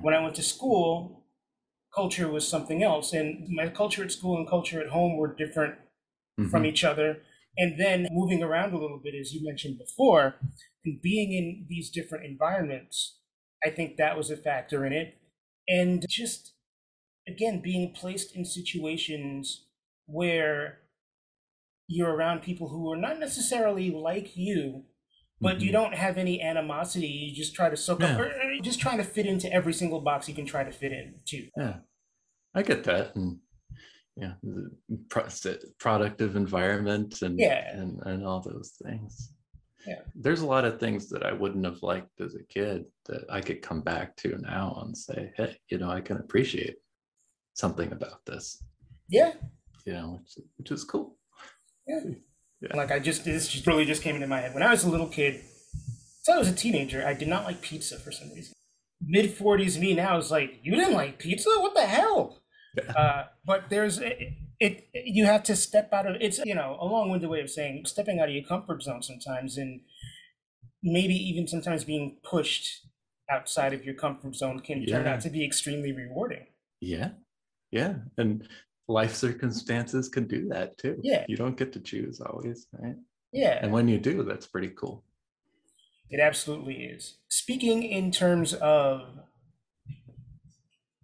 When 0.00 0.14
I 0.14 0.20
went 0.20 0.34
to 0.36 0.42
school, 0.42 1.24
culture 1.94 2.28
was 2.28 2.46
something 2.46 2.82
else. 2.82 3.12
And 3.12 3.48
my 3.50 3.68
culture 3.68 4.04
at 4.04 4.12
school 4.12 4.36
and 4.36 4.48
culture 4.48 4.80
at 4.80 4.88
home 4.88 5.16
were 5.16 5.34
different 5.34 5.74
mm-hmm. 6.38 6.48
from 6.48 6.64
each 6.64 6.84
other. 6.84 7.18
And 7.56 7.78
then 7.78 8.06
moving 8.12 8.42
around 8.42 8.72
a 8.72 8.78
little 8.78 9.00
bit, 9.02 9.14
as 9.14 9.32
you 9.32 9.44
mentioned 9.44 9.78
before, 9.78 10.36
and 10.84 11.00
being 11.02 11.32
in 11.32 11.66
these 11.68 11.90
different 11.90 12.24
environments, 12.24 13.18
I 13.64 13.70
think 13.70 13.96
that 13.96 14.16
was 14.16 14.30
a 14.30 14.36
factor 14.36 14.86
in 14.86 14.92
it. 14.92 15.16
And 15.66 16.04
just, 16.08 16.52
again, 17.28 17.60
being 17.60 17.92
placed 17.92 18.34
in 18.34 18.44
situations 18.44 19.66
where 20.06 20.80
you're 21.86 22.14
around 22.14 22.42
people 22.42 22.68
who 22.68 22.90
are 22.92 22.96
not 22.96 23.18
necessarily 23.18 23.90
like 23.90 24.36
you, 24.36 24.84
but 25.40 25.56
mm-hmm. 25.56 25.66
you 25.66 25.72
don't 25.72 25.94
have 25.94 26.18
any 26.18 26.42
animosity. 26.42 27.06
You 27.06 27.34
just 27.34 27.54
try 27.54 27.70
to 27.70 27.76
soak 27.76 28.00
yeah. 28.00 28.14
up, 28.14 28.20
or 28.20 28.32
just 28.62 28.80
trying 28.80 28.98
to 28.98 29.04
fit 29.04 29.26
into 29.26 29.52
every 29.52 29.72
single 29.72 30.00
box 30.00 30.28
you 30.28 30.34
can 30.34 30.46
try 30.46 30.64
to 30.64 30.72
fit 30.72 30.92
in 30.92 31.14
too. 31.24 31.48
Yeah, 31.56 31.76
I 32.54 32.62
get 32.62 32.84
that, 32.84 33.14
and 33.16 33.38
yeah, 34.16 34.34
the 34.42 34.70
productive 35.78 36.36
environment 36.36 37.22
and 37.22 37.38
yeah, 37.38 37.76
and 37.76 38.00
and 38.04 38.26
all 38.26 38.40
those 38.40 38.72
things. 38.84 39.32
Yeah, 39.86 40.00
there's 40.14 40.40
a 40.40 40.46
lot 40.46 40.64
of 40.64 40.80
things 40.80 41.08
that 41.10 41.24
I 41.24 41.32
wouldn't 41.32 41.64
have 41.64 41.82
liked 41.82 42.20
as 42.20 42.34
a 42.34 42.42
kid 42.42 42.84
that 43.06 43.24
I 43.30 43.40
could 43.40 43.62
come 43.62 43.80
back 43.80 44.16
to 44.16 44.36
now 44.38 44.82
and 44.84 44.96
say, 44.96 45.32
hey, 45.36 45.56
you 45.68 45.78
know, 45.78 45.90
I 45.90 46.00
can 46.00 46.16
appreciate 46.18 46.76
something 47.58 47.92
about 47.92 48.24
this. 48.24 48.62
Yeah, 49.08 49.32
you 49.84 49.92
know, 49.92 50.20
which, 50.22 50.46
which 50.56 50.70
is 50.70 50.84
cool. 50.84 51.16
Yeah. 51.86 52.00
yeah. 52.60 52.76
Like 52.76 52.90
I 52.90 52.98
just 52.98 53.24
this 53.24 53.48
just 53.48 53.66
really 53.66 53.84
just 53.84 54.02
came 54.02 54.14
into 54.14 54.26
my 54.26 54.40
head 54.40 54.54
when 54.54 54.62
I 54.62 54.70
was 54.70 54.84
a 54.84 54.90
little 54.90 55.08
kid. 55.08 55.40
So 56.22 56.34
I 56.34 56.38
was 56.38 56.48
a 56.48 56.54
teenager. 56.54 57.06
I 57.06 57.14
did 57.14 57.28
not 57.28 57.44
like 57.44 57.62
pizza 57.62 57.98
for 57.98 58.12
some 58.12 58.28
reason. 58.34 58.52
Mid 59.00 59.32
forties 59.32 59.78
me 59.78 59.94
now 59.94 60.18
is 60.18 60.30
like, 60.30 60.58
you 60.62 60.74
didn't 60.74 60.92
like 60.92 61.18
pizza? 61.18 61.48
What 61.56 61.74
the 61.74 61.86
hell? 61.86 62.42
Yeah. 62.76 62.92
Uh, 62.92 63.24
but 63.46 63.70
there's 63.70 63.98
it, 63.98 64.34
it, 64.60 64.88
You 64.92 65.24
have 65.24 65.42
to 65.44 65.56
step 65.56 65.92
out 65.92 66.06
of 66.06 66.16
it's 66.20 66.38
you 66.44 66.54
know 66.54 66.76
a 66.80 66.84
long-winded 66.84 67.30
way 67.30 67.40
of 67.40 67.50
saying 67.50 67.86
stepping 67.86 68.20
out 68.20 68.28
of 68.28 68.34
your 68.34 68.44
comfort 68.44 68.82
zone 68.82 69.02
sometimes, 69.02 69.56
and 69.56 69.80
maybe 70.82 71.14
even 71.14 71.48
sometimes 71.48 71.84
being 71.84 72.18
pushed 72.22 72.86
outside 73.30 73.72
of 73.72 73.84
your 73.84 73.94
comfort 73.94 74.34
zone 74.34 74.60
can 74.60 74.82
yeah. 74.82 74.96
turn 74.96 75.06
out 75.06 75.20
to 75.22 75.30
be 75.30 75.44
extremely 75.44 75.92
rewarding. 75.92 76.46
Yeah, 76.80 77.10
yeah, 77.70 77.94
and 78.16 78.46
life 78.88 79.14
circumstances 79.14 80.08
can 80.08 80.26
do 80.26 80.48
that 80.48 80.78
too. 80.78 80.98
Yeah. 81.02 81.24
You 81.28 81.36
don't 81.36 81.56
get 81.56 81.72
to 81.74 81.80
choose 81.80 82.20
always, 82.20 82.66
right? 82.72 82.96
Yeah. 83.32 83.58
And 83.62 83.72
when 83.72 83.88
you 83.88 83.98
do, 83.98 84.22
that's 84.22 84.46
pretty 84.46 84.70
cool. 84.70 85.04
It 86.10 86.20
absolutely 86.20 86.76
is. 86.76 87.18
Speaking 87.28 87.82
in 87.82 88.10
terms 88.10 88.54
of 88.54 89.02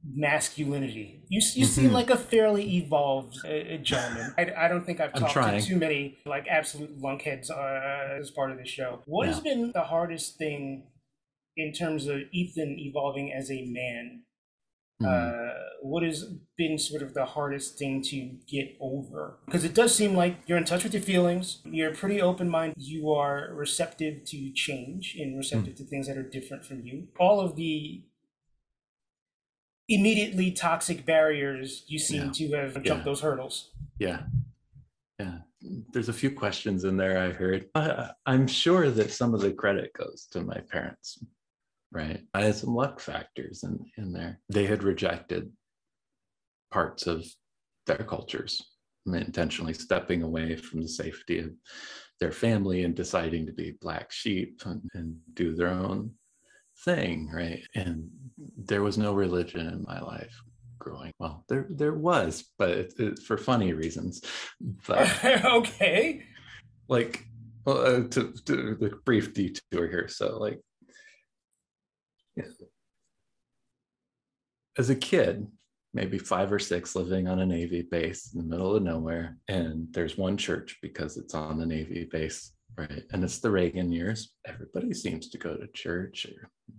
masculinity, 0.02 1.22
you, 1.28 1.42
you 1.54 1.66
seem 1.66 1.86
mm-hmm. 1.86 1.94
like 1.94 2.08
a 2.08 2.16
fairly 2.16 2.76
evolved 2.76 3.36
uh, 3.44 3.76
gentleman. 3.82 4.34
I, 4.38 4.52
I, 4.56 4.68
don't 4.68 4.86
think 4.86 5.00
I've 5.00 5.12
talked 5.12 5.34
to 5.34 5.60
too 5.60 5.76
many 5.76 6.18
like 6.24 6.46
absolute 6.48 6.98
lunkheads 7.00 7.50
uh, 7.50 8.18
as 8.18 8.30
part 8.30 8.50
of 8.50 8.56
the 8.56 8.66
show. 8.66 9.02
What 9.04 9.26
yeah. 9.26 9.34
has 9.34 9.42
been 9.42 9.72
the 9.72 9.82
hardest 9.82 10.38
thing 10.38 10.84
in 11.58 11.72
terms 11.72 12.06
of 12.06 12.20
Ethan 12.32 12.76
evolving 12.78 13.30
as 13.32 13.50
a 13.50 13.66
man 13.66 14.22
Mm. 15.02 15.06
Uh, 15.06 15.54
what 15.82 16.02
has 16.02 16.24
been 16.56 16.78
sort 16.78 17.02
of 17.02 17.14
the 17.14 17.24
hardest 17.24 17.78
thing 17.78 18.00
to 18.02 18.30
get 18.46 18.76
over? 18.80 19.38
Because 19.44 19.64
it 19.64 19.74
does 19.74 19.94
seem 19.94 20.14
like 20.14 20.38
you're 20.46 20.58
in 20.58 20.64
touch 20.64 20.84
with 20.84 20.94
your 20.94 21.02
feelings. 21.02 21.60
You're 21.64 21.94
pretty 21.94 22.22
open 22.22 22.48
minded. 22.48 22.76
You 22.78 23.12
are 23.12 23.50
receptive 23.52 24.24
to 24.26 24.52
change 24.52 25.16
and 25.18 25.36
receptive 25.36 25.74
mm. 25.74 25.76
to 25.78 25.84
things 25.84 26.06
that 26.06 26.16
are 26.16 26.22
different 26.22 26.64
from 26.64 26.82
you. 26.82 27.08
All 27.18 27.40
of 27.40 27.56
the 27.56 28.02
immediately 29.88 30.50
toxic 30.50 31.04
barriers, 31.04 31.84
you 31.86 31.98
seem 31.98 32.26
yeah. 32.26 32.32
to 32.32 32.52
have 32.56 32.74
jumped 32.74 32.86
yeah. 32.86 33.02
those 33.02 33.20
hurdles. 33.20 33.70
Yeah. 33.98 34.22
Yeah. 35.18 35.38
There's 35.92 36.08
a 36.08 36.14
few 36.14 36.30
questions 36.30 36.84
in 36.84 36.96
there 36.96 37.18
I 37.18 37.30
heard. 37.30 37.68
I, 37.74 38.10
I'm 38.26 38.46
sure 38.46 38.90
that 38.90 39.10
some 39.10 39.34
of 39.34 39.40
the 39.40 39.52
credit 39.52 39.92
goes 39.92 40.26
to 40.32 40.40
my 40.40 40.60
parents 40.70 41.18
right? 41.94 42.20
I 42.34 42.42
had 42.42 42.56
some 42.56 42.74
luck 42.74 43.00
factors 43.00 43.62
in, 43.62 43.78
in 43.96 44.12
there. 44.12 44.40
They 44.50 44.66
had 44.66 44.82
rejected 44.82 45.50
parts 46.70 47.06
of 47.06 47.24
their 47.86 47.98
cultures, 47.98 48.60
intentionally 49.06 49.74
stepping 49.74 50.22
away 50.22 50.56
from 50.56 50.82
the 50.82 50.88
safety 50.88 51.38
of 51.38 51.52
their 52.20 52.32
family 52.32 52.82
and 52.82 52.94
deciding 52.94 53.46
to 53.46 53.52
be 53.52 53.76
black 53.80 54.10
sheep 54.10 54.60
and, 54.66 54.82
and 54.94 55.16
do 55.34 55.54
their 55.54 55.68
own 55.68 56.10
thing, 56.84 57.30
right? 57.32 57.62
And 57.76 58.10
there 58.56 58.82
was 58.82 58.98
no 58.98 59.14
religion 59.14 59.68
in 59.68 59.84
my 59.86 60.00
life 60.00 60.34
growing. 60.78 61.12
Well, 61.20 61.44
there 61.48 61.66
there 61.70 61.94
was, 61.94 62.50
but 62.58 62.70
it, 62.70 62.94
it, 62.98 63.18
for 63.20 63.38
funny 63.38 63.72
reasons. 63.72 64.22
But 64.86 65.08
okay, 65.44 66.24
like 66.88 67.24
well, 67.64 67.78
uh, 67.78 68.08
to, 68.08 68.32
to 68.44 68.74
the 68.74 68.98
brief 69.04 69.32
detour 69.32 69.88
here. 69.88 70.08
So, 70.08 70.38
like 70.38 70.60
as 74.76 74.90
a 74.90 74.96
kid, 74.96 75.46
maybe 75.92 76.18
five 76.18 76.52
or 76.52 76.58
six 76.58 76.96
living 76.96 77.28
on 77.28 77.40
a 77.40 77.46
Navy 77.46 77.82
base 77.82 78.32
in 78.34 78.40
the 78.40 78.46
middle 78.46 78.74
of 78.74 78.82
nowhere, 78.82 79.36
and 79.48 79.86
there's 79.92 80.18
one 80.18 80.36
church 80.36 80.78
because 80.82 81.16
it's 81.16 81.34
on 81.34 81.58
the 81.58 81.66
Navy 81.66 82.08
base, 82.10 82.52
right? 82.76 83.04
And 83.12 83.22
it's 83.22 83.38
the 83.38 83.50
Reagan 83.50 83.92
years. 83.92 84.34
Everybody 84.46 84.92
seems 84.92 85.28
to 85.30 85.38
go 85.38 85.56
to 85.56 85.68
church. 85.68 86.26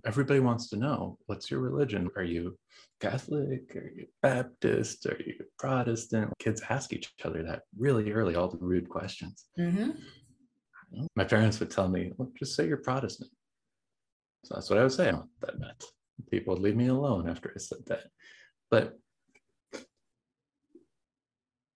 Everybody 0.05 0.41
wants 0.41 0.69
to 0.69 0.77
know 0.77 1.17
what's 1.27 1.49
your 1.49 1.61
religion? 1.61 2.09
Are 2.17 2.23
you 2.23 2.57
Catholic? 2.99 3.73
Are 3.75 3.91
you 3.95 4.07
Baptist? 4.21 5.05
Are 5.05 5.17
you 5.25 5.35
Protestant? 5.57 6.33
Kids 6.39 6.61
ask 6.69 6.91
each 6.91 7.13
other 7.23 7.43
that 7.43 7.61
really 7.77 8.11
early, 8.11 8.35
all 8.35 8.49
the 8.49 8.57
rude 8.57 8.89
questions. 8.89 9.45
Mm-hmm. 9.57 9.91
My 11.15 11.23
parents 11.23 11.59
would 11.59 11.71
tell 11.71 11.87
me, 11.87 12.11
well, 12.17 12.31
just 12.37 12.55
say 12.55 12.67
you're 12.67 12.77
Protestant. 12.77 13.29
So 14.45 14.53
that's 14.53 14.69
what 14.69 14.77
I 14.77 14.83
would 14.83 14.91
say 14.91 15.11
that 15.41 15.59
meant. 15.59 15.83
People 16.29 16.53
would 16.53 16.61
leave 16.61 16.75
me 16.75 16.87
alone 16.87 17.27
after 17.27 17.51
I 17.53 17.59
said 17.59 17.79
that. 17.87 18.03
But 18.69 18.97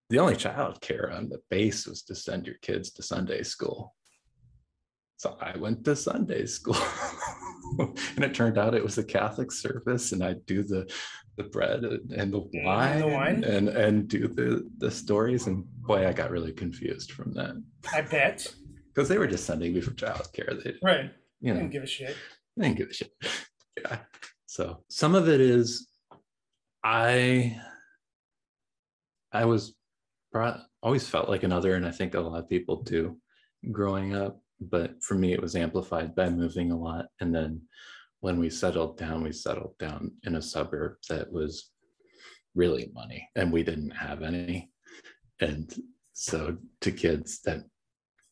the 0.10 0.20
only 0.20 0.36
child 0.36 0.80
care 0.80 1.12
on 1.12 1.30
the 1.30 1.42
base 1.50 1.88
was 1.88 2.04
to 2.04 2.16
send 2.16 2.46
your 2.46 2.58
kids 2.62 2.92
to 2.92 3.04
Sunday 3.04 3.42
school. 3.42 3.96
So 5.18 5.36
I 5.42 5.58
went 5.58 5.84
to 5.86 5.96
Sunday 5.96 6.46
school. 6.46 6.78
and 7.80 8.24
it 8.24 8.36
turned 8.36 8.60
out 8.60 8.76
it 8.76 8.84
was 8.84 9.00
a 9.00 9.04
Catholic 9.04 9.52
service, 9.52 10.12
and 10.12 10.24
I'd 10.24 10.46
do 10.46 10.64
the 10.64 10.90
the 11.38 11.44
bread 11.46 11.84
and 11.84 12.34
the 12.34 12.50
wine, 12.66 12.92
and, 12.92 13.02
the 13.02 13.08
wine. 13.08 13.44
and 13.44 13.70
and 13.70 14.08
do 14.08 14.28
the 14.28 14.70
the 14.78 14.92
stories. 14.92 15.48
And 15.48 15.66
boy, 15.82 16.08
I 16.08 16.14
got 16.14 16.32
really 16.32 16.54
confused 16.54 17.12
from 17.14 17.34
that. 17.34 17.62
I 17.94 18.02
bet 18.02 18.48
because 18.94 19.10
they 19.10 19.18
were 19.18 19.28
just 19.28 19.46
sending 19.46 19.74
me 19.74 19.82
for 19.82 19.92
childcare. 19.92 20.64
They 20.64 20.76
right, 20.84 21.12
you 21.42 21.54
know, 21.54 21.60
didn't 21.60 21.72
give 21.72 21.84
a 21.84 21.88
shit. 21.88 22.16
I 22.60 22.64
didn't 22.64 22.78
give 22.78 22.90
a 22.90 22.94
shit. 22.94 23.12
Yeah. 23.82 24.00
So 24.46 24.84
some 24.90 25.16
of 25.16 25.30
it 25.30 25.40
is 25.40 25.88
I 26.84 27.58
I 29.32 29.46
was 29.46 29.76
brought, 30.32 30.60
always 30.84 31.08
felt 31.08 31.30
like 31.30 31.44
another, 31.44 31.76
and 31.76 31.86
I 31.86 31.92
think 31.92 32.14
a 32.14 32.20
lot 32.20 32.40
of 32.40 32.50
people 32.50 32.84
do. 32.84 33.18
growing 33.72 34.16
up, 34.16 34.42
but 34.60 35.02
for 35.04 35.16
me, 35.16 35.34
it 35.34 35.42
was 35.42 35.56
amplified 35.56 36.16
by 36.16 36.30
moving 36.30 36.72
a 36.72 36.78
lot. 36.78 37.06
And 37.22 37.34
then 37.34 37.62
when 38.22 38.40
we 38.40 38.50
settled 38.50 38.98
down, 38.98 39.24
we 39.24 39.32
settled 39.32 39.78
down 39.80 40.12
in 40.24 40.36
a 40.36 40.42
suburb 40.42 40.96
that 41.10 41.32
was 41.32 41.72
really 42.56 42.92
money, 42.94 43.30
and 43.36 43.52
we 43.54 43.64
didn't 43.64 43.92
have 43.92 44.24
any. 44.24 44.72
And 45.40 45.74
so 46.14 46.58
to 46.82 46.92
kids, 46.92 47.40
that 47.46 47.64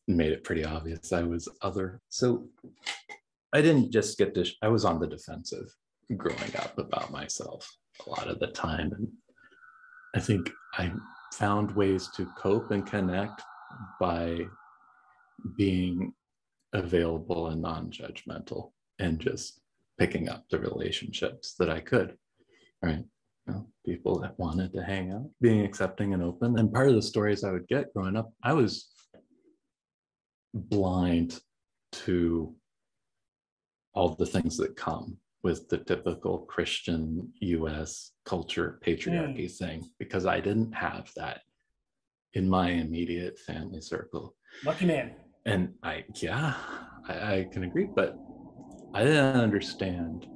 made 0.08 0.32
it 0.32 0.44
pretty 0.44 0.66
obvious 0.66 1.14
I 1.14 1.24
was 1.24 1.48
other. 1.62 2.02
So 2.10 2.48
I 3.54 3.62
didn't 3.62 3.92
just 3.92 4.18
get 4.18 4.34
this, 4.34 4.54
I 4.62 4.68
was 4.68 4.86
on 4.86 5.00
the 5.00 5.08
defensive 5.08 5.74
growing 6.16 6.56
up 6.58 6.78
about 6.78 7.12
myself 7.12 7.70
a 8.06 8.10
lot 8.10 8.28
of 8.28 8.40
the 8.40 8.48
time. 8.48 8.92
And 8.94 9.08
I 10.16 10.20
think 10.20 10.50
I 10.74 10.92
found 11.34 11.76
ways 11.76 12.10
to 12.16 12.26
cope 12.38 12.72
and 12.72 12.86
connect 12.86 13.42
by 14.00 14.40
being 15.58 16.14
available 16.74 17.48
and 17.48 17.62
non-judgmental 17.62 18.72
and 19.00 19.20
just 19.20 19.62
picking 19.98 20.30
up 20.30 20.46
the 20.50 20.60
relationships 20.60 21.56
that 21.60 21.70
I 21.70 21.80
could. 21.80 22.18
Right. 22.82 23.04
You 23.48 23.54
know, 23.54 23.68
people 23.86 24.20
that 24.20 24.38
wanted 24.38 24.74
to 24.74 24.84
hang 24.84 25.12
out, 25.12 25.30
being 25.42 25.64
accepting 25.64 26.14
and 26.14 26.22
open. 26.22 26.60
And 26.60 26.72
part 26.72 26.90
of 26.90 26.96
the 26.96 27.02
stories 27.02 27.44
I 27.44 27.52
would 27.52 27.68
get 27.68 27.94
growing 27.94 28.18
up, 28.18 28.32
I 28.44 28.54
was 28.54 28.90
blind 30.54 31.40
to 31.94 32.56
all 33.98 34.10
the 34.10 34.26
things 34.28 34.56
that 34.58 34.76
come 34.76 35.18
with 35.42 35.68
the 35.70 35.78
typical 35.80 36.38
Christian 36.54 37.34
US 37.42 38.12
culture 38.26 38.80
patriarchy 38.86 39.46
mm. 39.46 39.58
thing 39.58 39.90
because 39.98 40.28
I 40.28 40.40
didn't 40.40 40.72
have 40.74 41.12
that 41.16 41.42
in 42.34 42.48
my 42.48 42.70
immediate 42.70 43.40
family 43.40 43.82
circle. 43.82 44.36
Lucky 44.64 44.86
man. 44.86 45.16
And 45.48 45.74
I, 45.82 46.06
yeah, 46.22 46.54
I, 47.08 47.14
I 47.14 47.48
can 47.52 47.64
agree, 47.64 47.88
but 47.96 48.16
I 48.94 49.04
didn't 49.04 49.42
understand 49.42 50.28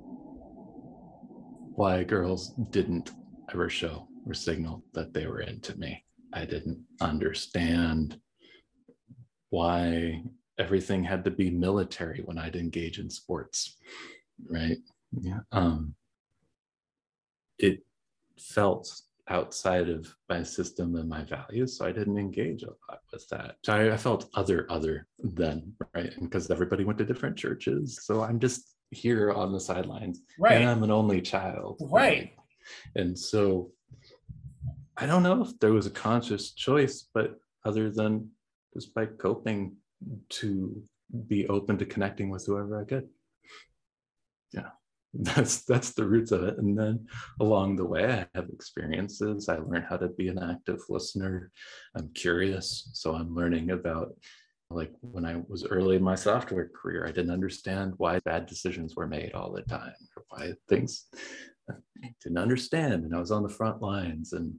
why 1.76 2.04
girls 2.04 2.56
didn't 2.72 3.12
ever 3.54 3.70
show 3.70 4.08
or 4.26 4.34
signal 4.34 4.84
that 4.94 5.14
they 5.14 5.28
were 5.28 5.42
into 5.42 5.78
me. 5.78 6.04
I 6.34 6.46
didn't 6.46 6.84
understand 7.00 8.20
why 9.52 10.24
everything 10.58 11.04
had 11.04 11.24
to 11.26 11.32
be 11.32 11.50
military 11.50 12.22
when 12.26 12.38
I'd 12.38 12.56
engage 12.56 13.00
in 13.00 13.10
sports, 13.10 13.78
right? 14.50 14.78
Yeah. 15.20 15.40
Um, 15.52 15.96
it 17.58 17.84
felt 18.38 19.02
outside 19.28 19.90
of 19.90 20.14
my 20.30 20.44
system 20.44 20.96
and 20.96 21.08
my 21.08 21.24
values, 21.24 21.78
so 21.78 21.86
I 21.86 21.92
didn't 21.92 22.18
engage 22.18 22.64
a 22.64 22.68
lot 22.90 23.02
with 23.12 23.28
that. 23.30 23.56
So 23.64 23.74
I, 23.74 23.94
I 23.94 23.98
felt 23.98 24.30
other, 24.34 24.66
other 24.70 25.08
than 25.20 25.74
right, 25.96 26.12
because 26.20 26.50
everybody 26.50 26.84
went 26.84 26.98
to 27.00 27.06
different 27.06 27.38
churches, 27.38 28.00
so 28.04 28.22
I'm 28.22 28.40
just 28.40 28.76
here 28.90 29.32
on 29.32 29.54
the 29.54 29.60
sidelines, 29.60 30.22
right? 30.38 30.54
And 30.54 30.70
I'm 30.70 30.84
an 30.84 30.92
only 30.92 31.22
child, 31.22 31.78
right? 31.82 31.92
right? 31.92 32.34
And 32.96 33.18
so 33.18 33.72
I 34.98 35.06
don't 35.06 35.24
know 35.24 35.42
if 35.42 35.58
there 35.60 35.74
was 35.74 35.88
a 35.88 35.92
conscious 35.92 36.52
choice, 36.52 37.08
but 37.14 37.40
other 37.64 37.90
than 37.90 38.30
just 38.74 38.94
by 38.94 39.06
coping 39.06 39.78
to 40.30 40.84
be 41.28 41.48
open 41.48 41.78
to 41.78 41.86
connecting 41.86 42.30
with 42.30 42.46
whoever 42.46 42.82
I 42.82 42.86
could. 42.86 43.08
Yeah, 44.54 44.70
that's 45.14 45.64
that's 45.64 45.92
the 45.92 46.06
roots 46.06 46.32
of 46.32 46.44
it. 46.44 46.58
And 46.58 46.78
then 46.78 47.08
along 47.40 47.76
the 47.76 47.86
way, 47.86 48.06
I 48.06 48.28
have 48.36 48.50
experiences. 48.50 49.50
I 49.50 49.58
learn 49.58 49.86
how 49.88 49.98
to 49.98 50.10
be 50.10 50.30
an 50.30 50.40
active 50.40 50.80
listener. 50.90 51.52
I'm 51.96 52.10
curious, 52.14 52.90
so 52.94 53.16
I'm 53.16 53.36
learning 53.36 53.72
about 53.72 54.16
like 54.70 54.94
when 55.02 55.26
I 55.26 55.42
was 55.48 55.66
early 55.66 55.98
in 55.98 56.04
my 56.04 56.16
software 56.16 56.70
career, 56.70 57.06
I 57.06 57.12
didn't 57.12 57.32
understand 57.32 57.94
why 57.98 58.20
bad 58.20 58.46
decisions 58.46 58.96
were 58.96 59.08
made 59.08 59.34
all 59.34 59.52
the 59.52 59.64
time, 59.64 59.94
or 60.16 60.24
why 60.30 60.54
things 60.70 61.08
I 61.70 62.14
didn't 62.24 62.38
understand. 62.38 63.04
And 63.04 63.16
I 63.16 63.20
was 63.20 63.32
on 63.32 63.44
the 63.44 63.50
front 63.50 63.82
lines 63.82 64.34
and 64.34 64.56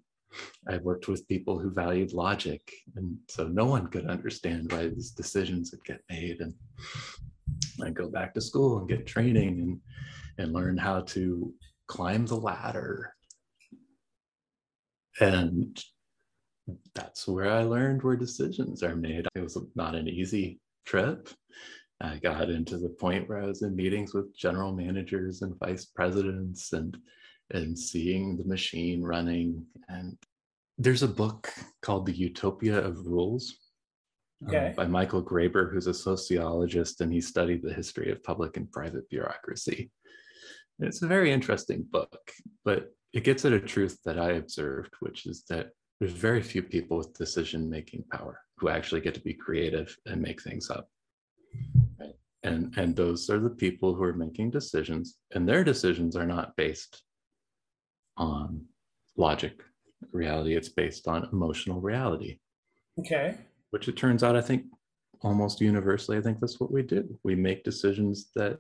I 0.69 0.79
worked 0.79 1.09
with 1.09 1.29
people 1.29 1.59
who 1.59 1.71
valued 1.71 2.13
logic, 2.13 2.73
and 2.97 3.17
so 3.29 3.47
no 3.49 3.67
one 3.67 3.89
could 3.89 4.07
understand 4.07 4.73
why 4.73 4.89
these 4.89 5.11
decisions 5.11 5.73
would 5.73 5.85
get 5.85 6.01
made. 6.09 6.41
And 6.41 6.55
I 7.83 7.91
go 7.91 8.09
back 8.09 8.35
to 8.35 8.41
school 8.41 8.79
and 8.79 8.89
get 8.89 9.07
training 9.07 9.61
and 9.61 9.81
and 10.39 10.53
learn 10.53 10.77
how 10.77 11.03
to 11.03 11.53
climb 11.87 12.27
the 12.27 12.37
ladder. 12.37 13.15
And 15.21 15.79
that's 16.95 17.29
where 17.29 17.51
I 17.51 17.63
learned 17.63 18.03
where 18.03 18.17
decisions 18.17 18.83
are 18.83 18.97
made. 18.97 19.27
It 19.35 19.41
was 19.41 19.59
not 19.75 19.95
an 19.95 20.09
easy 20.09 20.61
trip. 20.87 21.29
I 22.01 22.19
got 22.19 22.51
into 22.51 22.79
the 22.79 22.89
point 22.89 23.29
where 23.29 23.43
I 23.43 23.47
was 23.47 23.63
in 23.63 23.77
meetings 23.77 24.15
with 24.15 24.37
general 24.37 24.73
managers 24.73 25.43
and 25.43 25.59
vice 25.59 25.85
presidents 25.85 26.73
and 26.73 26.97
and 27.53 27.79
seeing 27.79 28.37
the 28.37 28.45
machine 28.45 29.03
running. 29.03 29.65
And 29.89 30.17
there's 30.79 31.03
a 31.03 31.09
book 31.09 31.53
called 31.83 32.07
The 32.07 32.17
Utopia 32.17 32.79
of 32.79 33.07
Rules 33.07 33.57
um, 34.43 34.49
okay. 34.49 34.69
um, 34.69 34.75
by 34.75 34.87
Michael 34.87 35.23
Graeber, 35.23 35.73
who's 35.73 35.87
a 35.87 35.95
sociologist, 35.95 37.01
and 37.01 37.13
he 37.13 37.21
studied 37.21 37.63
the 37.63 37.73
history 37.73 38.11
of 38.11 38.23
public 38.23 38.57
and 38.57 38.71
private 38.73 39.09
bureaucracy. 39.11 39.91
And 40.79 40.89
it's 40.89 41.03
a 41.03 41.07
very 41.07 41.31
interesting 41.31 41.87
book, 41.91 42.33
but 42.65 42.93
it 43.13 43.25
gets 43.25 43.45
at 43.45 43.53
a 43.53 43.61
truth 43.61 43.99
that 44.05 44.19
I 44.19 44.33
observed, 44.33 44.95
which 45.01 45.27
is 45.27 45.45
that 45.51 45.71
there's 46.01 46.13
very 46.13 46.43
few 46.43 46.63
people 46.63 46.97
with 46.97 47.13
decision 47.13 47.71
making 47.71 48.05
power 48.11 48.41
who 48.57 48.69
actually 48.69 49.03
get 49.03 49.15
to 49.15 49.21
be 49.21 49.35
creative 49.35 49.95
and 50.07 50.21
make 50.21 50.43
things 50.43 50.71
up. 50.71 50.89
Right? 52.01 52.15
And, 52.43 52.75
and 52.77 52.97
those 52.97 53.31
are 53.31 53.39
the 53.39 53.51
people 53.51 53.95
who 53.95 54.03
are 54.03 54.15
making 54.15 54.51
decisions, 54.51 55.19
and 55.33 55.49
their 55.49 55.63
decisions 55.63 56.17
are 56.17 56.27
not 56.27 56.57
based 56.57 57.03
on 58.17 58.65
logic 59.17 59.63
reality. 60.13 60.57
It's 60.57 60.69
based 60.69 61.09
on 61.09 61.29
emotional 61.33 61.81
reality. 61.81 62.39
Okay. 62.99 63.37
Which 63.71 63.89
it 63.89 63.97
turns 63.97 64.23
out 64.23 64.37
i 64.37 64.41
think 64.41 64.65
almost 65.23 65.61
universally 65.61 66.19
i 66.19 66.21
think 66.21 66.41
that's 66.41 66.61
what 66.61 66.73
we 66.73 66.83
do. 66.83 67.19
We 67.23 67.35
make 67.35 67.65
decisions 67.65 68.31
that 68.35 68.59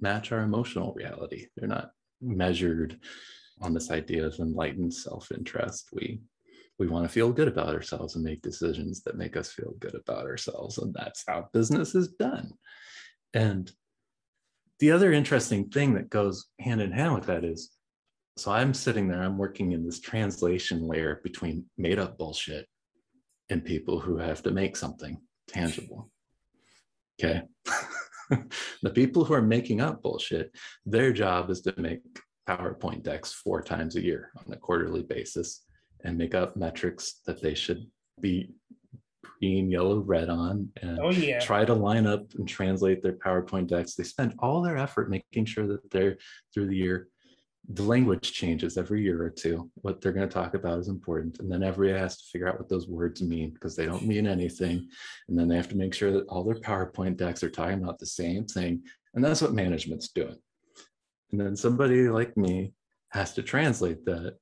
match 0.00 0.32
our 0.32 0.40
emotional 0.40 0.92
reality. 0.94 1.46
They're 1.56 1.68
not 1.68 1.90
measured 2.20 2.98
on 3.60 3.74
this 3.74 3.90
idea 3.90 4.26
of 4.26 4.38
enlightened 4.38 4.92
self-interest. 4.92 5.88
We 5.92 6.20
we 6.78 6.88
want 6.88 7.04
to 7.04 7.08
feel 7.08 7.32
good 7.32 7.46
about 7.46 7.72
ourselves 7.72 8.16
and 8.16 8.24
make 8.24 8.42
decisions 8.42 9.02
that 9.02 9.16
make 9.16 9.36
us 9.36 9.52
feel 9.52 9.74
good 9.78 9.94
about 9.94 10.26
ourselves 10.26 10.78
and 10.78 10.92
that's 10.92 11.22
how 11.26 11.48
business 11.52 11.94
is 11.94 12.08
done. 12.08 12.50
And 13.32 13.70
the 14.80 14.90
other 14.90 15.12
interesting 15.12 15.68
thing 15.68 15.94
that 15.94 16.10
goes 16.10 16.46
hand 16.58 16.80
in 16.80 16.90
hand 16.90 17.14
with 17.14 17.26
that 17.26 17.44
is 17.44 17.70
so 18.36 18.50
I'm 18.50 18.74
sitting 18.74 19.08
there, 19.08 19.22
I'm 19.22 19.38
working 19.38 19.72
in 19.72 19.84
this 19.84 20.00
translation 20.00 20.86
layer 20.86 21.20
between 21.22 21.66
made 21.78 21.98
up 21.98 22.18
bullshit 22.18 22.66
and 23.50 23.64
people 23.64 24.00
who 24.00 24.18
have 24.18 24.42
to 24.42 24.50
make 24.50 24.76
something 24.76 25.18
tangible. 25.48 26.10
Okay. 27.22 27.42
the 28.82 28.90
people 28.90 29.24
who 29.24 29.34
are 29.34 29.42
making 29.42 29.80
up 29.80 30.02
bullshit, 30.02 30.50
their 30.84 31.12
job 31.12 31.50
is 31.50 31.60
to 31.62 31.74
make 31.80 32.00
PowerPoint 32.48 33.02
decks 33.02 33.32
four 33.32 33.62
times 33.62 33.94
a 33.96 34.02
year 34.02 34.30
on 34.36 34.52
a 34.52 34.56
quarterly 34.56 35.02
basis 35.02 35.64
and 36.04 36.18
make 36.18 36.34
up 36.34 36.56
metrics 36.56 37.20
that 37.26 37.40
they 37.40 37.54
should 37.54 37.86
be 38.20 38.50
green, 39.22 39.70
yellow, 39.70 40.00
red 40.00 40.28
on 40.28 40.68
and 40.82 40.98
oh, 41.00 41.10
yeah. 41.10 41.38
try 41.38 41.64
to 41.64 41.74
line 41.74 42.06
up 42.06 42.24
and 42.34 42.48
translate 42.48 43.02
their 43.02 43.14
PowerPoint 43.14 43.68
decks. 43.68 43.94
They 43.94 44.04
spend 44.04 44.34
all 44.40 44.60
their 44.60 44.76
effort 44.76 45.08
making 45.08 45.46
sure 45.46 45.66
that 45.66 45.90
they're 45.90 46.16
through 46.52 46.66
the 46.66 46.76
year 46.76 47.08
the 47.68 47.82
language 47.82 48.32
changes 48.32 48.76
every 48.76 49.02
year 49.02 49.22
or 49.22 49.30
two. 49.30 49.70
What 49.76 50.00
they're 50.00 50.12
going 50.12 50.28
to 50.28 50.32
talk 50.32 50.54
about 50.54 50.78
is 50.78 50.88
important. 50.88 51.38
And 51.40 51.50
then 51.50 51.62
everybody 51.62 51.98
has 51.98 52.18
to 52.18 52.24
figure 52.30 52.48
out 52.48 52.58
what 52.58 52.68
those 52.68 52.88
words 52.88 53.22
mean 53.22 53.50
because 53.50 53.74
they 53.74 53.86
don't 53.86 54.06
mean 54.06 54.26
anything. 54.26 54.88
And 55.28 55.38
then 55.38 55.48
they 55.48 55.56
have 55.56 55.68
to 55.70 55.76
make 55.76 55.94
sure 55.94 56.12
that 56.12 56.26
all 56.28 56.44
their 56.44 56.56
PowerPoint 56.56 57.16
decks 57.16 57.42
are 57.42 57.50
talking 57.50 57.82
about 57.82 57.98
the 57.98 58.06
same 58.06 58.44
thing. 58.44 58.82
And 59.14 59.24
that's 59.24 59.40
what 59.40 59.54
management's 59.54 60.08
doing. 60.08 60.36
And 61.32 61.40
then 61.40 61.56
somebody 61.56 62.08
like 62.08 62.36
me 62.36 62.74
has 63.10 63.32
to 63.34 63.42
translate 63.42 64.04
that 64.04 64.36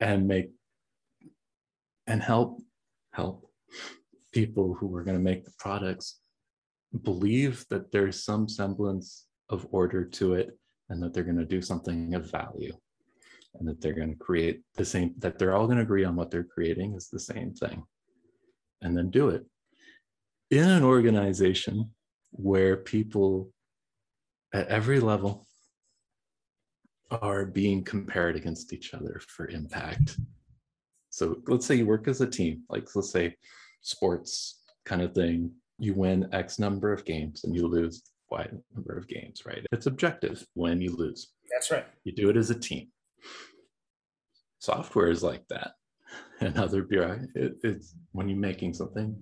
and 0.00 0.26
make 0.26 0.50
and 2.06 2.22
help 2.22 2.60
help 3.12 3.50
people 4.32 4.74
who 4.74 4.94
are 4.94 5.02
going 5.04 5.16
to 5.16 5.22
make 5.22 5.44
the 5.44 5.52
products 5.58 6.20
believe 7.02 7.64
that 7.70 7.90
there's 7.92 8.24
some 8.24 8.48
semblance 8.48 9.26
of 9.48 9.66
order 9.70 10.04
to 10.04 10.34
it 10.34 10.58
and 10.88 11.02
that 11.02 11.12
they're 11.12 11.24
going 11.24 11.38
to 11.38 11.44
do 11.44 11.62
something 11.62 12.14
of 12.14 12.30
value. 12.30 12.72
And 13.58 13.66
that 13.68 13.80
they're 13.80 13.94
going 13.94 14.10
to 14.10 14.18
create 14.18 14.60
the 14.74 14.84
same 14.84 15.14
that 15.18 15.38
they're 15.38 15.56
all 15.56 15.66
going 15.66 15.78
to 15.78 15.82
agree 15.82 16.04
on 16.04 16.14
what 16.14 16.30
they're 16.30 16.44
creating 16.44 16.94
is 16.94 17.08
the 17.08 17.18
same 17.18 17.54
thing. 17.54 17.84
And 18.82 18.96
then 18.96 19.10
do 19.10 19.30
it. 19.30 19.46
In 20.50 20.68
an 20.68 20.84
organization 20.84 21.90
where 22.32 22.76
people 22.76 23.50
at 24.52 24.68
every 24.68 25.00
level 25.00 25.46
are 27.10 27.46
being 27.46 27.82
compared 27.82 28.36
against 28.36 28.72
each 28.72 28.92
other 28.92 29.20
for 29.26 29.48
impact. 29.48 30.18
So 31.10 31.36
let's 31.46 31.64
say 31.64 31.76
you 31.76 31.86
work 31.86 32.08
as 32.08 32.20
a 32.20 32.26
team 32.26 32.62
like 32.68 32.94
let's 32.94 33.10
say 33.10 33.36
sports 33.80 34.62
kind 34.84 35.02
of 35.02 35.14
thing. 35.14 35.52
You 35.78 35.94
win 35.94 36.28
X 36.32 36.58
number 36.58 36.92
of 36.92 37.04
games 37.04 37.44
and 37.44 37.54
you 37.54 37.66
lose 37.66 38.02
Y 38.30 38.48
number 38.74 38.96
of 38.96 39.08
games, 39.08 39.44
right? 39.46 39.64
It's 39.72 39.86
objective 39.86 40.44
when 40.54 40.80
you 40.80 40.94
lose. 40.94 41.32
That's 41.50 41.70
right. 41.70 41.86
You 42.04 42.12
do 42.12 42.28
it 42.28 42.36
as 42.36 42.50
a 42.50 42.58
team. 42.58 42.88
Software 44.58 45.08
is 45.08 45.22
like 45.22 45.46
that. 45.48 45.72
And 46.40 46.58
other 46.58 46.82
bureau, 46.82 47.18
it, 47.34 47.56
it's 47.64 47.94
when 48.12 48.28
you're 48.28 48.38
making 48.38 48.74
something, 48.74 49.16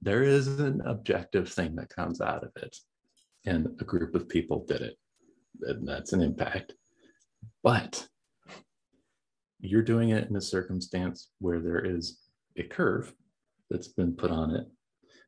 there 0.00 0.22
is 0.22 0.46
an 0.46 0.80
objective 0.86 1.48
thing 1.48 1.74
that 1.74 1.88
comes 1.88 2.20
out 2.20 2.44
of 2.44 2.50
it. 2.62 2.76
And 3.44 3.66
a 3.80 3.84
group 3.84 4.14
of 4.14 4.28
people 4.28 4.64
did 4.68 4.82
it. 4.82 4.96
And 5.62 5.86
that's 5.86 6.12
an 6.12 6.22
impact. 6.22 6.74
But 7.64 8.06
you're 9.60 9.82
doing 9.82 10.10
it 10.10 10.28
in 10.30 10.36
a 10.36 10.40
circumstance 10.40 11.30
where 11.40 11.58
there 11.58 11.84
is 11.84 12.20
a 12.56 12.62
curve 12.62 13.12
that's 13.68 13.88
been 13.88 14.14
put 14.14 14.30
on 14.30 14.54
it 14.54 14.66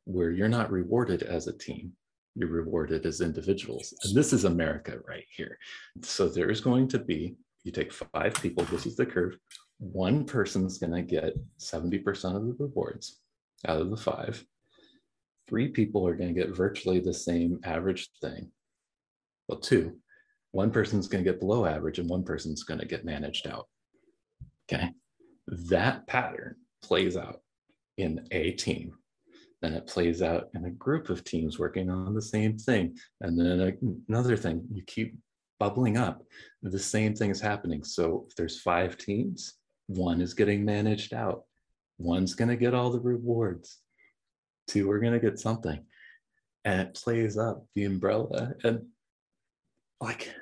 where 0.05 0.31
you're 0.31 0.49
not 0.49 0.71
rewarded 0.71 1.23
as 1.23 1.47
a 1.47 1.59
team 1.59 1.93
you're 2.35 2.49
rewarded 2.49 3.07
as 3.07 3.21
individuals. 3.21 3.95
And 4.05 4.15
this 4.15 4.33
is 4.33 4.45
america 4.45 4.99
right 5.07 5.27
here. 5.35 5.59
So 6.03 6.29
there's 6.29 6.61
going 6.61 6.89
to 6.89 6.99
be 6.99 7.37
you 7.65 7.73
take 7.73 7.93
five 7.93 8.35
people 8.35 8.65
this 8.65 8.87
is 8.87 8.97
the 8.97 9.07
curve 9.07 9.37
one 9.79 10.25
person's 10.25 10.77
going 10.77 10.93
to 10.93 11.03
get 11.03 11.35
70% 11.59 12.37
of 12.37 12.47
the 12.47 12.57
rewards 12.59 13.21
out 13.67 13.81
of 13.81 13.89
the 13.89 13.97
five. 13.97 14.45
Three 15.49 15.69
people 15.69 16.07
are 16.07 16.15
going 16.15 16.33
to 16.33 16.39
get 16.39 16.55
virtually 16.55 17.01
the 17.01 17.15
same 17.15 17.61
average 17.65 18.09
thing. 18.21 18.51
Well 19.49 19.59
two 19.59 19.97
one 20.53 20.71
person's 20.71 21.09
going 21.09 21.25
to 21.25 21.31
get 21.31 21.41
below 21.41 21.65
average 21.65 21.99
and 21.99 22.09
one 22.09 22.25
person's 22.25 22.65
going 22.65 22.81
to 22.81 22.87
get 22.87 23.05
managed 23.05 23.47
out. 23.47 23.69
Okay. 24.73 24.91
That 25.47 26.07
pattern 26.07 26.57
plays 26.83 27.17
out 27.17 27.41
in 27.97 28.27
a 28.31 28.53
team. 28.53 28.95
Then 29.63 29.75
it 29.75 29.87
plays 29.87 30.23
out 30.23 30.49
in 30.55 30.65
a 30.65 30.71
group 30.71 31.11
of 31.11 31.23
teams 31.23 31.59
working 31.59 31.91
on 31.91 32.15
the 32.15 32.23
same 32.23 32.57
thing. 32.57 32.97
And 33.21 33.39
then 33.39 33.79
another 34.09 34.37
thing, 34.37 34.67
you 34.73 34.83
keep 34.85 35.17
bubbling 35.59 35.99
up. 35.99 36.23
The 36.63 36.79
same 36.79 37.15
thing 37.15 37.31
is 37.31 37.41
happening. 37.41 37.85
So 37.85 38.27
if 38.29 38.35
there's 38.37 38.61
five 38.61 38.97
teams, 38.97 39.55
one 39.87 40.21
is 40.21 40.35
getting 40.35 40.65
managed 40.65 41.13
out, 41.13 41.45
one's 41.99 42.35
going 42.35 42.49
to 42.49 42.57
get 42.57 42.75
all 42.75 42.91
the 42.91 43.01
rewards, 43.01 43.79
two 44.67 44.91
are 44.91 45.01
going 45.01 45.13
to 45.13 45.21
get 45.21 45.39
something. 45.39 45.85
And 46.65 46.81
it 46.81 46.95
plays 46.95 47.37
up 47.37 47.67
the 47.75 47.85
umbrella. 47.85 48.55
And 48.65 48.87
like, 50.01 50.35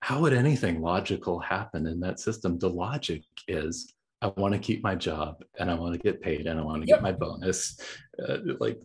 how 0.00 0.20
would 0.20 0.32
anything 0.32 0.80
logical 0.80 1.40
happen 1.40 1.86
in 1.86 2.00
that 2.00 2.20
system? 2.20 2.58
The 2.58 2.70
logic 2.70 3.22
is 3.48 3.92
I 4.22 4.28
want 4.36 4.54
to 4.54 4.58
keep 4.58 4.82
my 4.82 4.94
job 4.94 5.42
and 5.58 5.70
I 5.70 5.74
want 5.74 5.94
to 5.94 5.98
get 5.98 6.22
paid 6.22 6.46
and 6.46 6.58
I 6.58 6.62
want 6.62 6.82
to 6.82 6.88
yep. 6.88 6.98
get 6.98 7.02
my 7.02 7.12
bonus. 7.12 7.78
Uh, 8.18 8.38
like, 8.58 8.80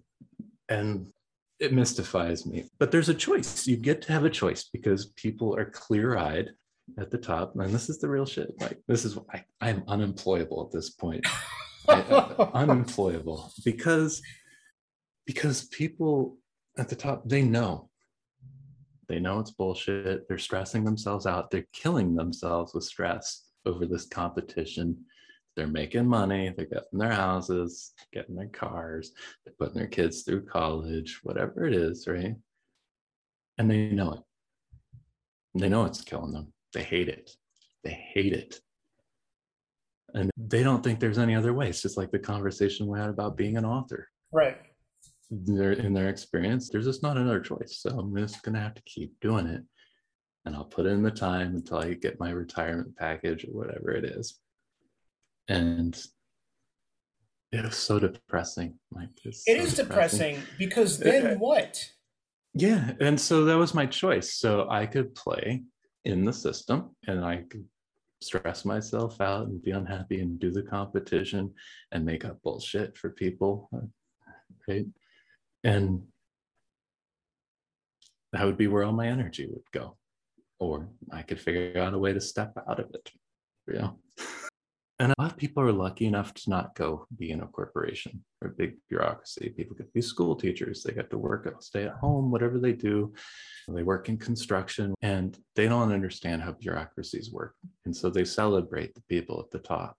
and 0.68 1.08
it 1.60 1.74
mystifies 1.74 2.46
me. 2.46 2.66
But 2.78 2.92
there's 2.92 3.10
a 3.10 3.14
choice. 3.14 3.68
You 3.68 3.78
get 3.78 4.02
to 4.04 4.14
have 4.14 4.26
a 4.26 4.30
choice 4.30 4.70
because 4.72 5.08
people 5.16 5.56
are 5.56 5.66
clear 5.66 6.18
eyed 6.18 6.52
at 6.98 7.12
the 7.12 7.18
top. 7.18 7.54
And 7.56 7.74
this 7.74 7.90
is 7.90 8.00
the 8.00 8.10
real 8.10 8.26
shit. 8.26 8.52
Like, 8.60 8.80
this 8.88 9.06
is, 9.06 9.18
I, 9.34 9.44
I'm 9.62 9.84
unemployable 9.88 10.66
at 10.66 10.72
this 10.72 10.90
point. 10.90 11.26
I, 11.88 12.02
uh, 12.02 12.50
unemployable 12.54 13.52
because 13.64 14.22
because 15.26 15.66
people 15.66 16.38
at 16.78 16.90
the 16.90 16.96
top 16.96 17.22
they 17.28 17.42
know 17.44 17.90
they 19.10 19.20
know 19.20 19.40
it's 19.40 19.52
bullshit. 19.52 20.28
They're 20.28 20.38
stressing 20.38 20.86
themselves 20.86 21.26
out. 21.26 21.50
They're 21.50 21.66
killing 21.74 22.16
themselves 22.16 22.76
with 22.76 22.84
stress 22.84 23.48
over 23.66 23.88
this 23.88 24.06
competition. 24.06 24.96
They're 25.60 25.68
making 25.68 26.08
money. 26.08 26.54
They're 26.56 26.68
getting 26.68 27.00
their 27.00 27.12
houses, 27.12 27.92
getting 28.14 28.36
their 28.36 28.48
cars, 28.48 29.12
they're 29.44 29.56
putting 29.60 29.76
their 29.76 29.88
kids 29.88 30.22
through 30.24 30.46
college, 30.46 31.20
whatever 31.24 31.66
it 31.66 31.74
is, 31.74 32.08
right? 32.08 32.34
And 33.58 33.70
they 33.70 33.90
know 33.90 34.14
it. 34.14 34.22
They 35.56 35.68
know 35.68 35.84
it's 35.84 36.02
killing 36.02 36.32
them. 36.32 36.54
They 36.74 36.84
hate 36.84 37.10
it. 37.10 37.32
They 37.84 37.92
hate 37.92 38.32
it. 38.32 38.62
And 40.14 40.32
they 40.38 40.64
don't 40.64 40.82
think 40.82 41.02
there's 41.02 41.18
any 41.18 41.36
other 41.36 41.54
way. 41.54 41.68
It's 41.68 41.82
just 41.82 41.98
like 41.98 42.12
the 42.12 42.20
conversation 42.20 42.88
we 42.88 42.98
had 42.98 43.10
about 43.10 43.36
being 43.36 43.58
an 43.58 43.66
author. 43.66 44.08
Right 44.32 44.60
their 45.32 45.74
in 45.74 45.94
their 45.94 46.10
experience, 46.10 46.70
there's 46.70 46.86
just 46.86 47.04
not 47.04 47.18
another 47.18 47.40
choice. 47.40 47.80
So 47.82 47.90
I'm 47.92 48.16
just 48.16 48.42
gonna 48.44 48.62
have 48.62 48.76
to 48.76 48.82
keep 48.84 49.14
doing 49.20 49.46
it. 49.46 49.62
And 50.46 50.56
I'll 50.56 50.66
put 50.66 50.86
in 50.86 51.04
the 51.04 51.12
time 51.12 51.56
until 51.56 51.80
I 51.80 51.94
get 51.96 52.20
my 52.20 52.32
retirement 52.32 52.96
package 52.96 53.44
or 53.44 53.52
whatever 53.52 53.92
it 53.92 54.06
is. 54.06 54.40
And 55.50 56.00
it 57.52 57.66
was 57.66 57.76
so 57.76 58.00
depressing. 58.00 58.80
Like 58.92 59.10
this. 59.24 59.44
it's 59.46 59.48
it 59.48 59.58
so 59.58 59.64
is 59.64 59.76
depressing. 59.76 60.36
depressing 60.36 60.56
because 60.58 61.02
uh, 61.02 61.04
then 61.04 61.28
uh, 61.28 61.36
what? 61.36 61.84
Yeah. 62.54 62.94
And 63.02 63.20
so 63.20 63.46
that 63.46 63.58
was 63.58 63.74
my 63.74 63.86
choice. 63.86 64.36
So 64.36 64.68
I 64.70 64.86
could 64.86 65.14
play 65.16 65.64
in 66.06 66.24
the 66.24 66.34
system 66.34 66.96
and 67.08 67.26
I 67.26 67.44
could 67.50 67.66
stress 68.22 68.64
myself 68.64 69.20
out 69.20 69.48
and 69.48 69.62
be 69.62 69.72
unhappy 69.72 70.22
and 70.22 70.40
do 70.40 70.52
the 70.52 70.64
competition 70.64 71.54
and 71.92 72.06
make 72.06 72.24
up 72.24 72.42
bullshit 72.42 72.98
for 72.98 73.10
people. 73.10 73.70
Right 74.68 74.86
and 75.64 76.04
that 78.32 78.46
would 78.46 78.58
be 78.58 78.68
where 78.68 78.84
all 78.84 78.94
my 78.94 79.08
energy 79.08 79.48
would 79.48 79.72
go 79.74 79.98
or 80.60 80.88
i 81.12 81.22
could 81.22 81.40
figure 81.40 81.82
out 81.82 81.94
a 81.94 81.98
way 81.98 82.14
to 82.14 82.22
step 82.22 82.54
out 82.70 82.80
of 82.80 82.90
it 82.94 83.12
you 83.68 83.74
know 83.74 83.98
and 85.00 85.12
a 85.12 85.22
lot 85.22 85.32
of 85.32 85.38
people 85.38 85.64
are 85.64 85.72
lucky 85.72 86.06
enough 86.06 86.34
to 86.34 86.50
not 86.50 86.76
go 86.76 87.06
be 87.18 87.32
in 87.32 87.42
a 87.42 87.48
corporation 87.48 88.24
or 88.42 88.50
a 88.50 88.52
big 88.52 88.76
bureaucracy 88.90 89.50
people 89.56 89.76
could 89.76 89.92
be 89.94 90.02
school 90.02 90.36
teachers 90.36 90.84
they 90.84 90.94
get 90.94 91.10
to 91.10 91.18
work 91.18 91.52
stay 91.62 91.86
at 91.86 91.94
home 91.94 92.32
whatever 92.32 92.60
they 92.60 92.74
do 92.74 93.14
they 93.68 93.84
work 93.84 94.10
in 94.10 94.18
construction 94.18 94.94
and 95.02 95.38
they 95.56 95.68
don't 95.68 95.92
understand 95.92 96.42
how 96.42 96.52
bureaucracies 96.52 97.32
work 97.32 97.56
and 97.86 97.96
so 97.96 98.10
they 98.10 98.26
celebrate 98.26 98.94
the 98.96 99.04
people 99.10 99.40
at 99.40 99.52
the 99.52 99.60
top 99.60 99.98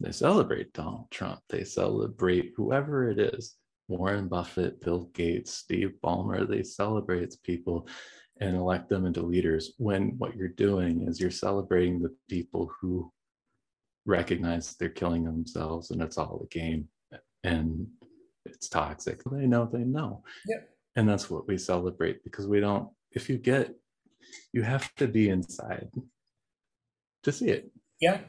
they 0.00 0.12
celebrate 0.12 0.72
Donald 0.72 1.10
Trump. 1.10 1.40
They 1.48 1.64
celebrate 1.64 2.52
whoever 2.56 3.10
it 3.10 3.18
is 3.18 3.56
Warren 3.88 4.28
Buffett, 4.28 4.80
Bill 4.80 5.10
Gates, 5.14 5.54
Steve 5.54 5.94
Ballmer. 6.04 6.48
They 6.48 6.62
celebrate 6.62 7.34
people 7.42 7.88
and 8.40 8.56
elect 8.56 8.88
them 8.88 9.04
into 9.04 9.22
leaders 9.22 9.72
when 9.78 10.14
what 10.18 10.36
you're 10.36 10.48
doing 10.48 11.06
is 11.08 11.20
you're 11.20 11.30
celebrating 11.30 12.00
the 12.00 12.14
people 12.28 12.70
who 12.80 13.12
recognize 14.06 14.74
they're 14.74 14.88
killing 14.88 15.24
themselves 15.24 15.90
and 15.90 16.02
it's 16.02 16.18
all 16.18 16.40
a 16.42 16.54
game 16.54 16.88
and 17.44 17.86
it's 18.44 18.68
toxic. 18.68 19.22
They 19.24 19.46
know 19.46 19.68
they 19.70 19.84
know. 19.84 20.22
Yep. 20.46 20.70
And 20.96 21.08
that's 21.08 21.30
what 21.30 21.46
we 21.46 21.58
celebrate 21.58 22.24
because 22.24 22.46
we 22.46 22.60
don't, 22.60 22.88
if 23.12 23.28
you 23.28 23.38
get, 23.38 23.74
you 24.52 24.62
have 24.62 24.94
to 24.96 25.06
be 25.06 25.28
inside 25.28 25.88
to 27.22 27.32
see 27.32 27.48
it. 27.48 27.70
Yeah. 28.00 28.20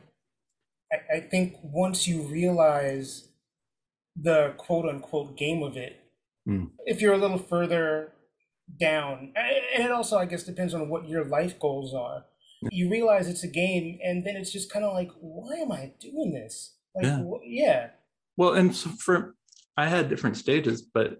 I, 0.91 1.17
I 1.17 1.19
think 1.21 1.55
once 1.63 2.07
you 2.07 2.23
realize 2.23 3.29
the 4.15 4.53
quote 4.57 4.87
unquote 4.87 5.37
game 5.37 5.63
of 5.63 5.77
it, 5.77 6.03
mm. 6.47 6.69
if 6.85 7.01
you're 7.01 7.13
a 7.13 7.17
little 7.17 7.37
further 7.37 8.13
down, 8.77 9.33
and 9.35 9.83
it 9.83 9.91
also, 9.91 10.17
I 10.17 10.25
guess, 10.25 10.43
depends 10.43 10.73
on 10.73 10.89
what 10.89 11.07
your 11.07 11.25
life 11.25 11.59
goals 11.59 11.93
are. 11.93 12.25
You 12.71 12.89
realize 12.89 13.27
it's 13.27 13.43
a 13.43 13.47
game, 13.47 13.99
and 14.03 14.25
then 14.25 14.35
it's 14.35 14.51
just 14.51 14.71
kind 14.71 14.83
of 14.83 14.93
like, 14.93 15.11
why 15.19 15.55
am 15.55 15.71
I 15.71 15.93
doing 15.99 16.33
this? 16.33 16.75
Like, 16.93 17.05
yeah. 17.05 17.23
Wh- 17.23 17.45
yeah. 17.45 17.89
Well, 18.37 18.53
and 18.53 18.75
so 18.75 18.89
for 18.91 19.35
I 19.77 19.87
had 19.87 20.09
different 20.09 20.37
stages, 20.37 20.81
but 20.81 21.17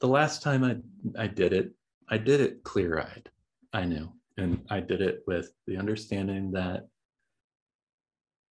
the 0.00 0.08
last 0.08 0.42
time 0.42 0.62
I 0.64 0.76
I 1.20 1.26
did 1.26 1.52
it, 1.52 1.72
I 2.08 2.18
did 2.18 2.40
it 2.40 2.62
clear 2.62 3.00
eyed. 3.00 3.28
I 3.72 3.84
knew, 3.84 4.12
and 4.36 4.64
I 4.70 4.80
did 4.80 5.00
it 5.00 5.22
with 5.26 5.50
the 5.66 5.76
understanding 5.76 6.52
that 6.52 6.86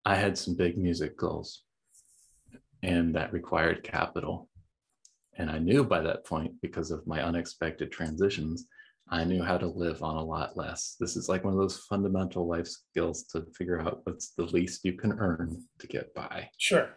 I 0.06 0.16
had 0.16 0.38
some 0.38 0.56
big 0.56 0.78
music 0.78 1.18
goals 1.18 1.64
and 2.82 3.16
that 3.16 3.32
required 3.32 3.84
capital. 3.84 4.50
And 5.38 5.50
I 5.50 5.58
knew 5.58 5.84
by 5.84 6.02
that 6.02 6.26
point, 6.26 6.54
because 6.62 6.92
of 6.92 7.08
my 7.08 7.24
unexpected 7.24 7.92
transitions, 7.92 8.68
I 9.10 9.24
knew 9.24 9.44
how 9.44 9.58
to 9.58 9.68
live 9.68 10.02
on 10.02 10.16
a 10.16 10.24
lot 10.24 10.56
less. 10.56 10.96
This 11.00 11.16
is 11.16 11.28
like 11.28 11.44
one 11.44 11.54
of 11.54 11.60
those 11.60 11.80
fundamental 11.90 12.48
life 12.48 12.68
skills 12.68 13.24
to 13.32 13.46
figure 13.58 13.82
out 13.82 14.02
what's 14.04 14.30
the 14.32 14.46
least 14.46 14.86
you 14.86 14.94
can 14.94 15.14
earn 15.20 15.62
to 15.80 15.88
get 15.88 16.14
by. 16.14 16.50
Sure. 16.58 16.90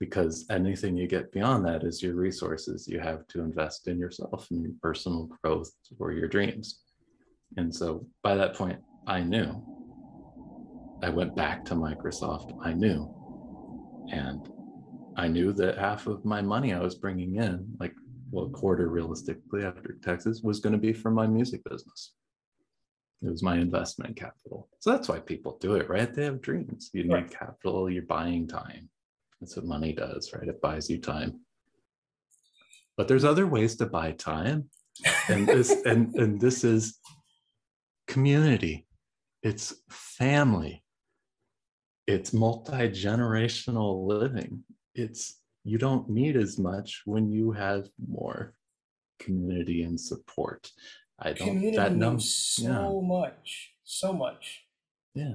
Because 0.00 0.44
anything 0.50 0.96
you 0.96 1.06
get 1.06 1.32
beyond 1.32 1.64
that 1.66 1.84
is 1.84 2.02
your 2.02 2.14
resources 2.14 2.86
you 2.88 3.00
have 3.00 3.26
to 3.28 3.40
invest 3.40 3.88
in 3.88 3.98
yourself 3.98 4.48
and 4.50 4.62
your 4.62 4.72
personal 4.82 5.28
growth 5.42 5.70
or 5.98 6.12
your 6.12 6.28
dreams. 6.28 6.80
And 7.56 7.74
so 7.74 8.06
by 8.22 8.34
that 8.34 8.54
point, 8.54 8.80
I 9.06 9.20
knew 9.20 9.62
I 11.02 11.10
went 11.10 11.36
back 11.36 11.64
to 11.66 11.74
Microsoft. 11.74 12.56
I 12.62 12.72
knew. 12.72 13.12
And 14.12 14.48
I 15.16 15.28
knew 15.28 15.52
that 15.52 15.78
half 15.78 16.06
of 16.06 16.24
my 16.24 16.42
money 16.42 16.72
I 16.72 16.80
was 16.80 16.94
bringing 16.94 17.36
in, 17.36 17.66
like, 17.78 17.94
well, 18.30 18.46
a 18.46 18.50
quarter 18.50 18.88
realistically 18.88 19.64
after 19.64 19.96
taxes, 20.02 20.42
was 20.42 20.60
going 20.60 20.72
to 20.72 20.78
be 20.78 20.92
from 20.92 21.14
my 21.14 21.26
music 21.26 21.62
business. 21.68 22.12
It 23.22 23.30
was 23.30 23.42
my 23.42 23.56
investment 23.56 24.16
capital. 24.16 24.68
So 24.80 24.90
that's 24.90 25.08
why 25.08 25.20
people 25.20 25.56
do 25.60 25.74
it, 25.76 25.88
right? 25.88 26.12
They 26.12 26.24
have 26.24 26.42
dreams. 26.42 26.90
You 26.92 27.04
need 27.04 27.12
right. 27.12 27.30
capital, 27.30 27.88
you're 27.88 28.02
buying 28.02 28.46
time. 28.46 28.90
That's 29.40 29.56
what 29.56 29.64
money 29.66 29.92
does, 29.92 30.32
right? 30.34 30.48
It 30.48 30.60
buys 30.60 30.90
you 30.90 30.98
time. 30.98 31.40
But 32.96 33.08
there's 33.08 33.24
other 33.24 33.46
ways 33.46 33.76
to 33.76 33.86
buy 33.86 34.12
time. 34.12 34.68
And 35.28 35.46
this 35.46 35.70
and, 35.86 36.14
and 36.16 36.40
this 36.40 36.64
is 36.64 36.98
community. 38.06 38.86
It's 39.42 39.74
family. 39.90 40.82
It's 42.06 42.32
multi-generational 42.32 44.06
living. 44.06 44.64
It's 44.94 45.40
you 45.64 45.78
don't 45.78 46.08
need 46.10 46.36
as 46.36 46.58
much 46.58 47.02
when 47.04 47.30
you 47.30 47.52
have 47.52 47.86
more 48.06 48.54
community 49.18 49.82
and 49.82 49.98
support. 50.00 50.70
I 51.18 51.32
don't 51.32 51.48
Community 51.48 51.76
that 51.76 51.94
num- 51.94 52.20
so 52.20 52.62
yeah. 52.64 53.00
much, 53.08 53.74
so 53.84 54.12
much. 54.12 54.64
Yeah. 55.14 55.34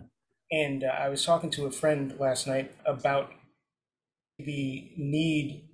And 0.51 0.83
uh, 0.83 0.87
I 0.87 1.09
was 1.09 1.25
talking 1.25 1.49
to 1.51 1.65
a 1.65 1.71
friend 1.71 2.15
last 2.19 2.47
night 2.47 2.71
about 2.85 3.31
the 4.37 4.91
need 4.97 5.69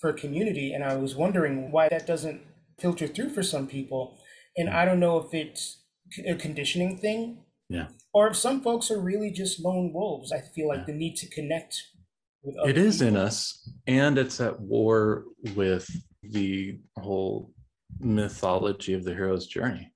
for 0.00 0.12
community, 0.12 0.72
and 0.72 0.82
I 0.84 0.96
was 0.96 1.14
wondering 1.14 1.70
why 1.70 1.88
that 1.88 2.06
doesn't 2.06 2.40
filter 2.78 3.06
through 3.06 3.30
for 3.30 3.42
some 3.42 3.66
people. 3.66 4.18
And 4.56 4.68
I 4.70 4.84
don't 4.84 5.00
know 5.00 5.18
if 5.18 5.34
it's 5.34 5.82
a 6.26 6.34
conditioning 6.34 6.96
thing, 6.98 7.44
Yeah. 7.68 7.88
or 8.14 8.28
if 8.28 8.36
some 8.36 8.62
folks 8.62 8.90
are 8.90 9.00
really 9.00 9.30
just 9.30 9.60
lone 9.60 9.92
wolves. 9.92 10.32
I 10.32 10.40
feel 10.40 10.68
like 10.68 10.80
Yeah. 10.80 10.84
the 10.86 10.94
need 10.94 11.16
to 11.16 11.28
connect 11.28 11.76
It 12.42 12.78
is 12.78 13.02
in 13.02 13.16
us, 13.16 13.70
and 13.86 14.16
it's 14.16 14.40
at 14.40 14.58
war 14.60 15.24
with 15.54 15.88
the 16.22 16.78
whole 16.98 17.52
mythology 17.98 18.94
of 18.94 19.04
the 19.04 19.14
hero's 19.14 19.46
journey. 19.46 19.92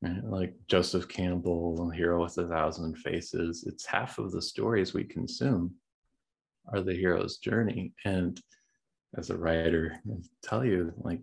Right? 0.00 0.22
Like 0.22 0.54
Joseph 0.68 1.08
Campbell, 1.08 1.90
Hero 1.90 2.22
with 2.22 2.38
a 2.38 2.46
Thousand 2.46 2.96
Faces, 2.98 3.64
it's 3.66 3.84
half 3.84 4.18
of 4.18 4.30
the 4.30 4.42
stories 4.42 4.94
we 4.94 5.04
consume 5.04 5.74
are 6.72 6.82
the 6.82 6.94
hero's 6.94 7.38
journey. 7.38 7.94
And 8.04 8.40
as 9.16 9.30
a 9.30 9.36
writer, 9.36 10.00
I 10.08 10.16
tell 10.42 10.64
you, 10.64 10.92
like 10.98 11.20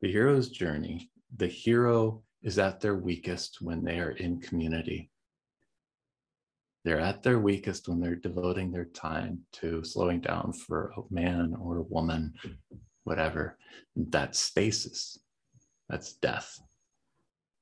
the 0.00 0.10
hero's 0.10 0.48
journey, 0.48 1.10
the 1.36 1.46
hero 1.46 2.22
is 2.42 2.58
at 2.58 2.80
their 2.80 2.96
weakest 2.96 3.58
when 3.60 3.84
they 3.84 4.00
are 4.00 4.12
in 4.12 4.40
community. 4.40 5.10
They're 6.88 7.00
at 7.00 7.22
their 7.22 7.38
weakest 7.38 7.86
when 7.86 8.00
they're 8.00 8.14
devoting 8.14 8.72
their 8.72 8.86
time 8.86 9.40
to 9.60 9.84
slowing 9.84 10.22
down 10.22 10.54
for 10.54 10.90
a 10.96 11.02
man 11.10 11.54
or 11.60 11.76
a 11.76 11.82
woman, 11.82 12.32
whatever. 13.04 13.58
That's 13.94 14.38
stasis. 14.38 15.18
That's 15.90 16.14
death. 16.14 16.58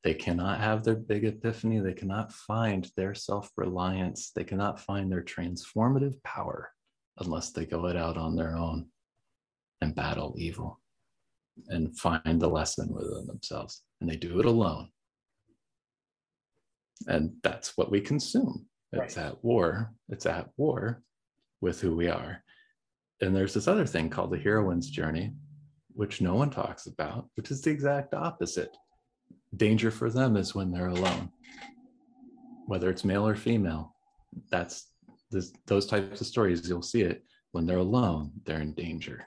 They 0.04 0.14
cannot 0.14 0.60
have 0.60 0.84
their 0.84 0.94
big 0.94 1.24
epiphany. 1.24 1.80
They 1.80 1.92
cannot 1.92 2.30
find 2.30 2.88
their 2.96 3.16
self 3.16 3.50
reliance. 3.56 4.30
They 4.30 4.44
cannot 4.44 4.78
find 4.78 5.10
their 5.10 5.24
transformative 5.24 6.22
power 6.22 6.70
unless 7.18 7.50
they 7.50 7.66
go 7.66 7.86
it 7.86 7.96
out 7.96 8.16
on 8.16 8.36
their 8.36 8.56
own 8.56 8.86
and 9.80 9.92
battle 9.92 10.36
evil 10.38 10.80
and 11.66 11.98
find 11.98 12.40
the 12.40 12.48
lesson 12.48 12.94
within 12.94 13.26
themselves. 13.26 13.82
And 14.00 14.08
they 14.08 14.14
do 14.14 14.38
it 14.38 14.46
alone. 14.46 14.90
And 17.08 17.32
that's 17.42 17.76
what 17.76 17.90
we 17.90 18.00
consume. 18.00 18.68
It's 18.92 19.16
Right. 19.16 19.26
at 19.26 19.44
war. 19.44 19.92
It's 20.08 20.26
at 20.26 20.50
war 20.56 21.02
with 21.60 21.80
who 21.80 21.96
we 21.96 22.08
are. 22.08 22.42
And 23.20 23.34
there's 23.34 23.54
this 23.54 23.68
other 23.68 23.86
thing 23.86 24.10
called 24.10 24.30
the 24.30 24.38
heroine's 24.38 24.90
journey, 24.90 25.34
which 25.94 26.20
no 26.20 26.34
one 26.34 26.50
talks 26.50 26.86
about, 26.86 27.28
which 27.34 27.50
is 27.50 27.62
the 27.62 27.70
exact 27.70 28.14
opposite. 28.14 28.76
Danger 29.56 29.90
for 29.90 30.10
them 30.10 30.36
is 30.36 30.54
when 30.54 30.70
they're 30.70 30.88
alone, 30.88 31.30
whether 32.66 32.90
it's 32.90 33.04
male 33.04 33.26
or 33.26 33.34
female. 33.34 33.94
That's 34.50 34.90
this, 35.30 35.52
those 35.66 35.86
types 35.86 36.20
of 36.20 36.26
stories. 36.26 36.68
You'll 36.68 36.82
see 36.82 37.02
it 37.02 37.24
when 37.52 37.64
they're 37.64 37.78
alone, 37.78 38.32
they're 38.44 38.60
in 38.60 38.74
danger 38.74 39.26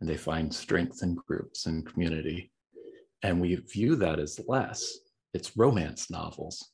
and 0.00 0.08
they 0.08 0.16
find 0.16 0.52
strength 0.52 1.02
in 1.02 1.14
groups 1.14 1.66
and 1.66 1.86
community. 1.86 2.50
And 3.22 3.40
we 3.40 3.54
view 3.56 3.96
that 3.96 4.18
as 4.18 4.40
less. 4.46 4.98
It's 5.34 5.56
romance 5.56 6.10
novels. 6.10 6.70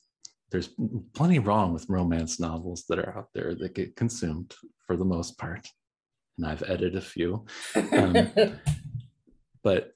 There's 0.55 0.71
plenty 1.15 1.41
wrong 1.41 1.73
with 1.73 1.89
romance 1.89 2.39
novels 2.39 2.85
that 2.89 3.01
are 3.01 3.19
out 3.19 3.31
there 3.35 3.57
that 3.57 3.75
get 3.75 3.97
consumed 3.97 4.55
for 4.87 4.97
the 4.97 5.05
most 5.05 5.37
part. 5.37 5.67
And 6.39 6.47
I've 6.47 6.63
edited 6.63 6.95
a 6.95 7.01
few. 7.01 7.45
Um, 7.91 8.31
but 9.65 9.95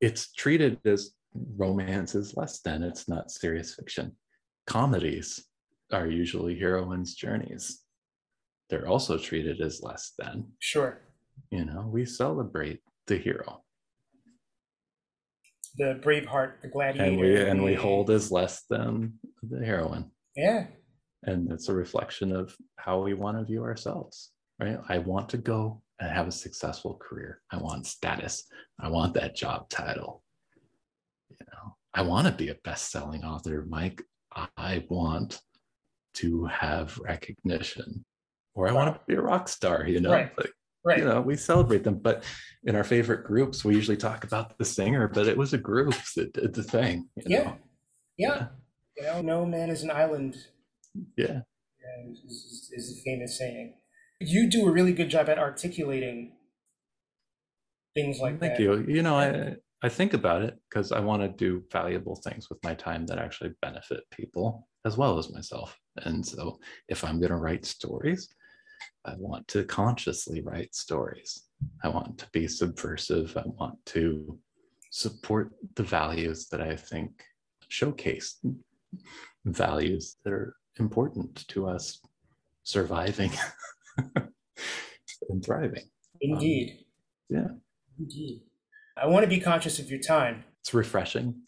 it's 0.00 0.32
treated 0.32 0.78
as 0.86 1.10
romance 1.58 2.14
is 2.14 2.34
less 2.34 2.60
than 2.60 2.82
it's 2.82 3.10
not 3.10 3.30
serious 3.30 3.74
fiction 3.74 4.16
comedies 4.66 5.44
are 5.92 6.06
usually 6.06 6.58
heroines 6.58 7.14
journeys 7.14 7.82
they're 8.68 8.86
also 8.86 9.16
treated 9.16 9.62
as 9.62 9.82
less 9.82 10.12
than 10.18 10.44
sure. 10.58 11.00
you 11.50 11.64
know 11.64 11.88
we 11.90 12.04
celebrate 12.04 12.80
the 13.06 13.16
hero 13.16 13.62
The 15.76 16.00
Braveheart, 16.04 16.60
the 16.60 16.68
Gladiator. 16.68 17.04
and 17.04 17.18
we 17.18 17.40
and 17.40 17.62
we 17.62 17.74
hold 17.74 18.10
as 18.10 18.30
less 18.30 18.62
than 18.68 19.14
the 19.42 19.64
heroine. 19.64 20.10
Yeah. 20.36 20.66
and 21.24 21.50
it's 21.52 21.68
a 21.68 21.74
reflection 21.74 22.34
of 22.34 22.56
how 22.76 23.02
we 23.02 23.14
want 23.14 23.38
to 23.38 23.44
view 23.44 23.62
ourselves 23.62 24.32
right? 24.62 24.78
I 24.88 24.98
want 24.98 25.28
to 25.30 25.38
go 25.38 25.82
and 26.00 26.10
have 26.10 26.28
a 26.28 26.32
successful 26.32 26.96
career. 26.96 27.40
I 27.50 27.56
want 27.58 27.86
status. 27.86 28.44
I 28.80 28.88
want 28.88 29.14
that 29.14 29.36
job 29.36 29.68
title. 29.68 30.22
You 31.30 31.46
know 31.52 31.76
i 31.94 32.02
want 32.02 32.26
to 32.26 32.32
be 32.32 32.48
a 32.48 32.56
best-selling 32.64 33.24
author 33.24 33.66
mike. 33.68 34.02
I 34.56 34.84
want 34.88 35.40
to 36.14 36.46
have 36.46 36.98
recognition. 36.98 38.04
Or 38.54 38.68
i 38.68 38.72
want 38.72 38.94
to 38.94 39.00
be 39.06 39.14
a 39.14 39.20
rock 39.20 39.48
star 39.48 39.86
you 39.86 40.00
know? 40.00 40.12
Right. 40.12 40.30
like, 40.36 40.52
Right. 40.84 40.98
you 40.98 41.04
know 41.04 41.20
we 41.20 41.36
celebrate 41.36 41.84
them 41.84 41.96
but 41.96 42.24
in 42.64 42.74
our 42.74 42.82
favorite 42.82 43.24
groups 43.24 43.64
we 43.64 43.74
usually 43.74 43.96
talk 43.96 44.24
about 44.24 44.58
the 44.58 44.64
singer 44.64 45.06
but 45.06 45.28
it 45.28 45.36
was 45.36 45.52
a 45.52 45.58
group 45.58 45.94
that 46.16 46.32
did 46.32 46.54
the 46.54 46.62
thing 46.62 47.08
you 47.16 47.22
yeah. 47.26 47.42
know? 47.42 47.58
yeah. 48.16 48.46
You 48.96 49.04
know, 49.04 49.22
no 49.22 49.46
man 49.46 49.70
is 49.70 49.82
an 49.82 49.90
island 49.90 50.36
yeah 51.16 51.42
is, 52.10 52.18
is, 52.18 52.70
is 52.72 52.98
a 52.98 53.02
famous 53.02 53.38
saying. 53.38 53.74
You 54.20 54.48
do 54.48 54.68
a 54.68 54.72
really 54.72 54.92
good 54.92 55.10
job 55.10 55.28
at 55.28 55.38
articulating 55.38 56.32
things 57.94 58.20
like 58.20 58.38
that. 58.40 58.56
Thank 58.56 58.58
that. 58.58 58.62
you. 58.88 58.94
You 58.94 59.02
know, 59.02 59.16
I 59.16 59.56
I 59.84 59.88
think 59.88 60.14
about 60.14 60.42
it 60.42 60.56
because 60.68 60.92
I 60.92 61.00
want 61.00 61.22
to 61.22 61.28
do 61.28 61.64
valuable 61.72 62.16
things 62.16 62.48
with 62.48 62.62
my 62.62 62.74
time 62.74 63.06
that 63.06 63.18
actually 63.18 63.50
benefit 63.60 64.04
people 64.12 64.68
as 64.84 64.96
well 64.96 65.18
as 65.18 65.32
myself. 65.32 65.76
And 65.98 66.24
so 66.24 66.58
if 66.88 67.04
I'm 67.04 67.18
going 67.18 67.30
to 67.30 67.36
write 67.36 67.64
stories, 67.64 68.28
I 69.04 69.14
want 69.18 69.48
to 69.48 69.64
consciously 69.64 70.40
write 70.42 70.74
stories. 70.74 71.44
I 71.82 71.88
want 71.88 72.18
to 72.18 72.26
be 72.32 72.46
subversive. 72.48 73.36
I 73.36 73.42
want 73.46 73.84
to 73.86 74.38
support 74.90 75.52
the 75.74 75.82
values 75.82 76.48
that 76.48 76.60
I 76.60 76.76
think 76.76 77.10
showcase 77.68 78.38
values 79.44 80.16
that 80.24 80.32
are 80.32 80.54
important 80.78 81.46
to 81.48 81.66
us 81.66 81.98
surviving 82.64 83.32
and 85.28 85.44
thriving. 85.44 85.82
Um, 85.82 86.20
Indeed. 86.20 86.84
Yeah. 87.28 87.48
Indeed. 87.98 88.42
I 88.96 89.06
want 89.06 89.24
to 89.24 89.28
be 89.28 89.40
conscious 89.40 89.78
of 89.78 89.90
your 89.90 90.00
time. 90.00 90.44
it's 90.60 90.74
refreshing 90.74 91.42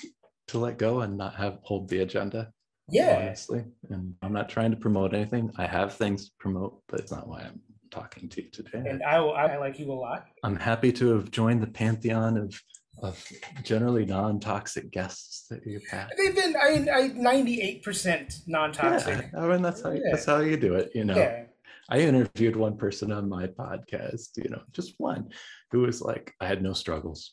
to 0.49 0.59
let 0.59 0.79
go 0.79 1.03
and 1.03 1.17
not 1.17 1.35
have 1.37 1.59
hold 1.63 1.89
the 1.89 2.01
agenda 2.01 2.53
Yeah. 2.89 3.17
honestly 3.23 3.65
and 3.91 4.15
i'm 4.23 4.33
not 4.33 4.49
trying 4.49 4.71
to 4.71 4.77
promote 4.77 5.15
anything 5.15 5.51
i 5.57 5.67
have 5.67 5.95
things 5.95 6.27
to 6.27 6.31
promote 6.39 6.83
but 6.89 7.01
it's 7.01 7.13
not 7.13 7.27
why 7.27 7.41
i'm 7.43 7.61
talking 7.91 8.29
to 8.29 8.43
you 8.43 8.51
today 8.51 8.85
And 8.87 9.03
I, 9.03 9.17
I 9.17 9.57
like 9.57 9.79
you 9.79 9.91
a 9.91 9.95
lot. 9.95 10.27
i'm 10.43 10.57
happy 10.57 10.93
to 10.93 11.15
have 11.15 11.31
joined 11.31 11.63
the 11.63 11.67
pantheon 11.69 12.37
of 12.37 12.61
of 13.03 13.25
generally 13.65 14.05
non-toxic 14.05 14.91
guests 14.93 15.47
that 15.51 15.67
you've 15.67 15.87
had 15.91 16.11
They've 16.17 16.35
been 16.35 16.55
I, 16.57 16.87
I 16.93 17.09
98% 17.11 18.43
non-toxic. 18.47 19.31
yeah, 19.33 19.41
I 19.41 19.47
mean 19.49 19.63
that's 19.63 19.83
how 19.83 19.91
Yeah. 19.91 20.01
that's 20.13 20.27
how 20.27 20.39
you 20.41 20.57
do 20.57 20.75
it, 20.75 20.93
you 20.95 21.05
know. 21.05 21.17
Yeah. 21.17 21.45
I 21.91 21.99
interviewed 21.99 22.55
one 22.57 22.77
person 22.77 23.11
on 23.13 23.29
my 23.29 23.49
podcast, 23.49 24.29
you 24.37 24.49
know, 24.49 24.63
just 24.73 24.95
one, 24.99 25.31
who 25.73 25.81
was 25.81 26.01
like, 26.01 26.33
I 26.41 26.47
had 26.47 26.63
no 26.63 26.73
struggles, 26.73 27.33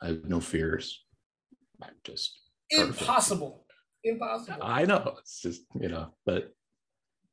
I 0.00 0.06
had 0.08 0.28
no 0.30 0.40
fears. 0.40 1.04
I'm 1.82 1.90
just 2.04 2.38
perfect. 2.70 3.00
Impossible. 4.04 4.58
I 4.62 4.84
know 4.84 5.16
it's 5.18 5.40
just 5.40 5.62
you 5.80 5.88
know, 5.88 6.14
but 6.26 6.52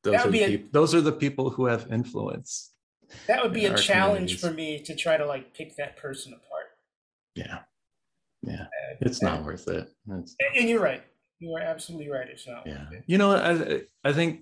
those 0.04 0.26
are 0.26 0.32
the 0.32 0.44
a- 0.44 0.66
those 0.72 0.96
are 0.96 1.02
the 1.02 1.12
people 1.12 1.50
who 1.50 1.66
have 1.66 1.92
influence. 1.92 2.74
That 3.28 3.44
would 3.44 3.54
be 3.54 3.66
a 3.66 3.76
challenge 3.76 4.40
for 4.40 4.52
me 4.52 4.82
to 4.84 4.96
try 4.96 5.18
to 5.18 5.26
like 5.26 5.54
pick 5.54 5.76
that 5.76 5.98
person 5.98 6.34
apart. 6.34 6.68
Yeah, 7.36 7.60
yeah, 8.42 8.64
Uh, 8.64 8.96
it's 9.02 9.22
not 9.22 9.44
worth 9.44 9.68
it. 9.68 9.90
It's, 10.10 10.36
And 10.58 10.70
you're 10.70 10.82
right. 10.82 11.04
You 11.40 11.54
are 11.56 11.62
absolutely 11.62 12.10
right. 12.10 12.28
It's 12.30 12.48
not. 12.48 12.66
yeah, 12.66 12.86
worth 12.86 12.94
it. 12.94 13.04
you 13.08 13.18
know, 13.18 13.32
I 13.36 14.10
I 14.10 14.14
think 14.14 14.42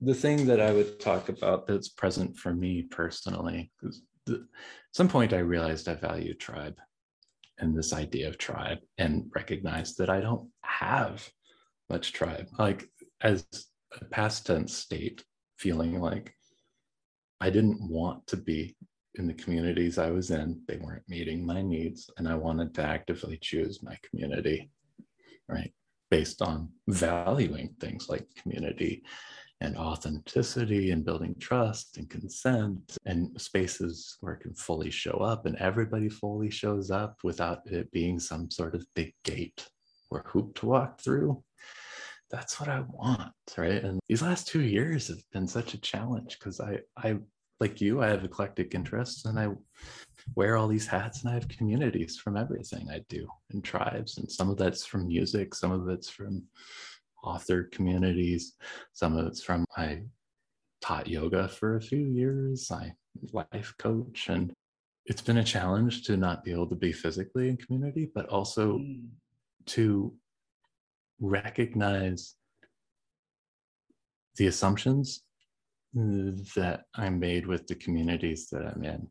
the 0.00 0.14
thing 0.14 0.46
that 0.46 0.60
I 0.60 0.72
would 0.72 1.00
talk 1.00 1.28
about 1.28 1.66
that's 1.66 1.88
present 1.88 2.36
for 2.36 2.54
me 2.54 2.82
personally, 2.82 3.72
because 3.80 4.02
at 4.28 4.40
some 4.92 5.08
point 5.08 5.32
I 5.32 5.38
realized 5.38 5.88
I 5.88 5.94
value 5.94 6.34
tribe 6.34 6.76
and 7.58 7.76
this 7.76 7.92
idea 7.92 8.28
of 8.28 8.38
tribe, 8.38 8.78
and 8.98 9.30
recognized 9.34 9.98
that 9.98 10.10
I 10.10 10.20
don't 10.20 10.48
have 10.62 11.28
much 11.90 12.12
tribe. 12.12 12.48
Like 12.58 12.88
as 13.20 13.46
a 14.00 14.04
past 14.06 14.46
tense 14.46 14.74
state, 14.74 15.24
feeling 15.58 16.00
like 16.00 16.34
I 17.40 17.50
didn't 17.50 17.80
want 17.88 18.26
to 18.28 18.36
be 18.36 18.76
in 19.14 19.26
the 19.26 19.34
communities 19.34 19.98
I 19.98 20.10
was 20.10 20.30
in. 20.30 20.60
They 20.68 20.76
weren't 20.76 21.08
meeting 21.08 21.44
my 21.44 21.62
needs, 21.62 22.10
and 22.16 22.28
I 22.28 22.34
wanted 22.34 22.74
to 22.74 22.82
actively 22.82 23.38
choose 23.40 23.82
my 23.82 23.96
community, 24.08 24.70
right? 25.48 25.72
Based 26.10 26.40
on 26.42 26.70
valuing 26.86 27.74
things 27.80 28.08
like 28.08 28.26
community 28.40 29.02
and 29.60 29.76
authenticity 29.76 30.92
and 30.92 31.04
building 31.04 31.34
trust 31.40 31.96
and 31.96 32.08
consent 32.08 32.96
and 33.06 33.40
spaces 33.40 34.16
where 34.20 34.34
it 34.34 34.40
can 34.40 34.54
fully 34.54 34.90
show 34.90 35.18
up 35.18 35.46
and 35.46 35.56
everybody 35.56 36.08
fully 36.08 36.48
shows 36.48 36.92
up 36.92 37.16
without 37.24 37.60
it 37.66 37.90
being 37.90 38.20
some 38.20 38.48
sort 38.50 38.76
of 38.76 38.86
big 38.94 39.12
gate 39.24 39.66
or 40.10 40.24
hoop 40.28 40.54
to 40.54 40.66
walk 40.66 41.00
through. 41.00 41.42
That's 42.30 42.60
what 42.60 42.68
I 42.68 42.80
want, 42.80 43.32
right? 43.56 43.82
And 43.82 44.00
these 44.08 44.22
last 44.22 44.46
two 44.46 44.60
years 44.60 45.08
have 45.08 45.22
been 45.32 45.48
such 45.48 45.74
a 45.74 45.80
challenge 45.80 46.38
because 46.38 46.60
I, 46.60 46.80
I, 46.96 47.18
like 47.60 47.80
you, 47.80 48.02
I 48.02 48.08
have 48.08 48.24
eclectic 48.24 48.74
interests 48.74 49.24
and 49.24 49.38
I 49.38 49.48
wear 50.34 50.56
all 50.56 50.68
these 50.68 50.86
hats 50.86 51.22
and 51.22 51.30
I 51.30 51.34
have 51.34 51.48
communities 51.48 52.18
from 52.18 52.36
everything 52.36 52.88
I 52.90 53.00
do 53.08 53.26
and 53.50 53.64
tribes. 53.64 54.18
And 54.18 54.30
some 54.30 54.50
of 54.50 54.58
that's 54.58 54.84
from 54.84 55.08
music, 55.08 55.54
some 55.54 55.72
of 55.72 55.88
it's 55.88 56.10
from 56.10 56.44
author 57.22 57.64
communities. 57.64 58.54
Some 58.92 59.16
of 59.16 59.26
it's 59.26 59.42
from 59.42 59.64
I 59.76 60.02
taught 60.80 61.08
yoga 61.08 61.48
for 61.48 61.76
a 61.76 61.82
few 61.82 62.06
years. 62.06 62.70
I 62.70 62.92
life 63.32 63.74
coach 63.78 64.28
and 64.28 64.52
it's 65.06 65.22
been 65.22 65.38
a 65.38 65.44
challenge 65.44 66.02
to 66.04 66.16
not 66.16 66.44
be 66.44 66.52
able 66.52 66.68
to 66.68 66.76
be 66.76 66.92
physically 66.92 67.48
in 67.48 67.56
community, 67.56 68.10
but 68.14 68.28
also 68.28 68.78
mm. 68.78 69.06
to 69.66 70.12
recognize 71.20 72.34
the 74.36 74.46
assumptions 74.46 75.22
that 75.94 76.82
I 76.94 77.10
made 77.10 77.46
with 77.46 77.66
the 77.66 77.74
communities 77.74 78.48
that 78.50 78.62
I'm 78.62 78.84
in, 78.84 79.08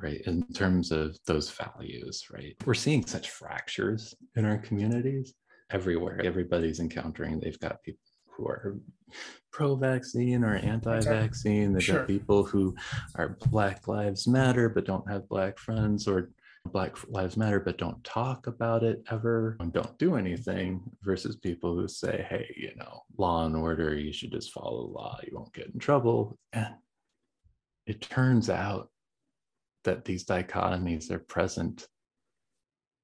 right? 0.00 0.20
In 0.26 0.46
terms 0.52 0.92
of 0.92 1.18
those 1.26 1.50
values, 1.50 2.26
right? 2.32 2.54
We're 2.64 2.74
seeing 2.74 3.04
such 3.04 3.30
fractures 3.30 4.14
in 4.36 4.44
our 4.44 4.58
communities 4.58 5.34
everywhere. 5.70 6.20
Everybody's 6.22 6.80
encountering, 6.80 7.40
they've 7.40 7.58
got 7.58 7.82
people 7.82 8.00
who 8.28 8.46
are 8.46 8.76
pro-vaccine 9.50 10.44
or 10.44 10.56
anti-vaccine. 10.56 11.72
They've 11.72 11.82
sure. 11.82 12.00
got 12.00 12.06
people 12.06 12.44
who 12.44 12.76
are 13.14 13.38
Black 13.50 13.88
Lives 13.88 14.28
Matter 14.28 14.68
but 14.68 14.84
don't 14.84 15.10
have 15.10 15.28
Black 15.28 15.58
friends, 15.58 16.06
or 16.06 16.30
Black 16.72 16.96
Lives 17.08 17.36
Matter 17.36 17.60
but 17.60 17.78
don't 17.78 18.02
talk 18.04 18.46
about 18.46 18.82
it 18.82 19.02
ever 19.10 19.56
and 19.60 19.72
don't 19.72 19.96
do 19.98 20.16
anything, 20.16 20.82
versus 21.02 21.36
people 21.36 21.74
who 21.74 21.88
say, 21.88 22.26
"Hey, 22.28 22.52
you 22.56 22.74
know, 22.76 23.02
law 23.16 23.46
and 23.46 23.56
order. 23.56 23.94
You 23.94 24.12
should 24.12 24.32
just 24.32 24.52
follow 24.52 24.86
the 24.86 24.92
law. 24.92 25.18
You 25.22 25.36
won't 25.36 25.54
get 25.54 25.68
in 25.72 25.78
trouble." 25.78 26.38
And 26.52 26.74
it 27.86 28.00
turns 28.00 28.50
out 28.50 28.90
that 29.84 30.04
these 30.04 30.24
dichotomies 30.24 31.10
are 31.10 31.20
present 31.20 31.86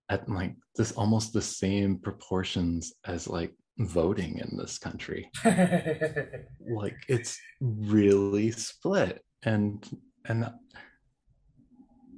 at 0.08 0.28
like 0.28 0.54
this 0.76 0.92
almost 0.92 1.32
the 1.32 1.40
same 1.42 1.96
proportions 1.96 2.92
as 3.06 3.28
like 3.28 3.54
voting 3.78 4.38
in 4.38 4.56
this 4.58 4.78
country 4.78 5.30
like 5.44 6.96
it's 7.08 7.38
really 7.60 8.50
split 8.50 9.24
and 9.44 9.88
and 10.26 10.50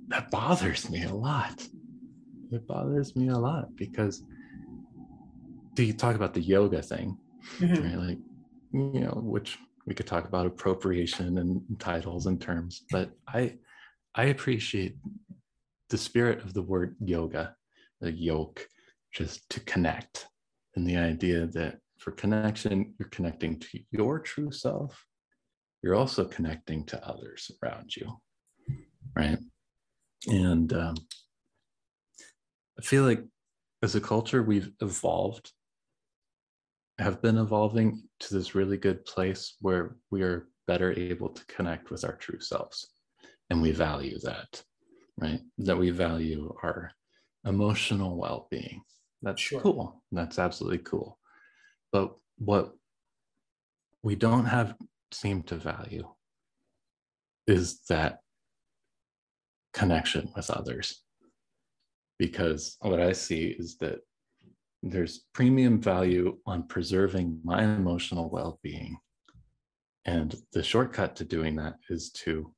that 0.08 0.30
bothers 0.30 0.90
me 0.90 1.02
a 1.04 1.14
lot 1.14 1.66
it 2.52 2.66
bothers 2.66 3.16
me 3.16 3.28
a 3.28 3.38
lot 3.38 3.74
because 3.76 4.22
do 5.74 5.82
you 5.82 5.92
talk 5.92 6.14
about 6.14 6.34
the 6.34 6.40
yoga 6.40 6.82
thing 6.82 7.16
mm-hmm. 7.58 7.82
right 7.82 8.08
like 8.08 8.18
you 8.72 9.00
know 9.00 9.20
which 9.22 9.58
we 9.86 9.94
could 9.94 10.06
talk 10.06 10.26
about 10.26 10.46
appropriation 10.46 11.38
and 11.38 11.62
titles 11.78 12.26
and 12.26 12.40
terms 12.40 12.84
but 12.90 13.10
i 13.28 13.54
i 14.14 14.24
appreciate 14.24 14.96
the 15.90 15.98
spirit 15.98 16.42
of 16.42 16.54
the 16.54 16.62
word 16.62 16.96
yoga 17.00 17.54
the 18.04 18.12
yoke, 18.12 18.68
just 19.12 19.48
to 19.50 19.60
connect. 19.60 20.28
And 20.76 20.86
the 20.86 20.96
idea 20.96 21.46
that 21.46 21.78
for 21.98 22.12
connection, 22.12 22.94
you're 22.98 23.08
connecting 23.08 23.58
to 23.60 23.80
your 23.90 24.18
true 24.18 24.52
self. 24.52 25.04
You're 25.82 25.94
also 25.94 26.24
connecting 26.24 26.84
to 26.86 27.06
others 27.06 27.50
around 27.62 27.94
you, 27.96 28.20
right? 29.16 29.38
And 30.28 30.72
um, 30.72 30.94
I 32.78 32.82
feel 32.82 33.04
like 33.04 33.24
as 33.82 33.94
a 33.94 34.00
culture, 34.00 34.42
we've 34.42 34.70
evolved, 34.80 35.52
have 36.98 37.20
been 37.20 37.38
evolving 37.38 38.02
to 38.20 38.34
this 38.34 38.54
really 38.54 38.76
good 38.76 39.04
place 39.04 39.56
where 39.60 39.96
we 40.10 40.22
are 40.22 40.48
better 40.66 40.98
able 40.98 41.28
to 41.28 41.44
connect 41.46 41.90
with 41.90 42.04
our 42.04 42.16
true 42.16 42.40
selves. 42.40 42.88
And 43.50 43.60
we 43.60 43.72
value 43.72 44.18
that, 44.20 44.62
right? 45.18 45.40
That 45.58 45.76
we 45.76 45.90
value 45.90 46.54
our 46.62 46.92
emotional 47.44 48.16
well-being 48.16 48.82
that's 49.22 49.40
sure. 49.40 49.60
cool 49.60 50.02
that's 50.12 50.38
absolutely 50.38 50.78
cool 50.78 51.18
but 51.92 52.14
what 52.38 52.72
we 54.02 54.14
don't 54.14 54.46
have 54.46 54.74
seem 55.12 55.42
to 55.42 55.56
value 55.56 56.06
is 57.46 57.80
that 57.88 58.20
connection 59.74 60.30
with 60.36 60.50
others 60.50 61.02
because 62.18 62.76
what 62.80 63.00
i 63.00 63.12
see 63.12 63.56
is 63.58 63.76
that 63.78 63.98
there's 64.82 65.24
premium 65.32 65.80
value 65.80 66.36
on 66.46 66.66
preserving 66.68 67.40
my 67.42 67.64
emotional 67.64 68.30
well-being 68.30 68.96
and 70.06 70.36
the 70.52 70.62
shortcut 70.62 71.16
to 71.16 71.24
doing 71.24 71.56
that 71.56 71.74
is 71.90 72.10
to 72.10 72.52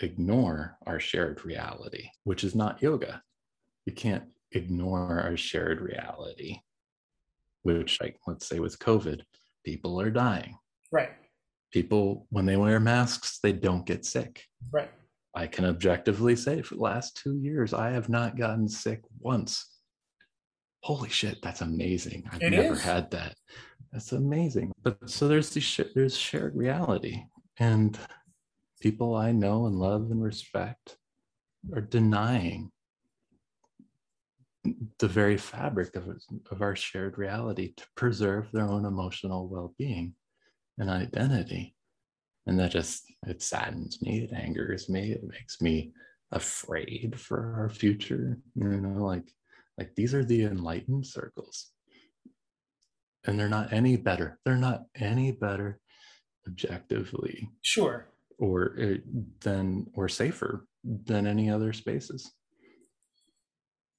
ignore 0.00 0.76
our 0.86 1.00
shared 1.00 1.44
reality 1.44 2.08
which 2.24 2.44
is 2.44 2.54
not 2.54 2.82
yoga 2.82 3.22
you 3.86 3.92
can't 3.92 4.24
ignore 4.54 5.20
our 5.20 5.36
shared 5.36 5.80
reality, 5.80 6.58
which, 7.62 8.00
like, 8.00 8.18
let's 8.26 8.46
say 8.46 8.60
with 8.60 8.78
COVID, 8.78 9.20
people 9.64 10.00
are 10.00 10.10
dying. 10.10 10.56
Right. 10.92 11.10
People, 11.72 12.26
when 12.30 12.46
they 12.46 12.56
wear 12.56 12.80
masks, 12.80 13.40
they 13.42 13.52
don't 13.52 13.86
get 13.86 14.04
sick. 14.04 14.42
Right. 14.72 14.90
I 15.34 15.46
can 15.46 15.64
objectively 15.64 16.36
say 16.36 16.62
for 16.62 16.76
the 16.76 16.82
last 16.82 17.16
two 17.16 17.36
years, 17.38 17.74
I 17.74 17.90
have 17.90 18.08
not 18.08 18.36
gotten 18.36 18.68
sick 18.68 19.02
once. 19.18 19.78
Holy 20.82 21.08
shit, 21.08 21.38
that's 21.42 21.60
amazing. 21.60 22.24
I've 22.30 22.42
it 22.42 22.50
never 22.50 22.74
is. 22.74 22.82
had 22.82 23.10
that. 23.10 23.34
That's 23.92 24.12
amazing. 24.12 24.72
But 24.82 25.08
so 25.08 25.26
there's 25.28 25.50
the 25.50 25.60
sh- 25.60 25.80
there's 25.94 26.16
shared 26.16 26.54
reality, 26.54 27.22
and 27.58 27.98
people 28.80 29.14
I 29.14 29.32
know 29.32 29.66
and 29.66 29.78
love 29.78 30.10
and 30.10 30.22
respect 30.22 30.98
are 31.74 31.80
denying 31.80 32.70
the 34.98 35.08
very 35.08 35.36
fabric 35.36 35.96
of, 35.96 36.08
of 36.50 36.62
our 36.62 36.76
shared 36.76 37.18
reality 37.18 37.72
to 37.76 37.84
preserve 37.96 38.50
their 38.52 38.64
own 38.68 38.84
emotional 38.84 39.48
well-being 39.48 40.14
and 40.78 40.90
identity 40.90 41.74
and 42.46 42.58
that 42.58 42.70
just 42.70 43.04
it 43.26 43.42
saddens 43.42 44.00
me 44.02 44.20
it 44.20 44.32
angers 44.32 44.88
me 44.88 45.12
it 45.12 45.24
makes 45.24 45.60
me 45.60 45.92
afraid 46.32 47.14
for 47.18 47.54
our 47.58 47.68
future 47.68 48.38
you 48.54 48.64
know 48.64 49.04
like 49.04 49.24
like 49.78 49.94
these 49.94 50.14
are 50.14 50.24
the 50.24 50.44
enlightened 50.44 51.06
circles. 51.06 51.70
And 53.26 53.38
they're 53.38 53.48
not 53.48 53.72
any 53.72 53.96
better 53.96 54.38
they're 54.44 54.56
not 54.56 54.84
any 54.96 55.32
better 55.32 55.80
objectively 56.46 57.48
sure. 57.62 58.08
or 58.38 58.76
uh, 58.80 58.94
than 59.40 59.86
or 59.94 60.08
safer 60.08 60.66
than 60.84 61.26
any 61.26 61.50
other 61.50 61.72
spaces. 61.72 62.30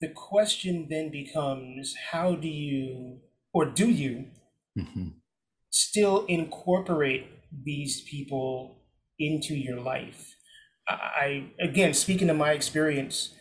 The 0.01 0.09
question 0.09 0.87
then 0.89 1.09
becomes 1.09 1.95
how 2.11 2.35
do 2.35 2.47
you 2.47 3.17
or 3.51 3.65
do 3.65 3.89
you 3.89 4.25
mm-hmm. 4.77 5.07
still 5.71 6.25
incorporate 6.25 7.27
these 7.63 8.01
people 8.01 8.81
into 9.19 9.55
your 9.55 9.79
life 9.79 10.35
i 10.87 11.51
again 11.59 11.93
speaking 11.93 12.27
to 12.27 12.33
my 12.33 12.51
experience 12.51 13.33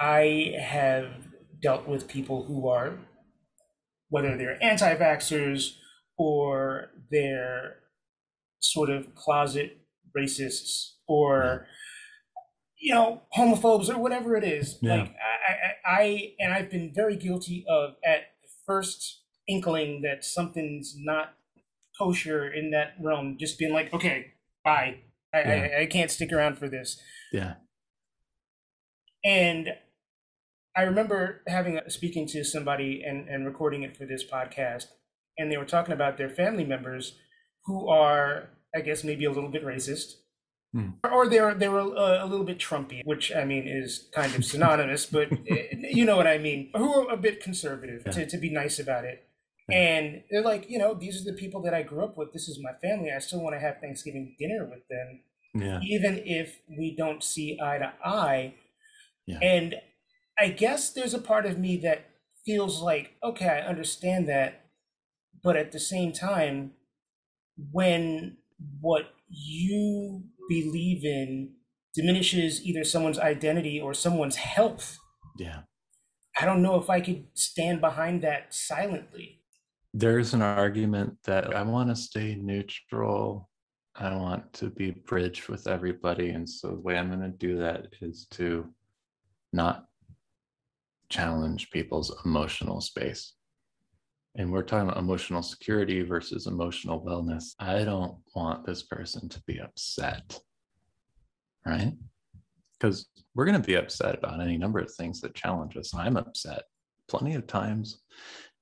i 0.00 0.54
have 0.60 1.06
dealt 1.62 1.88
with 1.88 2.06
people 2.06 2.44
who 2.44 2.68
are 2.68 2.98
whether 4.08 4.36
they're 4.36 4.62
anti-vaxxers 4.62 5.76
or 6.18 6.90
they're 7.10 7.76
sort 8.60 8.90
of 8.90 9.14
closet 9.14 9.78
racists 10.16 10.92
or 11.08 11.66
you 12.78 12.94
know 12.94 13.22
homophobes 13.36 13.88
or 13.88 13.98
whatever 13.98 14.36
it 14.36 14.44
is 14.44 14.78
yeah. 14.82 14.96
like 14.96 15.14
I, 15.48 15.52
I, 15.52 16.02
I 16.02 16.32
and 16.38 16.52
i've 16.52 16.70
been 16.70 16.92
very 16.94 17.16
guilty 17.16 17.64
of 17.68 17.94
at 18.04 18.20
the 18.42 18.48
first 18.66 19.22
inkling 19.48 20.02
that 20.02 20.24
something's 20.24 20.94
not 20.96 21.35
kosher 21.98 22.48
in 22.48 22.70
that 22.70 22.94
realm 23.00 23.36
just 23.38 23.58
being 23.58 23.72
like 23.72 23.92
okay 23.92 24.32
bye 24.64 24.96
i 25.34 25.38
yeah. 25.38 25.68
I, 25.78 25.82
I 25.82 25.86
can't 25.86 26.10
stick 26.10 26.32
around 26.32 26.58
for 26.58 26.68
this 26.68 27.00
yeah 27.32 27.54
and 29.24 29.70
i 30.76 30.82
remember 30.82 31.42
having 31.46 31.78
a, 31.78 31.90
speaking 31.90 32.26
to 32.28 32.44
somebody 32.44 33.02
and 33.06 33.28
and 33.28 33.46
recording 33.46 33.82
it 33.82 33.96
for 33.96 34.04
this 34.06 34.24
podcast 34.24 34.86
and 35.38 35.50
they 35.50 35.56
were 35.56 35.64
talking 35.64 35.92
about 35.92 36.16
their 36.16 36.30
family 36.30 36.64
members 36.64 37.16
who 37.64 37.88
are 37.88 38.50
I 38.74 38.80
guess 38.80 39.04
maybe 39.04 39.24
a 39.24 39.30
little 39.30 39.48
bit 39.50 39.64
racist. 39.64 40.16
Hmm. 40.72 40.90
Or 41.10 41.26
they 41.26 41.40
were 41.40 41.54
they 41.54 41.68
were 41.68 41.80
uh, 41.80 42.24
a 42.24 42.26
little 42.26 42.44
bit 42.44 42.58
Trumpy, 42.58 43.02
which 43.04 43.34
I 43.34 43.44
mean 43.44 43.66
is 43.66 44.08
kind 44.12 44.34
of 44.34 44.44
synonymous, 44.44 45.06
but 45.06 45.32
eh, 45.48 45.68
you 45.90 46.04
know 46.04 46.16
what 46.16 46.26
I 46.26 46.38
mean. 46.38 46.70
Who 46.76 46.92
are 47.08 47.12
a 47.12 47.16
bit 47.16 47.42
conservative 47.42 48.02
Yeah. 48.06 48.12
to, 48.12 48.26
to 48.26 48.38
be 48.38 48.50
nice 48.50 48.78
about 48.78 49.04
it. 49.04 49.25
Yeah. 49.68 49.76
And 49.78 50.22
they're 50.30 50.42
like, 50.42 50.70
you 50.70 50.78
know, 50.78 50.94
these 50.94 51.20
are 51.20 51.24
the 51.30 51.36
people 51.36 51.62
that 51.62 51.74
I 51.74 51.82
grew 51.82 52.04
up 52.04 52.16
with. 52.16 52.32
This 52.32 52.48
is 52.48 52.60
my 52.62 52.72
family. 52.86 53.10
I 53.14 53.18
still 53.18 53.42
want 53.42 53.56
to 53.56 53.60
have 53.60 53.78
Thanksgiving 53.80 54.36
dinner 54.38 54.64
with 54.64 54.86
them, 54.88 55.22
Yeah. 55.54 55.80
even 55.82 56.18
if 56.24 56.60
we 56.68 56.94
don't 56.96 57.22
see 57.22 57.58
eye 57.60 57.78
to 57.78 57.92
eye. 58.04 58.54
Yeah. 59.26 59.38
And 59.42 59.74
I 60.38 60.48
guess 60.50 60.92
there's 60.92 61.14
a 61.14 61.18
part 61.20 61.46
of 61.46 61.58
me 61.58 61.78
that 61.78 62.06
feels 62.44 62.80
like, 62.80 63.14
okay, 63.24 63.48
I 63.48 63.60
understand 63.66 64.28
that. 64.28 64.66
But 65.42 65.56
at 65.56 65.72
the 65.72 65.80
same 65.80 66.12
time, 66.12 66.72
when 67.72 68.36
what 68.80 69.14
you 69.28 70.24
believe 70.48 71.04
in 71.04 71.54
diminishes 71.94 72.64
either 72.64 72.84
someone's 72.84 73.18
identity 73.18 73.80
or 73.80 73.94
someone's 73.94 74.36
health, 74.36 74.98
Yeah. 75.38 75.62
I 76.38 76.44
don't 76.44 76.62
know 76.62 76.78
if 76.78 76.90
I 76.90 77.00
could 77.00 77.28
stand 77.34 77.80
behind 77.80 78.22
that 78.22 78.52
silently. 78.54 79.42
There's 79.98 80.34
an 80.34 80.42
argument 80.42 81.16
that 81.24 81.56
I 81.56 81.62
want 81.62 81.88
to 81.88 81.96
stay 81.96 82.34
neutral. 82.34 83.48
I 83.94 84.14
want 84.14 84.52
to 84.52 84.68
be 84.68 84.90
bridge 84.90 85.48
with 85.48 85.66
everybody. 85.66 86.28
And 86.28 86.46
so 86.46 86.68
the 86.68 86.80
way 86.80 86.98
I'm 86.98 87.08
going 87.08 87.22
to 87.22 87.30
do 87.30 87.56
that 87.60 87.86
is 88.02 88.26
to 88.32 88.66
not 89.54 89.86
challenge 91.08 91.70
people's 91.70 92.14
emotional 92.26 92.82
space. 92.82 93.32
And 94.34 94.52
we're 94.52 94.64
talking 94.64 94.86
about 94.86 94.98
emotional 94.98 95.42
security 95.42 96.02
versus 96.02 96.46
emotional 96.46 97.02
wellness. 97.02 97.54
I 97.58 97.82
don't 97.84 98.18
want 98.34 98.66
this 98.66 98.82
person 98.82 99.30
to 99.30 99.42
be 99.46 99.60
upset, 99.60 100.38
right? 101.64 101.94
Because 102.78 103.06
we're 103.34 103.46
going 103.46 103.62
to 103.62 103.66
be 103.66 103.76
upset 103.76 104.18
about 104.18 104.42
any 104.42 104.58
number 104.58 104.78
of 104.78 104.92
things 104.92 105.22
that 105.22 105.34
challenge 105.34 105.74
us. 105.78 105.94
I'm 105.94 106.18
upset 106.18 106.64
plenty 107.08 107.34
of 107.34 107.46
times. 107.46 108.02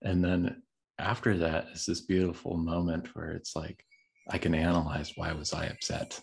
And 0.02 0.22
then 0.22 0.62
after 0.98 1.36
that 1.38 1.66
is 1.74 1.86
this 1.86 2.00
beautiful 2.00 2.56
moment 2.56 3.14
where 3.14 3.30
it's 3.30 3.56
like, 3.56 3.84
I 4.30 4.38
can 4.38 4.54
analyze 4.54 5.12
why 5.16 5.32
was 5.32 5.52
I 5.52 5.66
upset 5.66 6.20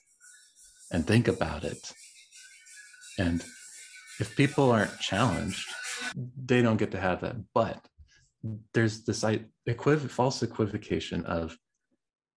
and 0.91 1.05
think 1.05 1.27
about 1.27 1.63
it. 1.63 1.91
And 3.19 3.43
if 4.19 4.35
people 4.35 4.71
aren't 4.71 4.99
challenged, 4.99 5.67
they 6.45 6.61
don't 6.61 6.77
get 6.77 6.91
to 6.91 6.99
have 6.99 7.21
that. 7.21 7.35
But 7.53 7.85
there's 8.73 9.03
this 9.03 9.23
equiv- 9.67 10.09
false 10.09 10.41
equivocation 10.41 11.25
of 11.25 11.55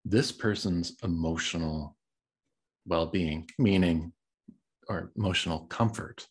this 0.04 0.32
person's 0.32 0.98
emotional 1.04 1.96
well-being, 2.86 3.48
meaning 3.58 4.12
or 4.90 5.12
emotional 5.16 5.60
comfort, 5.68 6.28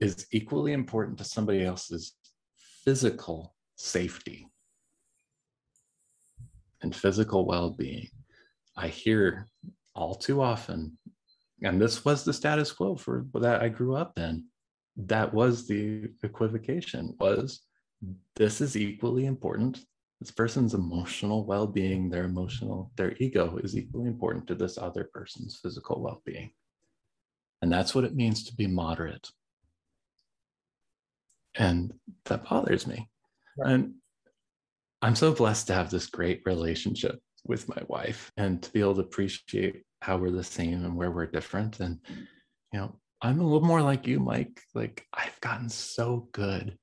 is 0.00 0.26
equally 0.32 0.72
important 0.72 1.18
to 1.18 1.24
somebody 1.24 1.64
else's 1.64 2.16
physical 2.84 3.54
safety 3.76 4.48
and 6.82 6.94
physical 6.94 7.46
well-being. 7.46 8.08
I 8.76 8.88
hear 8.88 9.46
all 9.94 10.14
too 10.14 10.40
often, 10.40 10.96
and 11.62 11.80
this 11.80 12.04
was 12.04 12.24
the 12.24 12.32
status 12.32 12.72
quo 12.72 12.96
for 12.96 13.26
that 13.34 13.62
I 13.62 13.68
grew 13.68 13.94
up 13.96 14.18
in. 14.18 14.44
That 14.96 15.32
was 15.32 15.66
the 15.66 16.08
equivocation 16.22 17.16
was 17.20 17.60
this 18.36 18.60
is 18.60 18.76
equally 18.76 19.26
important. 19.26 19.78
This 20.20 20.30
person's 20.30 20.74
emotional 20.74 21.44
well-being, 21.44 22.10
their 22.10 22.24
emotional, 22.24 22.90
their 22.96 23.14
ego 23.18 23.58
is 23.62 23.76
equally 23.76 24.08
important 24.08 24.46
to 24.48 24.54
this 24.54 24.76
other 24.76 25.04
person's 25.12 25.58
physical 25.62 26.02
well-being. 26.02 26.50
And 27.62 27.72
that's 27.72 27.94
what 27.94 28.04
it 28.04 28.14
means 28.14 28.44
to 28.44 28.54
be 28.54 28.66
moderate. 28.66 29.28
And 31.54 31.92
that 32.26 32.44
bothers 32.44 32.86
me. 32.86 33.08
Right. 33.58 33.72
And 33.72 33.94
I'm 35.02 35.16
so 35.16 35.32
blessed 35.32 35.66
to 35.68 35.74
have 35.74 35.90
this 35.90 36.06
great 36.06 36.42
relationship 36.44 37.18
with 37.46 37.68
my 37.68 37.82
wife 37.88 38.30
and 38.36 38.62
to 38.62 38.70
be 38.72 38.80
able 38.80 38.94
to 38.96 39.00
appreciate 39.00 39.82
how 40.02 40.18
we're 40.18 40.30
the 40.30 40.44
same 40.44 40.84
and 40.84 40.96
where 40.96 41.10
we're 41.10 41.26
different. 41.26 41.80
And, 41.80 41.98
you 42.72 42.80
know, 42.80 42.96
I'm 43.22 43.40
a 43.40 43.44
little 43.44 43.66
more 43.66 43.82
like 43.82 44.06
you, 44.06 44.20
Mike. 44.20 44.60
Like, 44.74 45.06
I've 45.12 45.40
gotten 45.40 45.68
so 45.68 46.28
good 46.32 46.76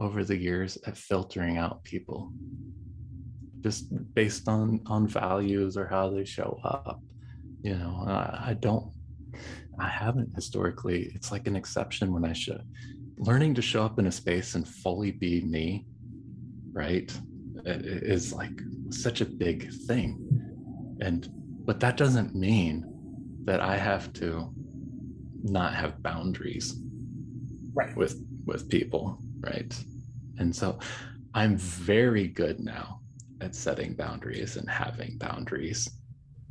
over 0.00 0.24
the 0.24 0.36
years 0.36 0.78
at 0.86 0.96
filtering 0.96 1.58
out 1.58 1.84
people 1.84 2.32
just 3.60 3.92
based 4.14 4.48
on 4.48 4.80
on 4.86 5.06
values 5.06 5.76
or 5.76 5.86
how 5.86 6.08
they 6.08 6.24
show 6.24 6.58
up 6.64 7.00
you 7.62 7.74
know 7.74 8.02
i, 8.06 8.48
I 8.48 8.56
don't 8.58 8.90
i 9.78 9.88
haven't 9.88 10.34
historically 10.34 11.12
it's 11.14 11.30
like 11.30 11.46
an 11.46 11.56
exception 11.56 12.12
when 12.12 12.24
i 12.24 12.32
should 12.32 12.62
learning 13.18 13.54
to 13.54 13.62
show 13.62 13.84
up 13.84 13.98
in 13.98 14.06
a 14.06 14.12
space 14.12 14.54
and 14.54 14.66
fully 14.66 15.10
be 15.10 15.42
me 15.42 15.84
right 16.72 17.12
is 17.64 18.32
like 18.32 18.60
such 18.90 19.20
a 19.20 19.24
big 19.26 19.70
thing. 19.86 20.26
And 21.00 21.28
but 21.64 21.80
that 21.80 21.96
doesn't 21.96 22.34
mean 22.34 22.84
that 23.44 23.60
i 23.60 23.76
have 23.76 24.12
to 24.12 24.52
not 25.42 25.74
have 25.74 26.02
boundaries 26.02 26.74
Right. 27.72 27.96
with 27.96 28.14
with 28.46 28.68
people 28.68 29.18
right? 29.40 29.72
And 30.38 30.54
so 30.54 30.78
i'm 31.34 31.56
very 31.56 32.26
good 32.28 32.60
now 32.60 33.00
at 33.40 33.54
setting 33.54 33.94
boundaries 33.94 34.56
and 34.56 34.68
having 34.68 35.16
boundaries. 35.18 35.88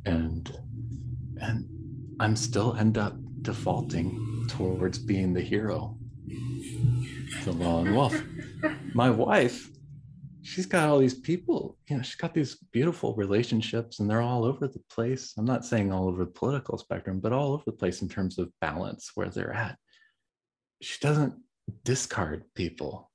And 0.06 0.50
and 1.40 1.66
i'm 2.20 2.34
still 2.36 2.74
end 2.76 2.98
up 2.98 3.14
defaulting 3.42 4.46
towards 4.48 4.98
being 4.98 5.32
the 5.32 5.40
hero 5.42 5.96
the 7.44 7.52
lone 7.52 7.94
wolf. 7.94 8.20
My 8.94 9.10
wife 9.10 9.68
she's 10.42 10.66
got 10.66 10.88
all 10.88 10.98
these 10.98 11.14
people 11.14 11.76
you 11.88 11.96
know 11.96 12.02
she's 12.02 12.16
got 12.16 12.34
these 12.34 12.56
beautiful 12.72 13.14
relationships 13.14 14.00
and 14.00 14.08
they're 14.08 14.22
all 14.22 14.44
over 14.44 14.66
the 14.66 14.82
place. 14.90 15.34
I'm 15.36 15.44
not 15.44 15.64
saying 15.64 15.92
all 15.92 16.08
over 16.08 16.24
the 16.24 16.30
political 16.30 16.78
spectrum 16.78 17.20
but 17.20 17.32
all 17.32 17.52
over 17.52 17.62
the 17.66 17.72
place 17.72 18.02
in 18.02 18.08
terms 18.08 18.38
of 18.38 18.52
balance 18.60 19.10
where 19.14 19.28
they're 19.28 19.52
at. 19.52 19.76
She 20.82 20.98
doesn't 21.00 21.34
discard 21.84 22.44
people 22.54 23.10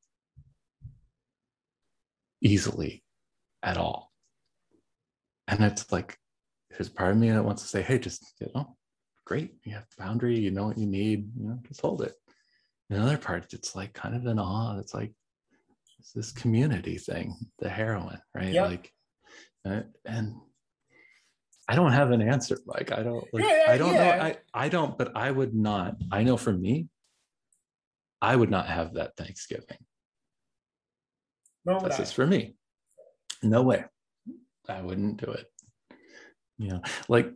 easily 2.42 3.04
at 3.64 3.78
all. 3.78 4.12
And 5.48 5.64
it's 5.64 5.92
like 5.92 6.18
there's 6.72 6.90
part 6.90 7.12
of 7.12 7.18
me 7.18 7.32
that 7.32 7.46
wants 7.46 7.62
to 7.64 7.68
say 7.68 7.82
hey 7.82 8.00
just 8.00 8.34
you 8.40 8.48
know 8.54 8.76
great. 9.26 9.56
You 9.64 9.74
have 9.74 9.86
boundary. 9.98 10.38
You 10.38 10.52
know 10.52 10.68
what 10.68 10.78
you 10.78 10.86
need. 10.86 11.32
You 11.38 11.48
know 11.50 11.60
just 11.68 11.82
hold 11.82 12.02
it. 12.02 12.14
And 12.90 13.00
another 13.00 13.18
part 13.18 13.54
it's 13.54 13.76
like 13.76 13.94
kind 13.94 14.16
of 14.16 14.26
in 14.26 14.40
awe. 14.40 14.78
It's 14.80 14.94
like 14.94 15.12
it's 16.06 16.14
this 16.14 16.32
community 16.32 16.98
thing 16.98 17.36
the 17.60 17.68
heroine 17.70 18.20
right 18.36 18.54
Yep. 18.54 18.70
like 18.70 18.92
uh, 19.68 19.82
and 20.06 20.36
i 21.68 21.76
don't 21.76 21.92
have 21.94 22.12
an 22.12 22.22
answer 22.22 22.58
like 22.68 22.92
i 22.92 23.02
don't 23.02 23.26
like 23.34 23.44
Yeah, 23.44 23.58
yeah, 23.66 23.72
i 23.74 23.78
don't 23.78 23.96
yeah. 23.96 24.04
know 24.18 24.24
i 24.24 24.38
i 24.54 24.70
don't 24.70 24.98
but 25.00 25.18
i 25.18 25.32
would 25.32 25.56
not 25.56 25.96
i 26.12 26.22
know 26.22 26.38
for 26.38 26.54
me 26.54 26.88
i 28.22 28.36
would 28.36 28.52
not 28.52 28.68
have 28.68 28.94
that 28.94 29.16
thanksgiving 29.18 29.80
No, 31.66 31.80
that's 31.80 31.98
just 31.98 32.14
for 32.14 32.28
me. 32.28 32.54
No 33.42 33.64
way. 33.64 33.86
I 34.70 34.82
wouldn't 34.86 35.18
do 35.26 35.32
it. 35.40 35.48
You 36.62 36.68
know, 36.70 36.82
like 37.10 37.28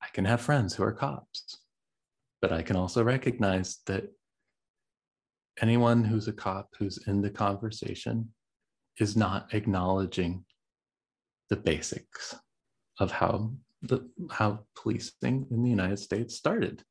I 0.00 0.06
can 0.14 0.24
have 0.24 0.40
friends 0.40 0.74
who 0.74 0.84
are 0.84 0.92
cops, 0.92 1.58
but 2.40 2.52
I 2.52 2.62
can 2.62 2.76
also 2.76 3.02
recognize 3.02 3.78
that 3.86 4.04
anyone 5.60 6.04
who's 6.04 6.28
a 6.28 6.32
cop 6.32 6.68
who's 6.78 6.98
in 7.06 7.22
the 7.22 7.30
conversation 7.30 8.30
is 8.98 9.16
not 9.16 9.52
acknowledging 9.54 10.44
the 11.48 11.56
basics 11.56 12.34
of 12.98 13.10
how 13.10 13.52
the 13.82 14.08
how 14.30 14.60
policing 14.76 15.46
in 15.50 15.62
the 15.62 15.70
United 15.70 15.98
States 15.98 16.36
started 16.36 16.82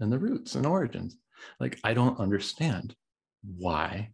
and 0.00 0.12
the 0.12 0.18
roots 0.18 0.54
and 0.54 0.66
origins. 0.66 1.16
Like 1.60 1.78
I 1.84 1.92
don't 1.92 2.18
understand 2.18 2.94
why 3.42 4.12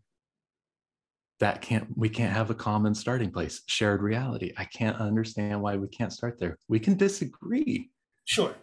that 1.43 1.61
can't 1.61 1.87
we 1.97 2.09
can't 2.09 2.33
have 2.33 2.51
a 2.51 2.55
common 2.55 2.95
starting 2.95 3.31
place 3.31 3.63
shared 3.67 4.01
reality 4.01 4.53
i 4.59 4.65
can't 4.65 4.97
understand 4.99 5.61
why 5.61 5.77
we 5.77 5.89
can't 5.89 6.13
start 6.13 6.39
there 6.39 6.57
we 6.69 6.79
can 6.79 6.97
disagree 6.97 7.91
sure. 8.27 8.55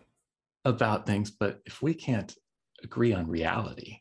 about 0.64 1.06
things 1.06 1.30
but 1.30 1.60
if 1.66 1.82
we 1.82 1.94
can't 1.94 2.36
agree 2.82 3.12
on 3.12 3.28
reality 3.28 3.98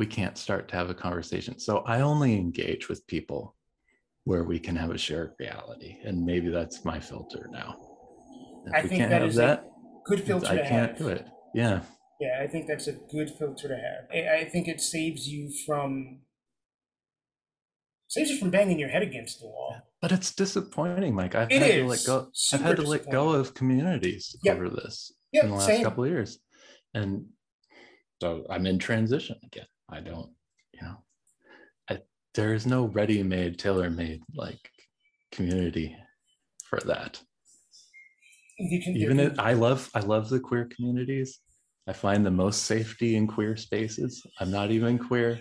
we 0.00 0.06
can't 0.06 0.38
start 0.38 0.66
to 0.66 0.76
have 0.76 0.88
a 0.88 0.94
conversation 0.94 1.58
so 1.58 1.72
i 1.94 2.00
only 2.00 2.32
engage 2.34 2.88
with 2.88 3.06
people 3.06 3.54
where 4.24 4.44
we 4.44 4.58
can 4.58 4.74
have 4.74 4.90
a 4.90 4.96
shared 5.06 5.32
reality 5.38 5.98
and 6.06 6.24
maybe 6.24 6.48
that's 6.48 6.86
my 6.86 6.98
filter 6.98 7.50
now 7.52 7.76
if 8.64 8.72
I 8.72 8.82
we 8.82 8.88
think 8.88 8.98
can't 9.00 9.10
that 9.12 9.20
have 9.20 9.30
is 9.30 9.36
a 9.36 9.42
that 9.42 9.64
Good 10.06 10.22
filter 10.24 10.46
i 10.54 10.56
to 10.56 10.64
can't 10.72 10.90
have. 10.92 10.98
do 11.02 11.08
it 11.08 11.26
yeah 11.54 11.80
Yeah, 12.24 12.34
I 12.44 12.46
think 12.52 12.62
that's 12.70 12.88
a 12.94 12.96
good 13.16 13.28
filter 13.38 13.66
to 13.72 13.78
have. 13.88 14.02
I 14.16 14.20
I 14.40 14.42
think 14.52 14.64
it 14.74 14.80
saves 14.94 15.22
you 15.32 15.42
from 15.66 15.90
saves 18.14 18.30
you 18.30 18.38
from 18.42 18.50
banging 18.56 18.78
your 18.84 18.92
head 18.94 19.04
against 19.10 19.34
the 19.40 19.48
wall. 19.54 19.72
But 20.02 20.12
it's 20.16 20.32
disappointing, 20.44 21.12
Mike. 21.20 21.34
I've 21.40 21.52
It 21.56 21.60
had 21.62 21.72
to 21.80 21.84
let 21.92 22.02
go. 22.10 22.16
I've 22.54 22.66
had 22.68 22.76
to 22.82 22.88
let 22.94 23.04
go 23.18 23.24
of 23.40 23.52
communities 23.60 24.24
Yep. 24.46 24.54
over 24.56 24.66
this 24.80 24.94
Yep, 25.34 25.44
in 25.44 25.50
the 25.50 25.56
last 25.60 25.72
same. 25.72 25.84
couple 25.86 26.02
of 26.04 26.10
years, 26.14 26.30
and 26.98 27.10
so 28.22 28.28
I'm 28.52 28.66
in 28.72 28.78
transition 28.88 29.36
again. 29.48 29.69
I 29.90 30.00
don't, 30.00 30.30
you 30.72 30.82
know, 30.82 30.96
I, 31.88 31.98
there 32.34 32.54
is 32.54 32.66
no 32.66 32.86
ready-made, 32.86 33.58
tailor-made 33.58 34.22
like 34.34 34.70
community 35.32 35.96
for 36.64 36.80
that. 36.80 37.20
Even 38.58 39.18
it, 39.20 39.38
I 39.38 39.54
love, 39.54 39.90
I 39.94 40.00
love 40.00 40.28
the 40.28 40.40
queer 40.40 40.68
communities. 40.74 41.40
I 41.88 41.92
find 41.92 42.24
the 42.24 42.30
most 42.30 42.64
safety 42.64 43.16
in 43.16 43.26
queer 43.26 43.56
spaces. 43.56 44.24
I'm 44.38 44.50
not 44.50 44.70
even 44.70 44.98
queer, 44.98 45.40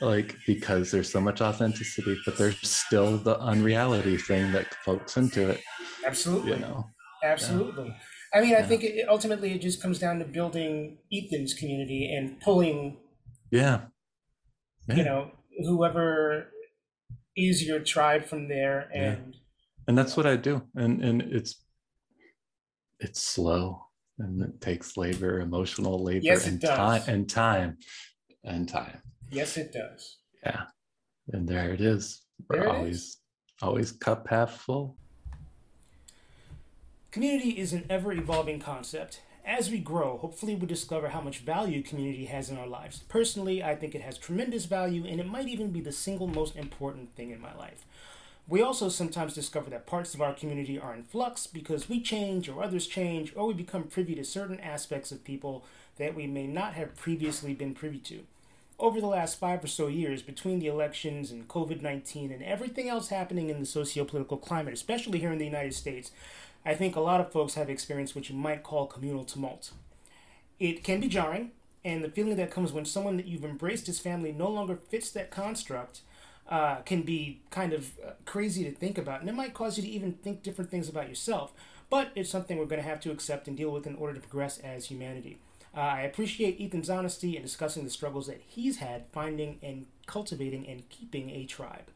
like 0.00 0.34
because 0.46 0.90
there's 0.90 1.12
so 1.12 1.20
much 1.20 1.40
authenticity, 1.40 2.18
but 2.24 2.36
there's 2.36 2.58
still 2.68 3.18
the 3.18 3.38
unreality 3.38 4.16
thing 4.16 4.50
that 4.52 4.66
pokes 4.84 5.16
into 5.16 5.50
it. 5.50 5.60
absolutely, 6.04 6.52
You 6.52 6.58
know. 6.58 6.90
absolutely. 7.22 7.94
I 8.32 8.40
mean, 8.40 8.56
I 8.56 8.62
think 8.62 8.82
it, 8.82 9.06
ultimately 9.08 9.52
it 9.52 9.60
just 9.60 9.80
comes 9.80 9.98
down 10.00 10.18
to 10.18 10.24
building 10.24 10.98
Ethan's 11.12 11.54
community 11.54 12.12
and 12.12 12.40
pulling, 12.40 12.96
Yeah. 13.50 13.82
Yeah. 14.88 14.96
you 14.96 15.04
know, 15.04 15.30
whoever 15.64 16.48
is 17.36 17.62
your 17.66 17.80
tribe 17.80 18.24
from 18.24 18.48
there. 18.48 18.88
Yeah. 18.94 19.02
And 19.12 19.36
and 19.86 19.98
that's 19.98 20.16
what 20.16 20.26
I 20.26 20.36
do. 20.36 20.62
And 20.74 21.02
and 21.02 21.22
it's 21.22 21.62
it's 23.00 23.22
slow 23.22 23.86
and 24.18 24.40
it 24.42 24.60
takes 24.60 24.96
labor, 24.96 25.40
emotional 25.40 26.02
labor 26.02 26.24
Yes, 26.24 26.46
and 26.46 26.60
does. 26.60 26.76
time 26.76 27.02
and 27.08 27.28
time 27.28 27.78
and 28.44 28.68
time. 28.68 29.00
yes, 29.30 29.56
it 29.56 29.72
does. 29.72 30.18
Yeah. 30.44 30.64
And 31.32 31.48
there 31.48 31.72
it 31.72 31.80
is. 31.80 32.22
We're 32.48 32.60
There 32.60 32.66
it 32.66 32.70
is. 32.70 32.74
always 32.76 33.16
always 33.62 33.92
cup 33.92 34.28
half 34.28 34.52
full. 34.60 34.96
Community 37.10 37.50
is 37.50 37.72
an 37.72 37.84
ever 37.88 38.12
evolving 38.12 38.58
concept. 38.60 39.20
As 39.46 39.70
we 39.70 39.78
grow, 39.78 40.16
hopefully 40.16 40.54
we 40.54 40.66
discover 40.66 41.08
how 41.08 41.20
much 41.20 41.40
value 41.40 41.82
community 41.82 42.24
has 42.24 42.48
in 42.48 42.56
our 42.56 42.66
lives. 42.66 43.00
Personally, 43.08 43.62
I 43.62 43.76
think 43.76 43.94
it 43.94 44.00
has 44.00 44.16
tremendous 44.16 44.64
value 44.64 45.04
and 45.04 45.20
it 45.20 45.26
might 45.26 45.48
even 45.48 45.70
be 45.70 45.82
the 45.82 45.92
single 45.92 46.26
most 46.26 46.56
important 46.56 47.14
thing 47.14 47.30
in 47.30 47.42
my 47.42 47.54
life. 47.54 47.84
We 48.48 48.62
also 48.62 48.88
sometimes 48.88 49.34
discover 49.34 49.68
that 49.70 49.86
parts 49.86 50.14
of 50.14 50.22
our 50.22 50.32
community 50.32 50.78
are 50.78 50.94
in 50.94 51.02
flux 51.02 51.46
because 51.46 51.90
we 51.90 52.00
change 52.00 52.48
or 52.48 52.62
others 52.62 52.86
change 52.86 53.34
or 53.36 53.46
we 53.46 53.54
become 53.54 53.84
privy 53.84 54.14
to 54.14 54.24
certain 54.24 54.60
aspects 54.60 55.12
of 55.12 55.24
people 55.24 55.64
that 55.98 56.14
we 56.14 56.26
may 56.26 56.46
not 56.46 56.72
have 56.72 56.96
previously 56.96 57.52
been 57.52 57.74
privy 57.74 57.98
to. 57.98 58.20
Over 58.78 59.00
the 59.00 59.06
last 59.06 59.38
five 59.38 59.62
or 59.62 59.68
so 59.68 59.86
years, 59.86 60.20
between 60.20 60.58
the 60.58 60.66
elections 60.66 61.30
and 61.30 61.46
COVID 61.48 61.80
19 61.80 62.32
and 62.32 62.42
everything 62.42 62.88
else 62.88 63.08
happening 63.08 63.48
in 63.48 63.60
the 63.60 63.66
socio 63.66 64.04
political 64.04 64.36
climate, 64.36 64.74
especially 64.74 65.20
here 65.20 65.32
in 65.32 65.38
the 65.38 65.44
United 65.44 65.74
States, 65.74 66.10
I 66.64 66.74
think 66.74 66.96
a 66.96 67.00
lot 67.00 67.20
of 67.20 67.30
folks 67.30 67.54
have 67.54 67.68
experienced 67.68 68.14
what 68.14 68.28
you 68.30 68.34
might 68.34 68.62
call 68.62 68.86
communal 68.86 69.24
tumult. 69.24 69.72
It 70.58 70.82
can 70.82 71.00
be 71.00 71.08
jarring, 71.08 71.50
and 71.84 72.02
the 72.02 72.08
feeling 72.08 72.36
that 72.36 72.50
comes 72.50 72.72
when 72.72 72.86
someone 72.86 73.18
that 73.18 73.26
you've 73.26 73.44
embraced 73.44 73.88
as 73.88 73.98
family 73.98 74.32
no 74.32 74.48
longer 74.48 74.76
fits 74.76 75.10
that 75.10 75.30
construct 75.30 76.00
uh, 76.48 76.76
can 76.76 77.02
be 77.02 77.40
kind 77.50 77.72
of 77.72 77.92
uh, 78.06 78.12
crazy 78.24 78.64
to 78.64 78.70
think 78.70 78.96
about, 78.96 79.20
and 79.20 79.28
it 79.28 79.34
might 79.34 79.52
cause 79.52 79.76
you 79.76 79.82
to 79.82 79.88
even 79.88 80.12
think 80.12 80.42
different 80.42 80.70
things 80.70 80.88
about 80.88 81.08
yourself. 81.08 81.52
But 81.90 82.12
it's 82.14 82.30
something 82.30 82.56
we're 82.56 82.64
going 82.64 82.82
to 82.82 82.88
have 82.88 83.00
to 83.00 83.10
accept 83.10 83.46
and 83.46 83.56
deal 83.56 83.70
with 83.70 83.86
in 83.86 83.96
order 83.96 84.14
to 84.14 84.20
progress 84.20 84.58
as 84.58 84.86
humanity. 84.86 85.38
Uh, 85.76 85.80
I 85.80 86.00
appreciate 86.02 86.60
Ethan's 86.60 86.88
honesty 86.88 87.36
in 87.36 87.42
discussing 87.42 87.84
the 87.84 87.90
struggles 87.90 88.26
that 88.28 88.40
he's 88.46 88.78
had 88.78 89.04
finding 89.12 89.58
and 89.62 89.86
cultivating 90.06 90.66
and 90.66 90.88
keeping 90.88 91.30
a 91.30 91.44
tribe 91.44 91.90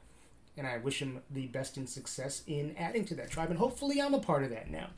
and 0.59 0.67
I 0.67 0.79
wish 0.79 1.01
him 1.01 1.23
the 1.31 1.47
best 1.47 1.77
in 1.77 1.87
success 1.87 2.43
in 2.47 2.75
adding 2.77 3.05
to 3.07 3.15
that 3.15 3.31
tribe. 3.31 3.51
And 3.51 3.59
hopefully, 3.59 4.01
I'm 4.01 4.15
a 4.15 4.19
part 4.19 4.43
of 4.43 4.51
that 4.51 4.71
now. 4.71 4.89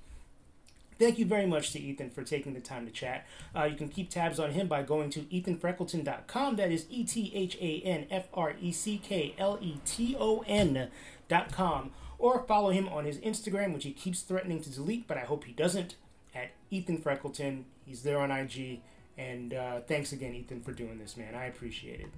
Thank 0.98 1.18
you 1.18 1.24
very 1.24 1.46
much 1.46 1.72
to 1.72 1.80
Ethan 1.80 2.10
for 2.10 2.22
taking 2.22 2.52
the 2.52 2.60
time 2.60 2.84
to 2.84 2.92
chat. 2.92 3.26
Uh, 3.56 3.64
you 3.64 3.74
can 3.74 3.88
keep 3.88 4.10
tabs 4.10 4.38
on 4.38 4.50
him 4.50 4.68
by 4.68 4.82
going 4.82 5.08
to 5.10 5.20
ethanfreckleton.com. 5.20 6.56
That 6.56 6.70
is 6.70 6.84
E 6.90 7.04
T 7.04 7.32
H 7.34 7.56
A 7.58 7.80
N 7.86 8.06
F 8.10 8.28
R 8.34 8.54
E 8.60 8.70
C 8.70 8.98
K 8.98 9.34
L 9.38 9.58
E 9.62 9.76
T 9.86 10.14
O 10.18 10.44
N.com. 10.46 11.92
Or 12.18 12.44
follow 12.46 12.68
him 12.68 12.86
on 12.88 13.06
his 13.06 13.16
Instagram, 13.18 13.72
which 13.72 13.84
he 13.84 13.92
keeps 13.92 14.20
threatening 14.20 14.60
to 14.60 14.70
delete, 14.70 15.08
but 15.08 15.16
I 15.16 15.20
hope 15.20 15.44
he 15.44 15.52
doesn't, 15.52 15.96
at 16.34 16.50
Ethan 16.70 16.98
Freckleton. 16.98 17.62
He's 17.86 18.02
there 18.02 18.20
on 18.20 18.30
IG. 18.30 18.80
And 19.16 19.54
uh, 19.54 19.80
thanks 19.80 20.12
again, 20.12 20.34
Ethan, 20.34 20.60
for 20.60 20.72
doing 20.72 20.98
this, 20.98 21.16
man. 21.16 21.34
I 21.34 21.46
appreciate 21.46 22.00
it. 22.00 22.10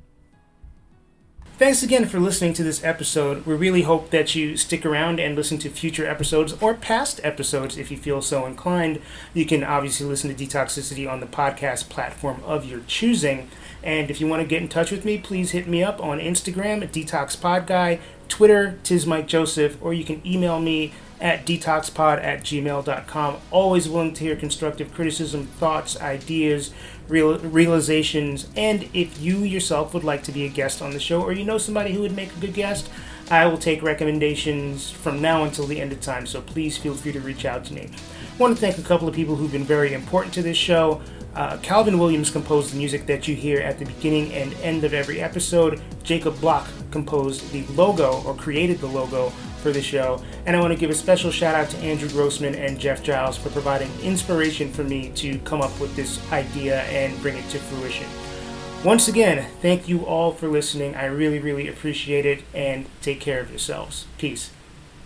Thanks 1.59 1.83
again 1.83 2.07
for 2.07 2.19
listening 2.19 2.55
to 2.55 2.65
this 2.65 2.83
episode. 2.83 3.47
We 3.47 3.55
really 3.55 3.83
hope 3.83 4.11
that 4.11 4.35
you 4.35 4.57
stick 4.57 4.85
around 4.85 5.21
and 5.21 5.37
listen 5.37 5.59
to 5.59 5.71
future 5.71 6.07
episodes 6.07 6.55
or 6.61 6.75
past 6.75 7.21
episodes 7.23 7.79
if 7.79 7.91
you 7.91 7.97
feel 7.97 8.21
so 8.21 8.47
inclined. 8.47 9.01
You 9.33 9.47
can 9.47 9.63
obviously 9.63 10.07
listen 10.07 10.35
to 10.35 10.47
Detoxicity 10.47 11.09
on 11.09 11.21
the 11.21 11.27
podcast 11.27 11.89
platform 11.89 12.43
of 12.45 12.65
your 12.65 12.81
choosing. 12.89 13.49
And 13.83 14.11
if 14.11 14.21
you 14.21 14.27
want 14.27 14.43
to 14.43 14.49
get 14.49 14.63
in 14.63 14.69
touch 14.69 14.91
with 14.91 15.05
me, 15.05 15.19
please 15.19 15.53
hit 15.53 15.69
me 15.69 15.85
up 15.85 16.03
on 16.03 16.19
Instagram 16.19 16.83
at 16.83 16.93
DetoxPodGuy, 16.93 18.01
Twitter, 18.29 18.79
Tis 18.83 19.07
Mike 19.07 19.29
Joseph, 19.29 19.77
or 19.81 19.95
you 19.95 20.05
can 20.05 20.21
email 20.27 20.59
me 20.59 20.93
at 21.23 21.47
detoxpod 21.47 22.23
at 22.23 22.43
gmail.com. 22.43 23.37
Always 23.53 23.89
willing 23.89 24.13
to 24.15 24.25
hear 24.25 24.35
constructive 24.35 24.93
criticism, 24.93 25.47
thoughts, 25.47 25.99
ideas, 26.01 26.75
real, 27.09 27.39
realizations, 27.39 28.49
and 28.57 28.89
if 28.95 29.21
you 29.21 29.39
yourself 29.39 29.95
would 29.95 30.05
like 30.05 30.23
to 30.25 30.33
be 30.33 30.45
a 30.45 30.49
guest 30.49 30.83
on 30.83 30.93
the 30.93 31.01
show 31.01 31.23
or 31.23 31.33
you 31.33 31.45
know 31.45 31.59
somebody 31.59 31.93
who 31.93 32.01
would 32.01 32.17
make 32.17 32.35
a 32.37 32.41
good 32.41 32.55
guest, 32.55 32.89
I 33.31 33.47
will 33.47 33.59
take 33.59 33.83
recommendations 33.83 34.91
from 34.91 35.23
now 35.23 35.45
until 35.45 35.67
the 35.67 35.81
end 35.81 35.93
of 35.93 36.01
time, 36.01 36.27
so 36.27 36.41
please 36.41 36.77
feel 36.77 36.95
free 36.95 37.13
to 37.13 37.21
reach 37.21 37.45
out 37.45 37.65
to 37.67 37.73
me. 37.73 37.89
I 38.33 38.37
want 38.37 38.57
to 38.57 38.61
thank 38.61 38.79
a 38.79 38.83
couple 38.83 39.09
of 39.09 39.15
people 39.15 39.37
who've 39.37 39.53
been 39.53 39.65
very 39.65 39.95
important 39.95 40.35
to 40.35 40.43
this 40.43 40.57
show. 40.57 41.01
Uh, 41.35 41.57
Calvin 41.63 41.99
Williams 41.99 42.31
composed 42.31 42.73
the 42.73 42.77
music 42.77 43.07
that 43.07 43.27
you 43.27 43.35
hear 43.35 43.61
at 43.61 43.79
the 43.79 43.87
beginning 43.87 44.33
and 44.35 44.53
end 44.55 44.85
of 44.85 44.93
every 44.93 45.21
episode. 45.23 45.81
Jacob 46.03 46.39
Block 46.41 46.69
composed 46.91 47.51
the 47.53 47.65
logo 47.75 48.23
or 48.27 48.35
created 48.35 48.79
the 48.81 48.87
logo 48.87 49.33
for 49.63 49.71
the 49.71 49.81
show. 49.81 50.23
And 50.45 50.57
I 50.57 50.61
want 50.61 50.73
to 50.73 50.79
give 50.79 50.91
a 50.91 50.95
special 50.95 51.31
shout 51.31 51.55
out 51.55 51.71
to 51.71 51.77
Andrew 51.79 52.09
Grossman 52.09 52.55
and 52.55 52.79
Jeff 52.79 53.03
Giles 53.03 53.39
for 53.39 53.51
providing 53.51 53.91
inspiration 54.03 54.73
for 54.73 54.85
me 54.85 55.11
to 55.15 55.39
come 55.41 55.63
up 55.63 55.79
with 55.81 55.95
this 55.97 56.21
idea 56.33 56.83
and 56.83 57.19
bring 57.23 57.37
it 57.37 57.49
to 57.51 57.59
fruition. 57.59 58.07
Once 58.85 59.07
again, 59.07 59.49
thank 59.61 59.89
you 59.89 60.05
all 60.05 60.33
for 60.33 60.49
listening. 60.49 60.97
I 60.97 61.05
really, 61.05 61.39
really 61.39 61.69
appreciate 61.69 62.27
it 62.27 62.43
and 62.53 62.87
take 63.01 63.21
care 63.21 63.41
of 63.41 63.49
yourselves. 63.49 64.07
Peace. 64.19 64.51